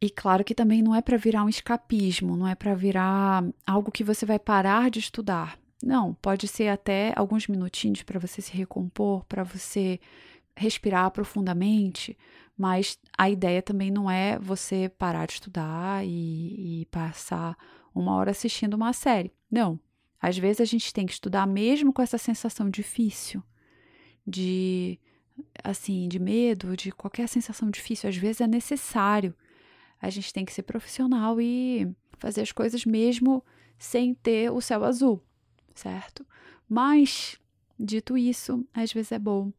E 0.00 0.08
claro 0.08 0.44
que 0.44 0.54
também 0.54 0.82
não 0.82 0.94
é 0.94 1.02
para 1.02 1.16
virar 1.16 1.44
um 1.44 1.48
escapismo, 1.48 2.36
não 2.36 2.48
é 2.48 2.54
para 2.54 2.74
virar 2.74 3.44
algo 3.66 3.92
que 3.92 4.02
você 4.02 4.24
vai 4.24 4.38
parar 4.38 4.90
de 4.90 4.98
estudar. 4.98 5.58
Não, 5.82 6.14
pode 6.14 6.48
ser 6.48 6.68
até 6.68 7.12
alguns 7.16 7.46
minutinhos 7.46 8.02
para 8.02 8.18
você 8.18 8.40
se 8.40 8.52
recompor, 8.52 9.24
para 9.24 9.42
você 9.42 10.00
respirar 10.56 11.10
profundamente, 11.10 12.16
mas 12.56 12.98
a 13.16 13.30
ideia 13.30 13.62
também 13.62 13.90
não 13.90 14.10
é 14.10 14.38
você 14.38 14.88
parar 14.88 15.26
de 15.26 15.34
estudar 15.34 16.04
e, 16.04 16.82
e 16.82 16.86
passar 16.86 17.56
uma 17.94 18.14
hora 18.14 18.30
assistindo 18.30 18.74
uma 18.74 18.92
série. 18.92 19.32
Não. 19.50 19.78
Às 20.20 20.36
vezes 20.36 20.60
a 20.60 20.66
gente 20.66 20.92
tem 20.92 21.06
que 21.06 21.12
estudar 21.12 21.46
mesmo 21.46 21.92
com 21.92 22.02
essa 22.02 22.18
sensação 22.18 22.68
difícil 22.68 23.42
de 24.26 24.98
assim, 25.62 26.08
de 26.08 26.18
medo, 26.18 26.76
de 26.76 26.92
qualquer 26.92 27.28
sensação 27.28 27.70
difícil, 27.70 28.08
às 28.08 28.16
vezes 28.16 28.40
é 28.40 28.46
necessário. 28.46 29.34
A 30.00 30.10
gente 30.10 30.32
tem 30.32 30.44
que 30.44 30.52
ser 30.52 30.62
profissional 30.62 31.40
e 31.40 31.88
fazer 32.18 32.40
as 32.42 32.52
coisas 32.52 32.84
mesmo 32.84 33.44
sem 33.78 34.14
ter 34.14 34.50
o 34.50 34.60
céu 34.60 34.84
azul, 34.84 35.22
certo? 35.74 36.26
Mas, 36.68 37.38
dito 37.78 38.16
isso, 38.16 38.64
às 38.74 38.92
vezes 38.92 39.12
é 39.12 39.18
bom 39.18 39.52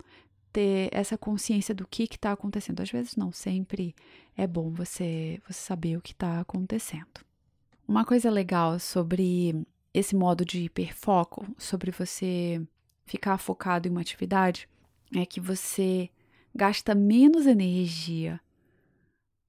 ter 0.52 0.90
essa 0.92 1.18
consciência 1.18 1.74
do 1.74 1.88
que 1.88 2.04
está 2.04 2.32
acontecendo. 2.32 2.82
Às 2.82 2.92
vezes 2.92 3.16
não, 3.16 3.32
sempre 3.32 3.96
é 4.36 4.46
bom 4.46 4.70
você, 4.72 5.42
você 5.48 5.60
saber 5.60 5.98
o 5.98 6.02
que 6.02 6.12
está 6.12 6.40
acontecendo. 6.40 7.26
Uma 7.88 8.06
coisa 8.06 8.30
legal 8.30 8.80
sobre 8.80 9.66
esse 9.94 10.16
modo 10.16 10.46
de 10.46 10.64
hiperfoco, 10.64 11.46
sobre 11.58 11.92
você 11.92 12.62
ficar 13.06 13.38
focado 13.38 13.88
em 13.88 13.92
uma 13.92 14.02
atividade, 14.02 14.70
é 15.16 15.26
que 15.26 15.39
você 15.39 16.09
gasta 16.53 16.93
menos 16.95 17.45
energia 17.45 18.39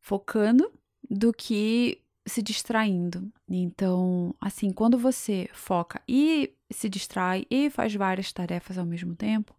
focando 0.00 0.70
do 1.08 1.32
que 1.32 2.00
se 2.26 2.42
distraindo. 2.42 3.32
Então, 3.48 4.34
assim, 4.40 4.70
quando 4.72 4.96
você 4.98 5.48
foca 5.52 6.00
e 6.08 6.52
se 6.70 6.88
distrai 6.88 7.46
e 7.50 7.68
faz 7.70 7.94
várias 7.94 8.32
tarefas 8.32 8.78
ao 8.78 8.86
mesmo 8.86 9.14
tempo, 9.14 9.54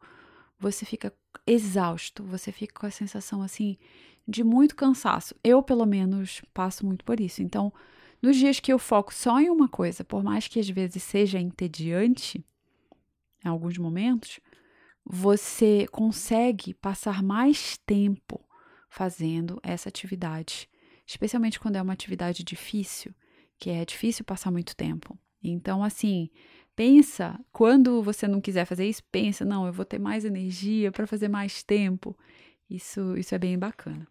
você 0.59 0.85
fica 0.85 1.13
exausto, 1.45 2.23
você 2.23 2.51
fica 2.51 2.79
com 2.79 2.85
a 2.85 2.91
sensação 2.91 3.41
assim 3.41 3.77
de 4.27 4.43
muito 4.43 4.75
cansaço. 4.75 5.35
Eu, 5.43 5.61
pelo 5.61 5.85
menos, 5.85 6.41
passo 6.53 6.85
muito 6.85 7.03
por 7.03 7.19
isso. 7.19 7.43
Então, 7.43 7.73
nos 8.21 8.37
dias 8.37 8.59
que 8.59 8.71
eu 8.71 8.79
foco 8.79 9.13
só 9.13 9.39
em 9.41 9.49
uma 9.49 9.67
coisa, 9.67 10.03
por 10.03 10.23
mais 10.23 10.47
que 10.47 10.59
às 10.59 10.69
vezes 10.69 11.03
seja 11.03 11.39
entediante, 11.39 12.43
em 13.43 13.49
alguns 13.49 13.77
momentos, 13.77 14.39
você 15.05 15.87
consegue 15.91 16.73
passar 16.73 17.21
mais 17.21 17.77
tempo 17.77 18.39
fazendo 18.89 19.59
essa 19.63 19.89
atividade, 19.89 20.69
especialmente 21.05 21.59
quando 21.59 21.75
é 21.75 21.81
uma 21.81 21.93
atividade 21.93 22.43
difícil, 22.43 23.13
que 23.57 23.69
é 23.69 23.83
difícil 23.83 24.23
passar 24.23 24.51
muito 24.51 24.75
tempo. 24.75 25.17
Então, 25.43 25.83
assim, 25.83 26.29
pensa, 26.75 27.39
quando 27.51 28.01
você 28.01 28.27
não 28.27 28.39
quiser 28.39 28.65
fazer 28.65 28.87
isso, 28.87 29.03
pensa, 29.11 29.43
não, 29.43 29.65
eu 29.65 29.73
vou 29.73 29.83
ter 29.83 29.99
mais 29.99 30.23
energia 30.23 30.91
para 30.91 31.07
fazer 31.07 31.27
mais 31.27 31.63
tempo. 31.63 32.17
Isso, 32.69 33.17
isso 33.17 33.35
é 33.35 33.37
bem 33.37 33.57
bacana. 33.57 34.07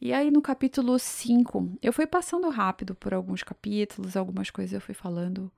E 0.00 0.12
aí, 0.12 0.30
no 0.30 0.42
capítulo 0.42 0.98
5, 0.98 1.78
eu 1.82 1.92
fui 1.92 2.06
passando 2.06 2.48
rápido 2.50 2.94
por 2.94 3.14
alguns 3.14 3.42
capítulos, 3.42 4.16
algumas 4.16 4.50
coisas 4.50 4.72
eu 4.72 4.80
fui 4.80 4.94
falando, 4.94 5.50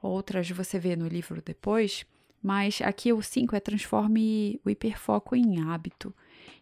outras 0.00 0.50
você 0.50 0.78
vê 0.78 0.94
no 0.94 1.08
livro 1.08 1.40
depois. 1.42 2.04
Mas 2.42 2.80
aqui 2.82 3.12
o 3.12 3.22
5 3.22 3.54
é 3.56 3.60
transforme 3.60 4.60
o 4.64 4.70
hiperfoco 4.70 5.34
em 5.34 5.60
hábito. 5.60 6.14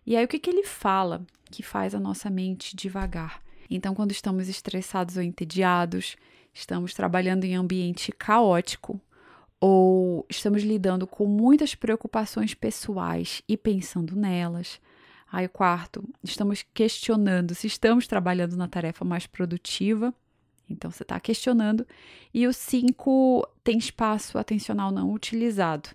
E 0.06 0.16
aí 0.16 0.24
o 0.24 0.28
que, 0.28 0.38
que 0.38 0.50
ele 0.50 0.64
fala 0.64 1.26
que 1.50 1.62
faz 1.62 1.94
a 1.94 2.00
nossa 2.00 2.30
mente 2.30 2.74
devagar? 2.74 3.42
Então, 3.68 3.94
quando 3.94 4.12
estamos 4.12 4.48
estressados 4.48 5.16
ou 5.16 5.22
entediados, 5.22 6.16
estamos 6.54 6.94
trabalhando 6.94 7.44
em 7.44 7.56
ambiente 7.56 8.12
caótico 8.12 9.00
ou 9.60 10.24
estamos 10.28 10.62
lidando 10.62 11.06
com 11.06 11.26
muitas 11.26 11.74
preocupações 11.74 12.54
pessoais 12.54 13.42
e 13.48 13.56
pensando 13.56 14.14
nelas. 14.14 14.80
Aí, 15.30 15.48
quarto, 15.48 16.08
estamos 16.22 16.64
questionando 16.74 17.54
se 17.54 17.66
estamos 17.66 18.06
trabalhando 18.06 18.56
na 18.56 18.68
tarefa 18.68 19.04
mais 19.04 19.26
produtiva. 19.26 20.14
Então, 20.68 20.90
você 20.90 21.02
está 21.02 21.18
questionando. 21.20 21.86
E 22.32 22.46
o 22.46 22.52
cinco 22.52 23.46
tem 23.62 23.78
espaço 23.78 24.38
atencional 24.38 24.90
não 24.90 25.12
utilizado. 25.12 25.90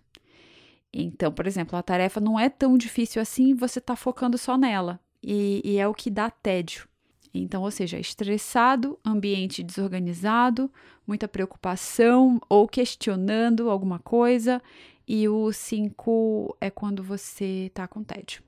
Então, 0.93 1.32
por 1.32 1.47
exemplo, 1.47 1.78
a 1.78 1.84
tarefa 1.84 2.19
não 2.19 2.39
é 2.39 2.49
tão 2.49 2.78
difícil 2.78 3.22
assim, 3.22 3.53
você 3.53 3.80
está 3.80 3.95
focando 3.95 4.38
só 4.38 4.57
nela. 4.57 4.99
E, 5.24 5.61
e 5.63 5.78
é 5.78 5.88
o 5.88 5.93
que 5.93 6.09
dá 6.09 6.30
tédio. 6.30 6.88
Então, 7.34 7.61
ou 7.63 7.72
seja, 7.72 7.97
estressado, 7.97 8.99
ambiente 9.05 9.63
desorganizado, 9.63 10.69
muita 11.07 11.28
preocupação 11.28 12.41
ou 12.49 12.67
questionando 12.67 13.69
alguma 13.69 13.99
coisa. 13.99 14.61
E 15.07 15.28
o 15.30 15.51
5 15.51 16.57
é 16.59 16.69
quando 16.69 17.03
você 17.03 17.67
está 17.67 17.88
com 17.88 18.03
tédio. 18.03 18.43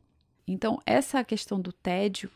Então, 0.45 0.80
essa 0.86 1.24
questão 1.24 1.59
do 1.59 1.71
tédio, 1.71 2.30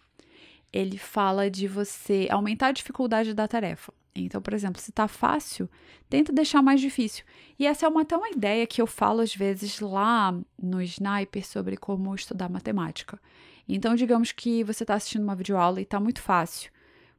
ele 0.72 0.98
fala 0.98 1.50
de 1.50 1.68
você 1.68 2.28
aumentar 2.30 2.68
a 2.68 2.72
dificuldade 2.72 3.34
da 3.34 3.48
tarefa. 3.48 3.94
Então, 4.16 4.42
por 4.42 4.54
exemplo, 4.54 4.82
se 4.82 4.90
está 4.90 5.08
fácil, 5.08 5.70
tenta 6.10 6.34
deixar 6.34 6.62
mais 6.62 6.82
difícil. 6.82 7.24
E 7.60 7.66
essa 7.66 7.86
é 7.86 7.90
uma, 7.90 8.02
até 8.02 8.18
uma 8.18 8.30
ideia 8.30 8.66
que 8.66 8.82
eu 8.82 8.88
falo 8.88 9.22
às 9.22 9.36
vezes 9.36 9.80
lá 9.80 10.38
no 10.62 10.82
Sniper 10.82 11.46
sobre 11.46 11.78
como 11.78 12.14
estudar 12.16 12.50
matemática. 12.50 13.20
Então, 13.68 13.96
digamos 13.96 14.32
que 14.32 14.64
você 14.64 14.84
está 14.84 14.96
assistindo 14.96 15.24
uma 15.24 15.36
videoaula 15.36 15.80
e 15.80 15.84
está 15.84 16.00
muito 16.00 16.22
fácil. 16.22 16.72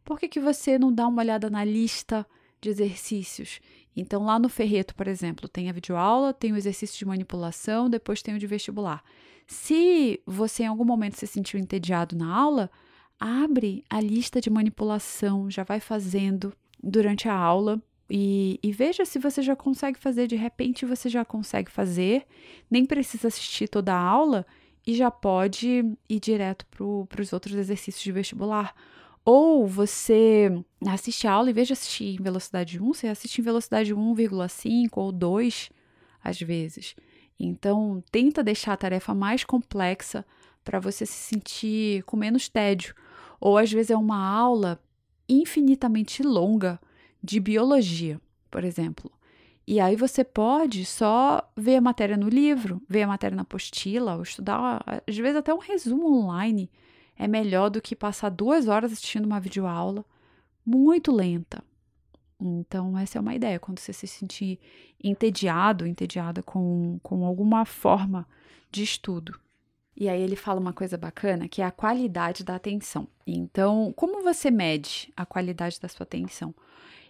Por 0.05 0.19
que, 0.19 0.29
que 0.29 0.41
você 0.41 0.79
não 0.79 0.93
dá 0.93 1.07
uma 1.07 1.23
olhada 1.23 1.51
na 1.51 1.65
lista 1.65 2.27
de 2.61 2.71
exercícios? 2.71 3.61
Então, 3.95 4.25
lá 4.25 4.39
no 4.39 4.49
Ferreto, 4.49 4.95
por 4.95 5.07
exemplo, 5.07 5.49
tem 5.49 5.69
a 5.69 5.73
videoaula, 5.73 6.33
tem 6.33 6.53
o 6.53 6.57
exercício 6.57 6.99
de 6.99 7.05
manipulação, 7.05 7.91
depois 7.91 8.23
tem 8.23 8.35
o 8.35 8.39
de 8.39 8.47
vestibular. 8.47 9.05
Se 9.47 10.23
você 10.27 10.63
em 10.63 10.67
algum 10.67 10.85
momento 10.85 11.17
se 11.17 11.27
sentiu 11.27 11.59
entediado 11.61 12.17
na 12.17 12.33
aula, 12.33 12.71
abre 13.19 13.85
a 13.89 14.01
lista 14.01 14.41
de 14.41 14.51
manipulação, 14.51 15.51
já 15.51 15.65
vai 15.65 15.81
fazendo 15.81 16.53
durante 16.83 17.29
a 17.29 17.35
aula 17.35 17.83
e, 18.11 18.59
e, 18.63 18.73
veja 18.73 19.05
se 19.05 19.19
você 19.19 19.43
já 19.43 19.55
consegue 19.55 19.99
fazer. 19.99 20.27
De 20.27 20.37
repente, 20.37 20.87
você 20.87 21.09
já 21.09 21.25
consegue 21.25 21.71
fazer, 21.71 22.25
nem 22.71 22.87
precisa 22.87 23.29
assistir 23.29 23.69
toda 23.69 23.93
a 23.93 24.01
aula 24.01 24.47
e 24.87 24.95
já 24.95 25.11
pode 25.11 25.85
ir 26.09 26.21
direto 26.21 26.65
para 26.67 27.21
os 27.21 27.33
outros 27.33 27.55
exercícios 27.55 28.03
de 28.03 28.13
vestibular. 28.13 28.75
Ou 29.25 29.67
você 29.67 30.51
assiste 30.87 31.27
a 31.27 31.33
aula, 31.33 31.53
vez 31.53 31.67
de 31.67 31.75
assistir 31.75 32.17
em 32.19 32.23
velocidade 32.23 32.81
1, 32.81 32.95
você 32.95 33.09
assiste 33.09 33.39
em 33.39 33.45
velocidade 33.45 33.95
1,5 33.95 34.89
ou 34.97 35.13
2 35.13 35.71
às 36.25 36.41
vezes. 36.41 36.97
Então, 37.39 38.03
tenta 38.11 38.43
deixar 38.43 38.73
a 38.73 38.77
tarefa 38.79 39.15
mais 39.15 39.45
complexa 39.45 40.25
para 40.65 40.81
você 40.81 41.05
se 41.05 41.13
sentir 41.13 42.03
com 42.05 42.17
menos 42.17 42.49
tédio. 42.49 42.95
Ou 43.41 43.57
às 43.57 43.73
vezes 43.73 43.91
é 43.91 43.97
uma 43.97 44.19
aula 44.19 44.81
infinitamente 45.29 46.23
longa 46.23 46.81
de 47.23 47.41
biologia, 47.41 48.21
por 48.51 48.65
exemplo. 48.65 49.11
E 49.67 49.81
aí 49.81 49.97
você 49.97 50.25
pode 50.25 50.85
só 50.87 51.47
ver 51.55 51.77
a 51.77 51.81
matéria 51.81 52.17
no 52.17 52.29
livro, 52.29 52.81
ver 52.89 53.03
a 53.03 53.07
matéria 53.07 53.37
na 53.37 53.43
apostila, 53.43 54.17
ou 54.17 54.23
estudar, 54.23 54.83
às 55.07 55.17
vezes 55.17 55.37
até 55.37 55.53
um 55.53 55.59
resumo 55.59 56.11
online 56.11 56.71
é 57.19 57.29
melhor 57.29 57.69
do 57.69 57.83
que 57.83 57.95
passar 57.95 58.31
duas 58.31 58.67
horas 58.67 58.93
assistindo 58.93 59.27
uma 59.27 59.41
videoaula 59.41 60.05
muito 60.65 61.13
lenta. 61.13 61.63
Então, 62.41 62.97
essa 62.97 63.19
é 63.19 63.21
uma 63.21 63.35
ideia, 63.35 63.59
quando 63.59 63.81
você 63.81 63.93
se 63.93 64.07
sentir 64.07 64.61
entediado, 65.03 65.87
entediada 65.87 66.43
com, 66.43 66.99
com 67.03 67.25
alguma 67.25 67.65
forma 67.65 68.27
de 68.71 68.83
estudo. 68.85 69.39
E 70.01 70.09
aí 70.09 70.23
ele 70.23 70.37
fala 70.37 70.61
uma 70.61 70.73
coisa 70.73 70.97
bacana, 70.97 71.49
que 71.49 71.61
é 71.61 71.65
a 71.65 71.73
qualidade 71.73 72.45
da 72.45 72.55
atenção. 72.55 73.09
Então, 73.27 73.93
como 73.97 74.23
você 74.23 74.49
mede 74.49 75.13
a 75.17 75.27
qualidade 75.27 75.81
da 75.81 75.89
sua 75.89 76.05
atenção? 76.05 76.55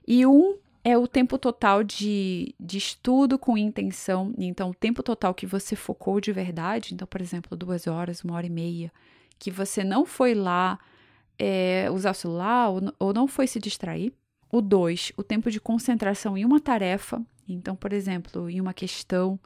E 0.06 0.24
um 0.24 0.56
é 0.82 0.96
o 0.96 1.06
tempo 1.06 1.36
total 1.36 1.84
de, 1.84 2.54
de 2.58 2.78
estudo 2.78 3.38
com 3.38 3.58
intenção. 3.58 4.32
Então, 4.38 4.70
o 4.70 4.74
tempo 4.74 5.02
total 5.02 5.34
que 5.34 5.44
você 5.44 5.76
focou 5.76 6.18
de 6.18 6.32
verdade. 6.32 6.94
Então, 6.94 7.06
por 7.06 7.20
exemplo, 7.20 7.54
duas 7.54 7.86
horas, 7.86 8.24
uma 8.24 8.34
hora 8.34 8.46
e 8.46 8.50
meia, 8.50 8.90
que 9.38 9.50
você 9.50 9.84
não 9.84 10.06
foi 10.06 10.32
lá 10.32 10.78
é, 11.38 11.90
usar 11.92 12.12
o 12.12 12.14
celular 12.14 12.70
ou, 12.70 12.80
ou 12.98 13.12
não 13.12 13.28
foi 13.28 13.46
se 13.46 13.60
distrair. 13.60 14.14
O 14.50 14.62
dois, 14.62 15.12
o 15.14 15.22
tempo 15.22 15.50
de 15.50 15.60
concentração 15.60 16.38
em 16.38 16.44
uma 16.46 16.58
tarefa. 16.58 17.20
Então, 17.46 17.76
por 17.76 17.92
exemplo, 17.92 18.48
em 18.48 18.62
uma 18.62 18.72
questão 18.72 19.38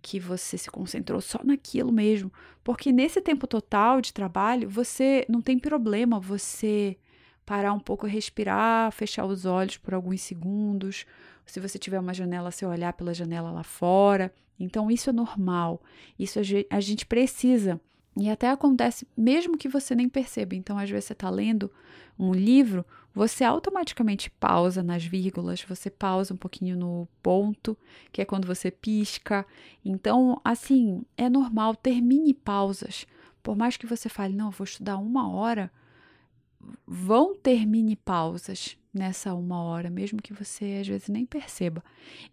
que 0.00 0.20
você 0.20 0.56
se 0.56 0.70
concentrou 0.70 1.20
só 1.20 1.40
naquilo 1.42 1.92
mesmo. 1.92 2.32
Porque 2.62 2.92
nesse 2.92 3.20
tempo 3.20 3.46
total 3.46 4.00
de 4.00 4.12
trabalho, 4.12 4.68
você 4.68 5.24
não 5.28 5.40
tem 5.40 5.58
problema 5.58 6.20
você 6.20 6.96
parar 7.44 7.72
um 7.72 7.80
pouco, 7.80 8.06
respirar, 8.06 8.90
fechar 8.92 9.24
os 9.24 9.46
olhos 9.46 9.76
por 9.76 9.94
alguns 9.94 10.20
segundos. 10.20 11.06
Se 11.44 11.60
você 11.60 11.78
tiver 11.78 12.00
uma 12.00 12.12
janela, 12.14 12.50
você 12.50 12.66
olhar 12.66 12.92
pela 12.92 13.14
janela 13.14 13.50
lá 13.50 13.62
fora. 13.62 14.32
Então, 14.58 14.90
isso 14.90 15.10
é 15.10 15.12
normal. 15.12 15.80
Isso 16.18 16.40
a 16.70 16.80
gente 16.80 17.06
precisa. 17.06 17.80
E 18.18 18.30
até 18.30 18.48
acontece 18.48 19.06
mesmo 19.16 19.58
que 19.58 19.68
você 19.68 19.94
nem 19.94 20.08
perceba. 20.08 20.54
Então, 20.54 20.78
às 20.78 20.88
vezes, 20.88 21.04
você 21.04 21.12
está 21.12 21.28
lendo 21.28 21.70
um 22.18 22.32
livro, 22.32 22.84
você 23.14 23.44
automaticamente 23.44 24.30
pausa 24.30 24.82
nas 24.82 25.04
vírgulas, 25.04 25.62
você 25.62 25.90
pausa 25.90 26.32
um 26.32 26.36
pouquinho 26.36 26.76
no 26.76 27.06
ponto, 27.22 27.76
que 28.10 28.22
é 28.22 28.24
quando 28.24 28.46
você 28.46 28.70
pisca. 28.70 29.46
Então, 29.84 30.40
assim, 30.42 31.04
é 31.16 31.28
normal 31.28 31.76
ter 31.76 32.00
mini 32.00 32.32
pausas. 32.32 33.06
Por 33.42 33.54
mais 33.54 33.76
que 33.76 33.86
você 33.86 34.08
fale, 34.08 34.34
não, 34.34 34.50
vou 34.50 34.64
estudar 34.64 34.96
uma 34.96 35.30
hora, 35.30 35.70
vão 36.86 37.34
ter 37.34 37.66
mini 37.66 37.96
pausas 37.96 38.78
nessa 38.96 39.34
uma 39.34 39.62
hora, 39.62 39.90
mesmo 39.90 40.20
que 40.20 40.32
você 40.32 40.78
às 40.80 40.88
vezes 40.88 41.08
nem 41.08 41.24
perceba. 41.24 41.84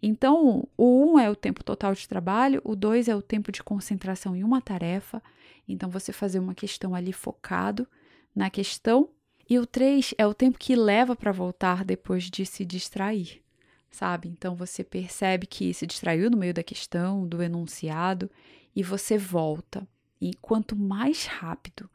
Então, 0.02 0.66
o 0.76 1.12
um 1.12 1.18
é 1.18 1.30
o 1.30 1.36
tempo 1.36 1.62
total 1.62 1.94
de 1.94 2.08
trabalho, 2.08 2.60
o 2.64 2.74
dois 2.74 3.08
é 3.08 3.14
o 3.14 3.22
tempo 3.22 3.52
de 3.52 3.62
concentração 3.62 4.34
em 4.34 4.42
uma 4.42 4.60
tarefa. 4.60 5.22
Então, 5.68 5.88
você 5.88 6.12
fazer 6.12 6.38
uma 6.38 6.54
questão 6.54 6.94
ali 6.94 7.12
focado 7.12 7.86
na 8.34 8.50
questão. 8.50 9.08
E 9.48 9.58
o 9.58 9.66
três 9.66 10.14
é 10.16 10.26
o 10.26 10.34
tempo 10.34 10.58
que 10.58 10.74
leva 10.74 11.14
para 11.14 11.30
voltar 11.30 11.84
depois 11.84 12.24
de 12.24 12.46
se 12.46 12.64
distrair, 12.64 13.42
sabe? 13.90 14.28
Então, 14.28 14.56
você 14.56 14.82
percebe 14.82 15.46
que 15.46 15.72
se 15.74 15.86
distraiu 15.86 16.30
no 16.30 16.36
meio 16.36 16.54
da 16.54 16.62
questão, 16.62 17.26
do 17.26 17.42
enunciado, 17.42 18.30
e 18.74 18.82
você 18.82 19.18
volta. 19.18 19.86
E 20.20 20.32
quanto 20.40 20.74
mais 20.74 21.26
rápido 21.26 21.90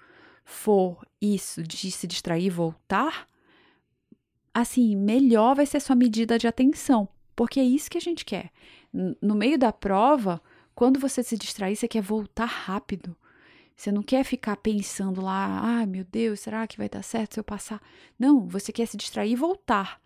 for 0.45 1.05
isso 1.21 1.63
de 1.63 1.91
se 1.91 2.05
distrair 2.05 2.45
e 2.45 2.49
voltar, 2.49 3.27
assim, 4.59 4.95
melhor 4.95 5.55
vai 5.55 5.65
ser 5.65 5.79
sua 5.79 5.95
medida 5.95 6.37
de 6.37 6.47
atenção, 6.47 7.07
porque 7.35 7.59
é 7.59 7.63
isso 7.63 7.89
que 7.89 7.97
a 7.97 8.01
gente 8.01 8.25
quer. 8.25 8.51
No 9.21 9.35
meio 9.35 9.57
da 9.57 9.71
prova, 9.71 10.41
quando 10.75 10.99
você 10.99 11.21
se 11.21 11.37
distrair, 11.37 11.75
você 11.75 11.87
quer 11.87 12.01
voltar 12.01 12.45
rápido. 12.45 13.15
Você 13.75 13.91
não 13.91 14.03
quer 14.03 14.23
ficar 14.23 14.57
pensando 14.57 15.21
lá, 15.21 15.61
ai 15.61 15.83
ah, 15.83 15.85
meu 15.85 16.03
Deus, 16.03 16.41
será 16.41 16.67
que 16.67 16.77
vai 16.77 16.89
dar 16.89 17.01
certo 17.01 17.35
se 17.35 17.39
eu 17.39 17.43
passar? 17.43 17.81
Não, 18.17 18.45
você 18.47 18.71
quer 18.71 18.85
se 18.85 18.97
distrair 18.97 19.31
e 19.31 19.35
voltar. 19.35 20.01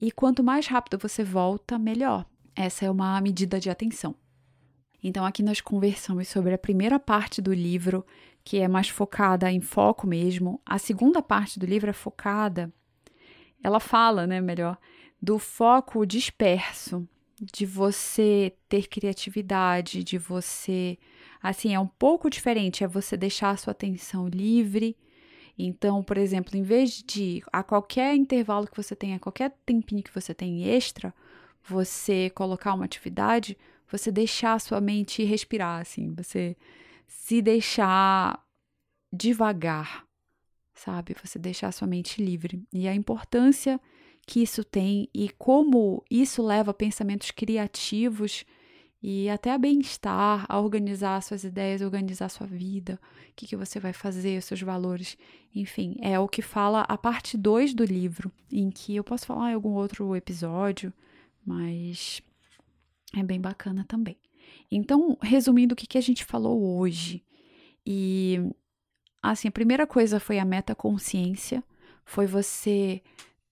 E 0.00 0.10
quanto 0.10 0.42
mais 0.42 0.66
rápido 0.66 0.98
você 0.98 1.22
volta, 1.22 1.78
melhor. 1.78 2.24
Essa 2.54 2.86
é 2.86 2.90
uma 2.90 3.20
medida 3.20 3.60
de 3.60 3.68
atenção. 3.68 4.14
Então, 5.02 5.24
aqui 5.24 5.42
nós 5.42 5.60
conversamos 5.60 6.28
sobre 6.28 6.54
a 6.54 6.58
primeira 6.58 6.98
parte 6.98 7.40
do 7.40 7.52
livro, 7.52 8.04
que 8.42 8.58
é 8.58 8.66
mais 8.66 8.88
focada 8.88 9.50
em 9.50 9.60
foco 9.60 10.06
mesmo. 10.06 10.60
A 10.64 10.78
segunda 10.78 11.22
parte 11.22 11.58
do 11.58 11.66
livro 11.66 11.90
é 11.90 11.92
focada, 11.92 12.72
ela 13.62 13.80
fala, 13.80 14.26
né, 14.26 14.40
melhor, 14.40 14.78
do 15.20 15.38
foco 15.38 16.06
disperso, 16.06 17.06
de 17.40 17.66
você 17.66 18.54
ter 18.68 18.88
criatividade, 18.88 20.02
de 20.02 20.18
você. 20.18 20.98
Assim, 21.42 21.74
é 21.74 21.80
um 21.80 21.86
pouco 21.86 22.28
diferente, 22.28 22.82
é 22.82 22.88
você 22.88 23.16
deixar 23.16 23.50
a 23.50 23.56
sua 23.56 23.72
atenção 23.72 24.28
livre. 24.28 24.96
Então, 25.58 26.02
por 26.02 26.16
exemplo, 26.16 26.56
em 26.56 26.62
vez 26.62 27.02
de 27.02 27.42
a 27.52 27.62
qualquer 27.62 28.14
intervalo 28.14 28.66
que 28.66 28.76
você 28.76 28.94
tenha, 28.94 29.16
a 29.16 29.20
qualquer 29.20 29.56
tempinho 29.66 30.02
que 30.02 30.14
você 30.14 30.32
tem 30.32 30.68
extra, 30.68 31.12
você 31.64 32.30
colocar 32.30 32.74
uma 32.74 32.84
atividade, 32.84 33.58
você 33.90 34.10
deixar 34.12 34.54
a 34.54 34.58
sua 34.58 34.80
mente 34.80 35.24
respirar, 35.24 35.80
assim, 35.80 36.14
você 36.14 36.56
se 37.06 37.42
deixar 37.42 38.40
devagar, 39.12 40.04
sabe? 40.78 41.14
Você 41.22 41.38
deixar 41.38 41.72
sua 41.72 41.86
mente 41.88 42.22
livre. 42.22 42.62
E 42.72 42.86
a 42.86 42.94
importância 42.94 43.80
que 44.26 44.42
isso 44.42 44.62
tem 44.62 45.08
e 45.14 45.30
como 45.30 46.04
isso 46.10 46.42
leva 46.42 46.70
a 46.70 46.74
pensamentos 46.74 47.30
criativos 47.30 48.44
e 49.02 49.28
até 49.28 49.52
a 49.52 49.58
bem-estar, 49.58 50.44
a 50.48 50.60
organizar 50.60 51.22
suas 51.22 51.44
ideias, 51.44 51.82
organizar 51.82 52.28
sua 52.28 52.46
vida, 52.46 52.98
o 53.30 53.34
que, 53.36 53.46
que 53.46 53.56
você 53.56 53.78
vai 53.78 53.92
fazer, 53.92 54.42
seus 54.42 54.60
valores, 54.60 55.16
enfim, 55.54 55.96
é 56.00 56.18
o 56.18 56.28
que 56.28 56.42
fala 56.42 56.80
a 56.82 56.98
parte 56.98 57.36
2 57.36 57.74
do 57.74 57.84
livro, 57.84 58.30
em 58.50 58.70
que 58.70 58.96
eu 58.96 59.04
posso 59.04 59.26
falar 59.26 59.52
em 59.52 59.54
algum 59.54 59.70
outro 59.70 60.16
episódio, 60.16 60.92
mas 61.46 62.20
é 63.16 63.22
bem 63.22 63.40
bacana 63.40 63.84
também. 63.86 64.16
Então, 64.70 65.16
resumindo 65.22 65.74
o 65.74 65.76
que, 65.76 65.86
que 65.86 65.98
a 65.98 66.02
gente 66.02 66.24
falou 66.24 66.78
hoje, 66.78 67.24
e 67.86 68.40
assim, 69.22 69.48
a 69.48 69.52
primeira 69.52 69.86
coisa 69.86 70.20
foi 70.20 70.38
a 70.38 70.44
metaconsciência, 70.44 71.62
foi 72.04 72.26
você 72.26 73.02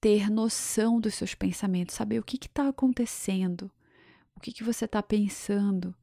ter 0.01 0.31
noção 0.31 1.01
dos 1.01 1.15
seus 1.15 1.35
pensamentos, 1.35 1.95
saber 1.95 2.19
o 2.19 2.23
que 2.23 2.37
está 2.37 2.69
acontecendo, 2.69 3.71
o 4.35 4.41
que, 4.41 4.53
que 4.53 4.65
você 4.65 4.85
está 4.85 5.03
pensando. 5.03 5.95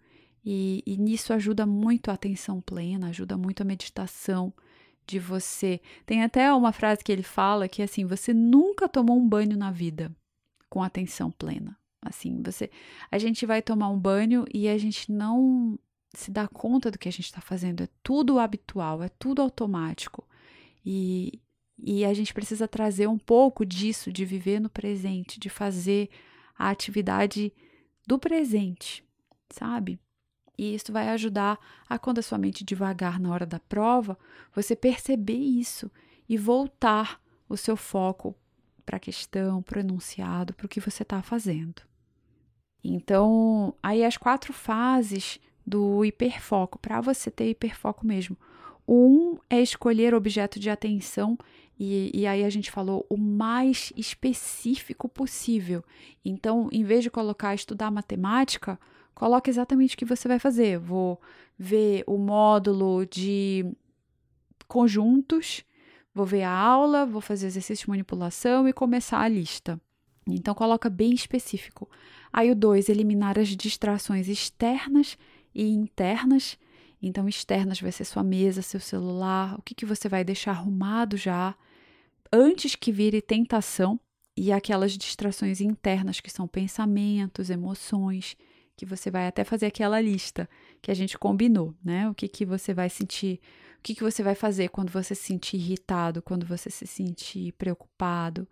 E, 0.46 0.84
e 0.86 0.98
nisso 0.98 1.32
ajuda 1.32 1.66
muito 1.66 2.12
a 2.12 2.16
atenção 2.16 2.60
plena, 2.60 3.08
ajuda 3.08 3.38
muito 3.38 3.62
a 3.62 3.66
meditação 3.66 4.54
de 5.08 5.20
você. 5.20 5.80
Tem 6.06 6.24
até 6.24 6.54
uma 6.54 6.72
frase 6.72 7.04
que 7.04 7.12
ele 7.12 7.24
fala 7.24 7.68
que 7.68 7.82
é 7.82 7.86
assim: 7.86 8.06
você 8.06 8.34
nunca 8.34 8.90
tomou 8.90 9.18
um 9.18 9.28
banho 9.28 9.58
na 9.58 9.72
vida 9.72 10.14
com 10.70 10.84
atenção 10.84 11.32
plena. 11.32 11.78
Assim, 12.02 12.42
você, 12.44 12.70
a 13.10 13.18
gente 13.18 13.46
vai 13.46 13.62
tomar 13.62 13.90
um 13.90 13.98
banho 13.98 14.46
e 14.54 14.68
a 14.68 14.78
gente 14.78 15.10
não 15.12 15.80
se 16.14 16.32
dá 16.32 16.48
conta 16.48 16.92
do 16.92 16.98
que 16.98 17.10
a 17.10 17.12
gente 17.12 17.26
está 17.26 17.42
fazendo. 17.42 17.84
É 17.84 17.90
tudo 18.02 18.40
habitual, 18.40 19.02
é 19.02 19.10
tudo 19.10 19.42
automático. 19.42 20.28
E, 20.86 21.42
e 21.78 22.06
a 22.06 22.14
gente 22.14 22.34
precisa 22.34 22.68
trazer 22.68 23.08
um 23.08 23.18
pouco 23.18 23.66
disso, 23.66 24.12
de 24.12 24.24
viver 24.24 24.60
no 24.60 24.70
presente, 24.70 25.40
de 25.40 25.50
fazer 25.50 26.10
a 26.58 26.70
atividade 26.70 27.52
do 28.06 28.20
presente, 28.20 29.04
sabe? 29.50 30.00
E 30.58 30.76
isso 30.76 30.92
vai 30.92 31.10
ajudar 31.10 31.60
a, 31.90 31.98
quando 31.98 32.20
a 32.20 32.22
sua 32.22 32.38
mente 32.38 32.64
devagar 32.64 33.20
na 33.20 33.32
hora 33.32 33.46
da 33.46 33.60
prova, 33.60 34.18
você 34.54 34.76
perceber 34.76 35.34
isso 35.34 35.90
e 36.30 36.38
voltar 36.38 37.20
o 37.50 37.58
seu 37.58 37.76
foco 37.76 38.36
para 38.86 38.98
a 38.98 39.00
questão, 39.00 39.62
para 39.64 39.78
o 39.78 39.82
enunciado, 39.82 40.54
para 40.54 40.66
o 40.66 40.70
que 40.70 40.80
você 40.80 41.04
está 41.04 41.22
fazendo. 41.24 41.82
Então, 42.84 43.76
aí 43.82 44.04
as 44.04 44.18
quatro 44.18 44.54
fases 44.54 45.40
do 45.66 46.04
hiperfoco, 46.04 46.78
para 46.80 47.02
você 47.02 47.32
ter 47.32 47.50
hiperfoco 47.50 48.06
mesmo. 48.06 48.38
Um 48.88 49.38
é 49.50 49.62
escolher 49.62 50.14
objeto 50.14 50.60
de 50.60 50.70
atenção, 50.70 51.38
e, 51.80 52.12
e, 52.14 52.28
aí 52.28 52.44
a 52.44 52.50
gente 52.50 52.70
falou 52.70 53.06
o 53.10 53.18
mais 53.18 53.92
específico 53.98 55.10
possível. 55.10 55.84
Então, 56.24 56.70
em 56.72 56.84
vez 56.84 57.04
de 57.04 57.10
colocar 57.10 57.56
estudar 57.56 57.90
matemática, 57.90 58.80
coloque 59.16 59.50
exatamente 59.50 59.96
o 59.96 59.98
que 59.98 60.06
você 60.06 60.28
vai 60.28 60.38
fazer. 60.38 60.78
Vou 60.78 61.20
ver 61.58 62.04
o 62.06 62.18
módulo 62.18 63.06
de 63.08 63.66
conjuntos, 64.68 65.64
vou 66.14 66.26
ver 66.26 66.44
a 66.44 66.52
aula, 66.52 67.06
vou 67.06 67.22
fazer 67.22 67.48
exercício 67.48 67.86
de 67.86 67.90
manipulação 67.90 68.68
e 68.68 68.74
começar 68.74 69.20
a 69.20 69.28
lista. 69.28 69.82
Então, 70.28 70.54
coloca 70.54 70.90
bem 70.90 71.12
específico. 71.14 71.90
Aí, 72.32 72.52
o 72.52 72.56
2, 72.56 72.88
eliminar 72.88 73.40
as 73.40 73.50
distrações 73.50 74.30
externas 74.30 75.18
e 75.54 75.70
internas. 75.70 76.58
Então, 77.02 77.28
externas 77.28 77.82
vai 77.82 77.92
ser 77.92 78.06
sua 78.06 78.24
mesa, 78.24 78.62
seu 78.62 78.80
celular, 78.80 79.56
o 79.58 79.62
que, 79.62 79.76
que 79.76 79.86
você 79.86 80.08
vai 80.08 80.24
deixar 80.24 80.52
arrumado 80.52 81.18
já, 81.18 81.56
antes 82.32 82.76
que 82.76 82.92
vire 82.92 83.22
tentação, 83.22 84.00
e 84.36 84.52
aquelas 84.52 84.98
distrações 84.98 85.62
internas, 85.62 86.20
que 86.20 86.30
são 86.30 86.48
pensamentos, 86.48 87.50
emoções, 87.50 88.36
que 88.76 88.86
você 88.86 89.12
vai 89.12 89.28
até 89.28 89.44
fazer 89.44 89.68
aquela 89.68 90.02
lista 90.02 90.50
que 90.82 90.90
a 90.90 90.94
gente 90.94 91.18
combinou, 91.18 91.76
né? 91.84 92.10
O 92.10 92.16
que, 92.16 92.28
que 92.28 92.46
você 92.46 92.74
vai 92.74 92.90
sentir, 92.90 93.40
o 93.78 93.84
que, 93.84 93.94
que 93.94 94.04
você 94.04 94.24
vai 94.24 94.34
fazer 94.34 94.70
quando 94.70 94.90
você 94.90 95.14
se 95.14 95.24
sentir 95.24 95.58
irritado, 95.58 96.22
quando 96.22 96.46
você 96.46 96.70
se 96.70 96.88
sentir 96.88 97.52
preocupado. 97.54 98.48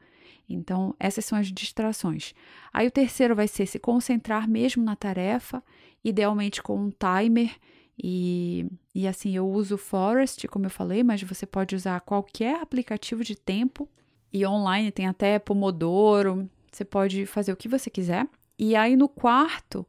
Então, 0.48 0.96
essas 1.00 1.26
são 1.26 1.38
as 1.38 1.52
distrações. 1.52 2.34
Aí 2.72 2.88
o 2.88 2.92
terceiro 2.92 3.36
vai 3.36 3.48
ser 3.48 3.66
se 3.66 3.80
concentrar 3.80 4.48
mesmo 4.48 4.84
na 4.84 4.96
tarefa, 4.96 5.64
idealmente 6.04 6.62
com 6.62 6.78
um 6.78 6.92
timer. 6.92 7.56
E, 8.02 8.66
e 8.96 9.08
assim, 9.08 9.36
eu 9.36 9.48
uso 9.48 9.76
o 9.76 9.78
Forest, 9.78 10.48
como 10.48 10.66
eu 10.66 10.70
falei, 10.70 11.04
mas 11.04 11.22
você 11.22 11.46
pode 11.46 11.76
usar 11.76 12.02
qualquer 12.02 12.62
aplicativo 12.62 13.24
de 13.24 13.36
tempo. 13.36 13.88
E 14.34 14.46
online 14.46 14.92
tem 14.92 15.08
até 15.08 15.38
Pomodoro, 15.38 16.50
você 16.72 16.86
pode 16.86 17.26
fazer 17.26 17.52
o 17.52 17.58
que 17.58 17.68
você 17.68 17.90
quiser. 17.90 18.28
E 18.58 18.76
aí 18.76 18.96
no 18.96 19.10
quarto, 19.10 19.86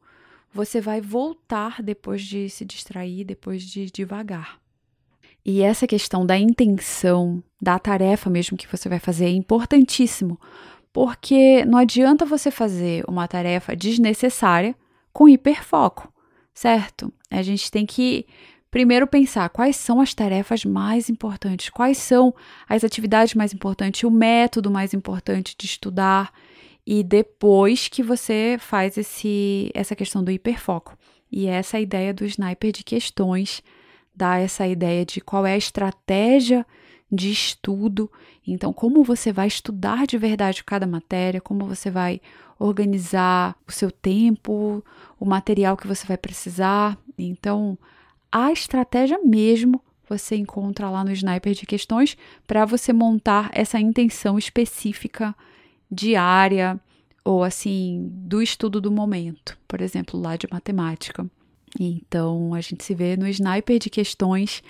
você 0.53 0.79
vai 0.79 1.01
voltar 1.01 1.81
depois 1.81 2.21
de 2.21 2.49
se 2.49 2.65
distrair, 2.65 3.23
depois 3.23 3.63
de 3.63 3.89
devagar. 3.89 4.59
E 5.45 5.61
essa 5.61 5.87
questão 5.87 6.25
da 6.25 6.37
intenção, 6.37 7.43
da 7.61 7.77
tarefa 7.77 8.29
mesmo 8.29 8.57
que 8.57 8.67
você 8.67 8.87
vai 8.87 8.99
fazer 8.99 9.25
é 9.25 9.29
importantíssimo, 9.29 10.39
porque 10.91 11.65
não 11.65 11.79
adianta 11.79 12.25
você 12.25 12.49
fazer 12.49 13.03
uma 13.07 13.27
tarefa 13.27 13.75
desnecessária 13.75 14.75
com 15.13 15.29
hiperfoco, 15.29 16.11
certo? 16.53 17.13
A 17.29 17.41
gente 17.41 17.69
tem 17.69 17.85
que 17.85 18.25
primeiro 18.71 19.05
pensar 19.05 19.49
quais 19.49 19.75
são 19.75 20.01
as 20.01 20.13
tarefas 20.13 20.65
mais 20.65 21.09
importantes, 21.09 21.69
quais 21.69 21.99
são 21.99 22.33
as 22.67 22.83
atividades 22.83 23.35
mais 23.35 23.53
importantes, 23.53 24.03
o 24.03 24.09
método 24.09 24.71
mais 24.71 24.93
importante 24.93 25.55
de 25.57 25.65
estudar 25.65 26.33
e 26.85 27.03
depois 27.03 27.87
que 27.87 28.01
você 28.01 28.57
faz 28.59 28.97
esse, 28.97 29.69
essa 29.73 29.95
questão 29.95 30.23
do 30.23 30.31
hiperfoco. 30.31 30.97
E 31.31 31.47
essa 31.47 31.77
é 31.77 31.81
ideia 31.81 32.13
do 32.13 32.25
sniper 32.25 32.71
de 32.71 32.83
questões 32.83 33.63
dá 34.15 34.37
essa 34.37 34.67
ideia 34.67 35.05
de 35.05 35.19
qual 35.19 35.45
é 35.45 35.53
a 35.53 35.57
estratégia 35.57 36.65
de 37.11 37.31
estudo. 37.31 38.11
Então, 38.45 38.71
como 38.71 39.03
você 39.03 39.31
vai 39.31 39.47
estudar 39.47 40.05
de 40.05 40.17
verdade 40.17 40.63
cada 40.63 40.85
matéria, 40.85 41.41
como 41.41 41.65
você 41.65 41.89
vai 41.89 42.21
organizar 42.63 43.55
o 43.67 43.71
seu 43.71 43.91
tempo, 43.91 44.83
o 45.19 45.25
material 45.25 45.75
que 45.75 45.87
você 45.87 46.07
vai 46.07 46.17
precisar. 46.17 46.97
Então, 47.17 47.77
a 48.31 48.51
estratégia 48.51 49.19
mesmo 49.23 49.81
você 50.07 50.35
encontra 50.35 50.89
lá 50.89 51.03
no 51.03 51.11
Sniper 51.11 51.53
de 51.53 51.65
questões 51.65 52.17
para 52.47 52.65
você 52.65 52.93
montar 52.93 53.49
essa 53.53 53.79
intenção 53.79 54.37
específica 54.37 55.35
diária 55.91 56.79
ou 57.23 57.43
assim 57.43 58.09
do 58.13 58.41
estudo 58.41 58.79
do 58.79 58.91
momento, 58.91 59.57
por 59.67 59.81
exemplo, 59.81 60.19
lá 60.19 60.37
de 60.37 60.47
matemática. 60.49 61.25
Então, 61.79 62.53
a 62.53 62.61
gente 62.61 62.83
se 62.83 62.93
vê 62.93 63.17
no 63.17 63.27
Sniper 63.27 63.79
de 63.79 63.89
questões 63.89 64.63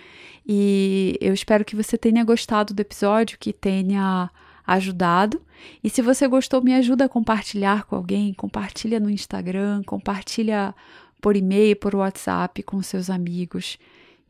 e 0.48 1.18
eu 1.22 1.34
espero 1.34 1.66
que 1.66 1.76
você 1.76 1.98
tenha 1.98 2.24
gostado 2.24 2.74
do 2.74 2.80
episódio, 2.80 3.38
que 3.38 3.54
tenha 3.54 4.32
ajudado. 4.66 5.42
E 5.84 5.90
se 5.90 6.02
você 6.02 6.28
gostou, 6.28 6.62
me 6.62 6.74
ajuda 6.74 7.06
a 7.06 7.10
compartilhar 7.10 7.86
com 7.86 7.96
alguém, 7.96 8.34
compartilha 8.34 9.00
no 9.00 9.10
Instagram, 9.10 9.84
compartilha 9.84 10.74
por 11.22 11.36
e-mail, 11.36 11.76
por 11.76 11.96
WhatsApp 11.96 12.62
com 12.64 12.82
seus 12.82 13.10
amigos. 13.10 13.78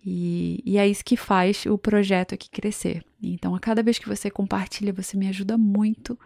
E, 0.05 0.61
e, 0.65 0.77
é 0.77 0.87
isso 0.87 1.03
que 1.03 1.15
faz 1.15 1.65
o 1.65 1.77
projeto 1.77 2.35
aqui 2.35 2.49
crescer. 2.49 3.03
Então, 3.21 3.55
a 3.55 3.59
cada 3.59 3.81
vez 3.81 3.97
que 3.97 4.07
você 4.07 4.29
compartilha, 4.29 4.91
você 4.91 5.15
me 5.15 5.27
ajuda 5.27 5.57
muito 5.57 6.19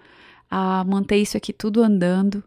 a 0.50 0.84
manter 0.84 1.18
isso 1.18 1.38
aqui 1.38 1.54
tudo 1.54 1.84
andando, 1.84 2.44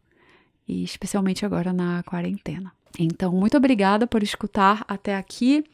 e 0.67 0.83
especialmente 0.83 1.47
agora 1.47 1.73
na 1.73 2.03
quarentena. 2.03 2.73
Então, 2.99 3.33
muito 3.33 3.57
obrigada 3.57 4.07
por 4.07 4.23
escutar 4.23 4.85
até 4.89 5.17
aqui. 5.17 5.65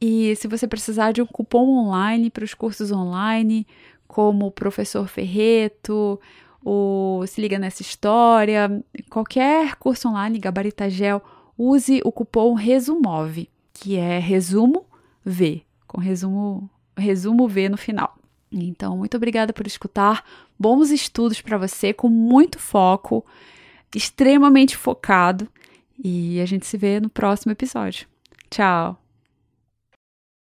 E 0.00 0.36
se 0.36 0.46
você 0.46 0.68
precisar 0.68 1.12
de 1.12 1.22
um 1.22 1.26
cupom 1.26 1.86
online 1.86 2.30
para 2.30 2.44
os 2.44 2.54
cursos 2.54 2.92
online, 2.92 3.66
como 4.08 4.46
o 4.46 4.50
Professor 4.50 5.06
Ferreto, 5.06 6.18
o 6.64 7.22
Se 7.26 7.40
Liga 7.40 7.58
Nessa 7.58 7.82
História, 7.82 8.82
qualquer 9.08 9.76
curso 9.76 10.08
online, 10.08 10.38
Gabarita 10.38 10.90
Gel, 10.90 11.22
use 11.56 12.00
o 12.04 12.10
cupom 12.10 12.54
RESUMOVE, 12.54 13.50
que 13.72 13.96
é 13.96 14.18
resumo 14.18 14.86
V, 15.24 15.62
com 15.86 16.00
resumo, 16.00 16.68
resumo 16.96 17.46
V 17.46 17.68
no 17.68 17.76
final. 17.76 18.16
Então, 18.50 18.96
muito 18.96 19.16
obrigada 19.16 19.52
por 19.52 19.66
escutar. 19.66 20.24
Bons 20.58 20.90
estudos 20.90 21.40
para 21.40 21.58
você, 21.58 21.92
com 21.92 22.08
muito 22.08 22.58
foco, 22.58 23.24
extremamente 23.94 24.76
focado. 24.76 25.48
E 26.02 26.40
a 26.40 26.46
gente 26.46 26.66
se 26.66 26.78
vê 26.78 27.00
no 27.00 27.10
próximo 27.10 27.52
episódio. 27.52 28.06
Tchau! 28.50 29.07